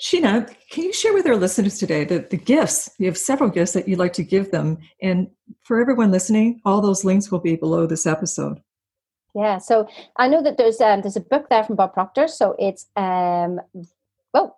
Sheena, 0.00 0.48
can 0.70 0.84
you 0.84 0.92
share 0.92 1.12
with 1.12 1.26
our 1.26 1.36
listeners 1.36 1.78
today 1.78 2.04
the, 2.04 2.20
the 2.30 2.36
gifts? 2.36 2.88
You 2.98 3.06
have 3.06 3.18
several 3.18 3.50
gifts 3.50 3.72
that 3.72 3.88
you'd 3.88 3.98
like 3.98 4.12
to 4.14 4.22
give 4.22 4.52
them. 4.52 4.78
And 5.02 5.28
for 5.64 5.80
everyone 5.80 6.12
listening, 6.12 6.60
all 6.64 6.80
those 6.80 7.04
links 7.04 7.32
will 7.32 7.40
be 7.40 7.56
below 7.56 7.86
this 7.86 8.06
episode. 8.06 8.62
Yeah, 9.34 9.58
so 9.58 9.88
I 10.16 10.28
know 10.28 10.42
that 10.42 10.56
there's 10.56 10.80
um, 10.80 11.02
there's 11.02 11.16
a 11.16 11.20
book 11.20 11.48
there 11.50 11.62
from 11.62 11.76
Bob 11.76 11.92
Proctor. 11.92 12.28
So 12.28 12.54
it's 12.58 12.86
um, 12.96 13.60
oh, 14.34 14.54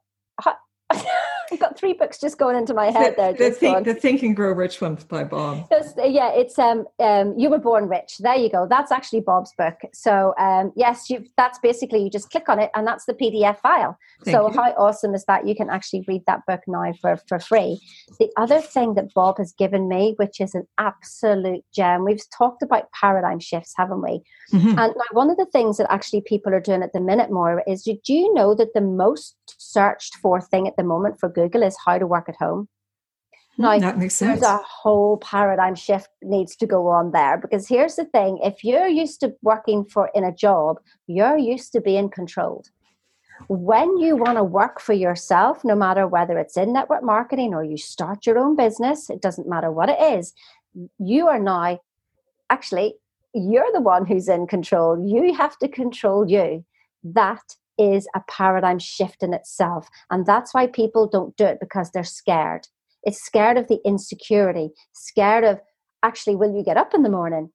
I've 1.53 1.59
got 1.59 1.79
three 1.79 1.93
books 1.93 2.19
just 2.19 2.39
going 2.39 2.57
into 2.57 2.75
my 2.75 2.91
head 2.91 3.13
the, 3.13 3.17
there. 3.17 3.33
The 3.33 3.51
think, 3.51 3.85
the, 3.85 3.95
think, 3.95 4.23
and 4.23 4.37
Grow 4.37 4.53
Rich 4.53 4.81
one 4.81 4.99
by 5.09 5.25
Bob. 5.25 5.67
It's, 5.71 5.95
yeah, 5.97 6.33
it's 6.33 6.59
um, 6.59 6.87
um, 7.01 7.35
You 7.37 7.51
Were 7.51 7.59
Born 7.59 7.89
Rich. 7.89 8.19
There 8.21 8.37
you 8.37 8.51
go. 8.51 8.67
That's 8.69 8.93
actually 8.93 9.21
Bob's 9.21 9.53
book. 9.59 9.75
So 9.93 10.35
um, 10.39 10.73
yes, 10.77 11.11
that's 11.37 11.59
basically 11.59 12.03
you 12.03 12.11
just 12.11 12.31
click 12.31 12.49
on 12.49 12.59
it 12.59 12.71
and 12.75 12.87
that's 12.87 13.07
the 13.07 13.15
PDF 13.15 13.59
file. 13.59 13.99
Thank 14.25 14.37
so 14.37 14.49
you. 14.49 14.55
how 14.55 14.71
awesome 14.73 15.15
is 15.15 15.25
that? 15.25 15.47
You 15.47 15.55
can 15.55 15.71
actually 15.71 16.05
read 16.07 16.23
that 16.27 16.41
book 16.47 16.61
now 16.67 16.93
for, 17.01 17.17
for 17.29 17.39
free. 17.39 17.81
The 18.19 18.31
other 18.37 18.61
thing 18.61 18.95
that 18.95 19.13
Bob 19.15 19.39
has 19.39 19.53
given 19.53 19.89
me, 19.89 20.15
which 20.17 20.41
is 20.41 20.55
an 20.55 20.67
absolute 20.79 21.65
gem, 21.75 22.05
we've 22.05 22.23
talked 22.37 22.63
about 22.63 22.91
paradigm 22.93 23.41
shifts, 23.41 23.75
haven't 23.77 24.03
we? 24.03 24.23
Mm-hmm. 24.53 24.79
And 24.79 24.95
now 24.97 25.05
one 25.13 25.31
of 25.31 25.37
the 25.37 25.47
things 25.47 25.79
that 25.79 25.91
actually 25.91 26.23
people 26.23 26.55
are 26.55 26.61
doing 26.61 26.83
at 26.83 26.93
the 26.93 27.01
minute 27.01 27.31
more 27.31 27.63
is 27.67 27.83
do 27.83 28.13
you 28.13 28.33
know 28.35 28.55
that 28.55 28.75
the 28.75 28.81
most 28.81 29.37
searched 29.59 30.17
for 30.17 30.41
thing 30.41 30.67
at 30.67 30.77
the 30.77 30.85
moment 30.85 31.19
for 31.19 31.29
Google 31.29 31.40
is 31.45 31.77
how 31.85 31.99
to 31.99 32.07
work 32.07 32.29
at 32.29 32.37
home. 32.37 32.69
Hmm, 33.57 33.63
now, 33.63 33.79
that 33.79 33.99
makes 33.99 34.15
sense. 34.15 34.41
There's 34.41 34.53
a 34.53 34.63
whole 34.65 35.19
paradigm 35.19 35.75
shift 35.75 36.09
needs 36.23 36.57
to 36.57 36.67
go 36.67 36.89
on 36.89 37.13
there 37.13 37.39
because 37.39 37.69
here's 37.69 37.97
the 37.97 38.05
thing: 38.05 38.39
if 38.43 38.65
you're 38.65 38.87
used 38.87 39.21
to 39.21 39.35
working 39.43 39.85
for 39.85 40.11
in 40.15 40.25
a 40.25 40.35
job, 40.35 40.79
you're 41.07 41.39
used 41.39 41.73
to 41.73 41.81
being 41.81 42.09
controlled. 42.09 42.69
When 43.49 43.97
you 43.99 44.17
want 44.17 44.37
to 44.37 44.45
work 44.45 44.81
for 44.81 44.93
yourself, 44.93 45.65
no 45.65 45.75
matter 45.75 46.07
whether 46.07 46.39
it's 46.39 46.59
in 46.59 46.75
network 46.75 47.03
marketing 47.03 47.55
or 47.55 47.65
you 47.65 47.79
start 47.79 48.27
your 48.27 48.39
own 48.39 48.55
business, 48.55 49.09
it 49.09 49.23
doesn't 49.23 49.49
matter 49.49 49.73
what 49.73 49.89
it 49.89 50.01
is. 50.19 50.35
You 50.99 51.29
are 51.29 51.39
now 51.39 51.81
actually 52.51 52.97
you're 53.35 53.73
the 53.73 53.81
one 53.81 54.07
who's 54.07 54.29
in 54.29 54.47
control. 54.47 55.07
You 55.07 55.35
have 55.35 55.57
to 55.59 55.69
control 55.69 56.29
you. 56.29 56.65
That 57.05 57.43
is 57.81 58.07
a 58.15 58.21
paradigm 58.29 58.79
shift 58.79 59.23
in 59.23 59.33
itself. 59.33 59.89
And 60.11 60.27
that's 60.27 60.53
why 60.53 60.67
people 60.67 61.09
don't 61.09 61.37
do 61.37 61.47
it 61.47 61.59
because 61.61 61.91
they're 61.91 62.05
scared. 62.05 62.69
It's 63.03 63.25
scared 63.25 63.57
of 63.57 63.69
the 63.69 63.81
insecurity, 63.85 64.71
scared 64.93 65.45
of 65.45 65.61
actually, 66.03 66.37
will 66.37 66.55
you 66.55 66.63
get 66.63 66.77
up 66.77 66.95
in 66.95 67.03
the 67.03 67.09
morning? 67.09 67.51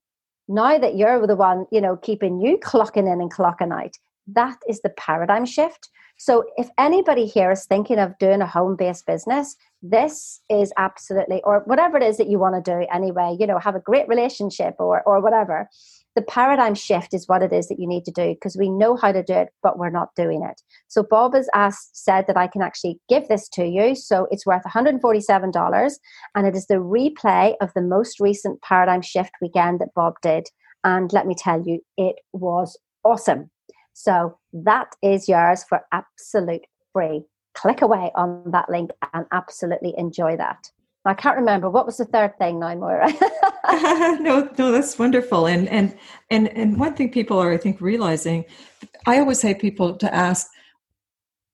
Now 0.47 0.78
that 0.78 0.95
you're 0.95 1.26
the 1.26 1.36
one, 1.36 1.65
you 1.71 1.80
know, 1.80 1.95
keeping 1.95 2.41
you 2.41 2.57
clocking 2.57 3.11
in 3.11 3.21
and 3.21 3.32
clocking 3.32 3.73
out, 3.73 3.95
that 4.28 4.57
is 4.67 4.82
the 4.82 4.89
paradigm 4.89 5.45
shift. 5.45 5.89
So 6.17 6.45
if 6.57 6.69
anybody 6.78 7.26
here 7.26 7.51
is 7.51 7.65
thinking 7.65 7.99
of 7.99 8.17
doing 8.19 8.41
a 8.41 8.47
home 8.47 8.76
based 8.76 9.05
business, 9.05 9.55
this 9.82 10.41
is 10.49 10.71
absolutely, 10.78 11.41
or 11.43 11.61
whatever 11.65 11.97
it 11.97 12.03
is 12.03 12.17
that 12.17 12.30
you 12.30 12.39
want 12.39 12.63
to 12.63 12.71
do 12.71 12.88
anyway, 12.91 13.36
you 13.39 13.45
know, 13.45 13.59
have 13.59 13.76
a 13.76 13.80
great 13.80 14.07
relationship 14.07 14.76
or, 14.80 15.03
or 15.03 15.21
whatever 15.21 15.69
the 16.16 16.22
paradigm 16.22 16.76
shift 16.76 17.13
is 17.13 17.28
what 17.28 17.43
it 17.43 17.51
is 17.51 17.68
that 17.68 17.80
you 17.80 17.88
need 17.88 18.05
to 18.05 18.11
do 18.11 18.34
because 18.34 18.55
we 18.57 18.70
know 18.70 18.95
how 18.95 19.11
to 19.11 19.24
do 19.24 19.34
it 19.34 19.49
but 19.61 19.78
we're 19.78 19.89
not 19.89 20.09
doing 20.16 20.43
it. 20.43 20.61
So 20.88 21.03
bob 21.03 21.34
has 21.34 21.49
asked 21.53 22.03
said 22.03 22.26
that 22.28 22.38
i 22.38 22.47
can 22.47 22.61
actually 22.61 22.99
give 23.09 23.28
this 23.28 23.47
to 23.49 23.66
you 23.66 23.95
so 23.95 24.28
it's 24.32 24.45
worth 24.45 24.63
$147 24.63 25.91
and 26.36 26.47
it 26.47 26.55
is 26.55 26.68
the 26.68 26.76
replay 26.76 27.53
of 27.61 27.72
the 27.74 27.82
most 27.82 28.20
recent 28.20 28.61
paradigm 28.61 29.01
shift 29.01 29.32
weekend 29.41 29.80
that 29.80 29.93
bob 29.95 30.13
did 30.22 30.47
and 30.86 31.11
let 31.11 31.28
me 31.28 31.36
tell 31.36 31.61
you 31.66 31.82
it 31.97 32.16
was 32.32 32.78
awesome. 33.03 33.49
So 33.93 34.38
that 34.53 34.95
is 35.01 35.28
yours 35.28 35.66
for 35.68 35.82
absolute 35.91 36.66
free. 36.93 37.24
Click 37.55 37.82
away 37.82 38.11
on 38.16 38.51
that 38.51 38.70
link 38.70 38.91
and 39.13 39.26
absolutely 39.32 39.93
enjoy 39.97 40.38
that 40.38 40.70
I 41.06 41.14
can't 41.14 41.38
remember 41.38 41.70
what 41.70 41.86
was 41.86 41.97
the 41.97 42.06
third 42.06 42.38
thing 42.38 42.60
now, 42.60 42.74
Moira. 42.76 43.12
no, 44.20 44.49
no, 44.58 44.72
that's 44.72 44.97
wonderful. 44.97 45.45
And 45.45 45.68
and 45.70 45.95
and 46.30 46.49
and 46.49 46.80
one 46.80 46.95
thing 46.95 47.12
people 47.12 47.39
are, 47.39 47.51
I 47.51 47.58
think, 47.58 47.82
realizing, 47.82 48.45
I 49.06 49.20
always 49.20 49.39
say 49.39 49.53
people 49.53 49.97
to 49.97 50.14
ask 50.14 50.47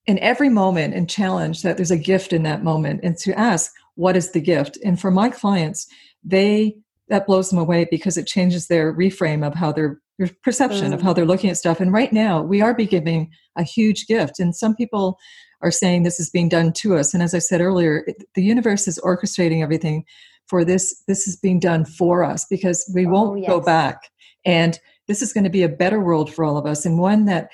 in 0.07 0.19
every 0.19 0.49
moment 0.49 0.93
and 0.93 1.09
challenge 1.09 1.61
that 1.61 1.77
there's 1.77 1.91
a 1.91 1.97
gift 1.97 2.33
in 2.33 2.43
that 2.43 2.63
moment, 2.63 3.01
and 3.03 3.17
to 3.17 3.37
ask 3.37 3.71
what 3.95 4.15
is 4.15 4.31
the 4.31 4.41
gift. 4.41 4.77
And 4.83 4.99
for 4.99 5.11
my 5.11 5.29
clients, 5.29 5.87
they 6.23 6.75
that 7.09 7.27
blows 7.27 7.49
them 7.49 7.59
away 7.59 7.85
because 7.91 8.17
it 8.17 8.27
changes 8.27 8.67
their 8.67 8.93
reframe 8.93 9.45
of 9.45 9.53
how 9.53 9.71
their 9.71 9.99
their 10.17 10.29
perception 10.43 10.91
mm. 10.91 10.93
of 10.93 11.01
how 11.01 11.13
they're 11.13 11.25
looking 11.25 11.49
at 11.49 11.57
stuff. 11.57 11.79
And 11.79 11.91
right 11.91 12.13
now, 12.13 12.41
we 12.41 12.61
are 12.61 12.73
be 12.73 12.85
giving 12.85 13.31
a 13.57 13.63
huge 13.63 14.07
gift, 14.07 14.39
and 14.39 14.55
some 14.55 14.75
people 14.75 15.17
are 15.61 15.71
saying 15.71 16.03
this 16.03 16.19
is 16.19 16.29
being 16.29 16.49
done 16.49 16.73
to 16.73 16.95
us. 16.97 17.13
And 17.13 17.21
as 17.21 17.33
I 17.33 17.39
said 17.39 17.61
earlier, 17.61 18.05
the 18.35 18.43
universe 18.43 18.87
is 18.87 18.99
orchestrating 19.03 19.61
everything 19.61 20.05
for 20.47 20.65
this. 20.65 21.03
This 21.07 21.27
is 21.27 21.37
being 21.37 21.59
done 21.59 21.85
for 21.85 22.23
us 22.23 22.45
because 22.49 22.89
we 22.93 23.05
oh, 23.05 23.09
won't 23.09 23.31
oh, 23.31 23.35
yes. 23.41 23.49
go 23.49 23.61
back. 23.61 24.09
And 24.43 24.79
this 25.07 25.21
is 25.21 25.33
going 25.33 25.43
to 25.43 25.49
be 25.49 25.63
a 25.63 25.69
better 25.69 25.99
world 25.99 26.33
for 26.33 26.43
all 26.45 26.57
of 26.57 26.65
us, 26.65 26.85
and 26.85 26.97
one 26.97 27.25
that, 27.25 27.49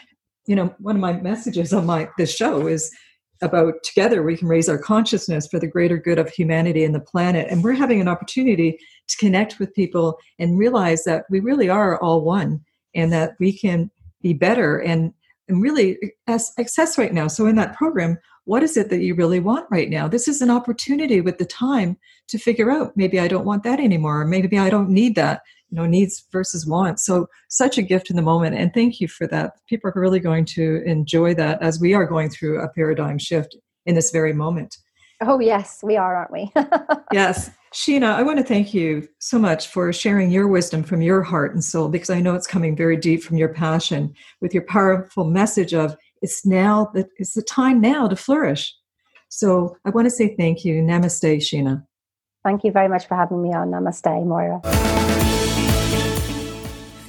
you 0.46 0.56
know, 0.56 0.74
one 0.80 0.96
of 0.96 1.02
my 1.02 1.14
messages 1.14 1.74
on 1.74 1.86
my 1.86 2.08
this 2.18 2.36
show 2.36 2.68
is 2.68 2.92
about 3.42 3.76
together 3.84 4.24
we 4.24 4.38
can 4.38 4.48
raise 4.48 4.68
our 4.68 4.78
consciousness 4.78 5.48
for 5.48 5.60
the 5.60 5.68
greater 5.68 5.98
good 5.98 6.18
of 6.18 6.30
humanity 6.30 6.84
and 6.84 6.96
the 6.96 7.00
planet. 7.00 7.48
And 7.50 7.64
we're 7.64 7.74
having 7.74 8.02
an 8.02 8.08
opportunity 8.08 8.80
to 9.08 9.18
connect 9.18 9.60
with 9.60 9.76
people 9.76 10.18
and 10.40 10.58
realize 10.58 11.04
that 11.04 11.26
we 11.30 11.40
really 11.40 11.70
are 11.70 12.02
all 12.02 12.22
one, 12.22 12.62
and 12.96 13.12
that 13.12 13.36
we 13.40 13.52
can 13.58 13.92
be 14.22 14.34
better 14.34 14.78
and 14.80 15.14
and 15.48 15.62
really 15.62 15.98
access 16.28 16.98
right 16.98 17.14
now. 17.14 17.28
So, 17.28 17.46
in 17.48 17.56
that 17.56 17.76
program, 17.76 18.18
what 18.46 18.64
is 18.64 18.78
it 18.78 18.90
that 18.90 19.02
you 19.02 19.16
really 19.16 19.40
want 19.40 19.68
right 19.70 19.90
now? 19.90 20.08
This 20.08 20.28
is 20.28 20.42
an 20.42 20.50
opportunity 20.50 21.22
with 21.22 21.38
the 21.38 21.46
time 21.46 21.98
to 22.30 22.38
figure 22.38 22.72
out 22.72 22.96
maybe 22.96 23.20
I 23.20 23.28
don't 23.28 23.46
want 23.46 23.64
that 23.64 23.80
anymore, 23.80 24.22
or 24.22 24.26
maybe 24.26 24.58
I 24.58 24.70
don't 24.70 24.90
need 24.90 25.16
that, 25.16 25.42
you 25.70 25.76
know, 25.76 25.86
needs 25.86 26.26
versus 26.32 26.66
wants. 26.66 27.06
So, 27.06 27.28
such 27.50 27.78
a 27.78 27.82
gift 27.82 28.10
in 28.10 28.16
the 28.16 28.22
moment. 28.22 28.56
And 28.56 28.74
thank 28.74 29.00
you 29.00 29.08
for 29.08 29.28
that. 29.28 29.54
People 29.68 29.92
are 29.94 30.02
really 30.02 30.20
going 30.20 30.46
to 30.46 30.82
enjoy 30.86 31.34
that 31.36 31.62
as 31.62 31.80
we 31.80 31.94
are 31.94 32.06
going 32.06 32.30
through 32.30 32.62
a 32.62 32.70
paradigm 32.70 33.18
shift 33.18 33.56
in 33.86 33.96
this 33.96 34.12
very 34.12 34.34
moment. 34.34 34.78
Oh, 35.22 35.40
yes, 35.40 35.80
we 35.82 35.98
are, 35.98 36.16
aren't 36.16 36.32
we? 36.32 36.52
yes. 37.12 37.50
Sheena, 37.74 38.14
I 38.14 38.24
want 38.24 38.38
to 38.38 38.44
thank 38.44 38.74
you 38.74 39.08
so 39.20 39.38
much 39.38 39.68
for 39.68 39.92
sharing 39.92 40.32
your 40.32 40.48
wisdom 40.48 40.84
from 40.84 41.02
your 41.02 41.22
heart 41.22 41.54
and 41.54 41.64
soul 41.64 41.90
because 41.90 42.10
I 42.10 42.22
know 42.22 42.34
it's 42.34 42.48
coming 42.48 42.76
very 42.76 42.96
deep 42.96 43.24
from 43.24 43.38
your 43.38 43.50
passion 43.50 44.14
with 44.40 44.54
your 44.54 44.64
powerful 44.64 45.26
message 45.26 45.74
of 45.74 45.98
it's 46.22 46.46
now 46.46 46.90
that 46.94 47.08
it's 47.18 47.34
the 47.34 47.42
time 47.42 47.82
now 47.82 48.08
to 48.08 48.16
flourish. 48.16 48.74
So 49.30 49.76
I 49.84 49.90
want 49.90 50.06
to 50.06 50.12
say 50.12 50.36
thank 50.36 50.64
you. 50.64 50.82
Namaste, 50.82 51.38
Sheena. 51.38 51.86
Thank 52.44 52.64
you 52.64 52.72
very 52.72 52.88
much 52.88 53.08
for 53.08 53.16
having 53.16 53.42
me 53.42 53.54
on. 53.54 53.70
Namaste, 53.70 54.26
Moira. 54.26 54.62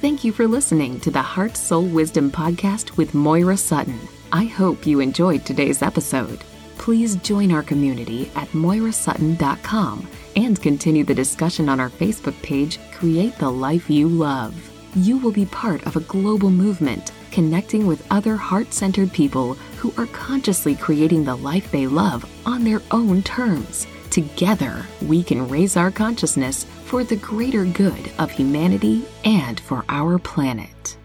Thank 0.01 0.23
you 0.23 0.31
for 0.33 0.47
listening 0.47 0.99
to 1.01 1.11
the 1.11 1.21
Heart 1.21 1.55
Soul 1.55 1.83
Wisdom 1.83 2.31
Podcast 2.31 2.97
with 2.97 3.13
Moira 3.13 3.57
Sutton. 3.57 3.99
I 4.31 4.45
hope 4.45 4.85
you 4.85 4.99
enjoyed 4.99 5.45
today's 5.45 5.81
episode. 5.81 6.39
Please 6.77 7.15
join 7.17 7.51
our 7.51 7.63
community 7.63 8.29
at 8.35 8.47
moirasutton.com 8.49 10.07
and 10.35 10.61
continue 10.61 11.03
the 11.03 11.13
discussion 11.13 11.69
on 11.69 11.79
our 11.79 11.89
Facebook 11.89 12.39
page, 12.41 12.79
Create 12.91 13.37
the 13.37 13.49
Life 13.49 13.89
You 13.89 14.07
Love. 14.07 14.55
You 14.95 15.17
will 15.17 15.31
be 15.31 15.45
part 15.45 15.85
of 15.85 15.95
a 15.95 16.01
global 16.01 16.49
movement 16.49 17.11
connecting 17.31 17.87
with 17.87 18.05
other 18.11 18.35
heart 18.35 18.73
centered 18.73 19.11
people 19.13 19.53
who 19.77 19.93
are 19.97 20.07
consciously 20.07 20.75
creating 20.75 21.23
the 21.23 21.35
life 21.35 21.71
they 21.71 21.87
love 21.87 22.29
on 22.45 22.63
their 22.63 22.81
own 22.91 23.23
terms. 23.23 23.87
Together, 24.09 24.85
we 25.03 25.23
can 25.23 25.47
raise 25.47 25.77
our 25.77 25.91
consciousness 25.91 26.65
for 26.85 27.03
the 27.03 27.15
greater 27.15 27.65
good 27.65 28.11
of 28.17 28.31
humanity 28.31 29.05
and 29.23 29.59
for 29.59 29.85
our 29.89 30.17
planet. 30.17 30.98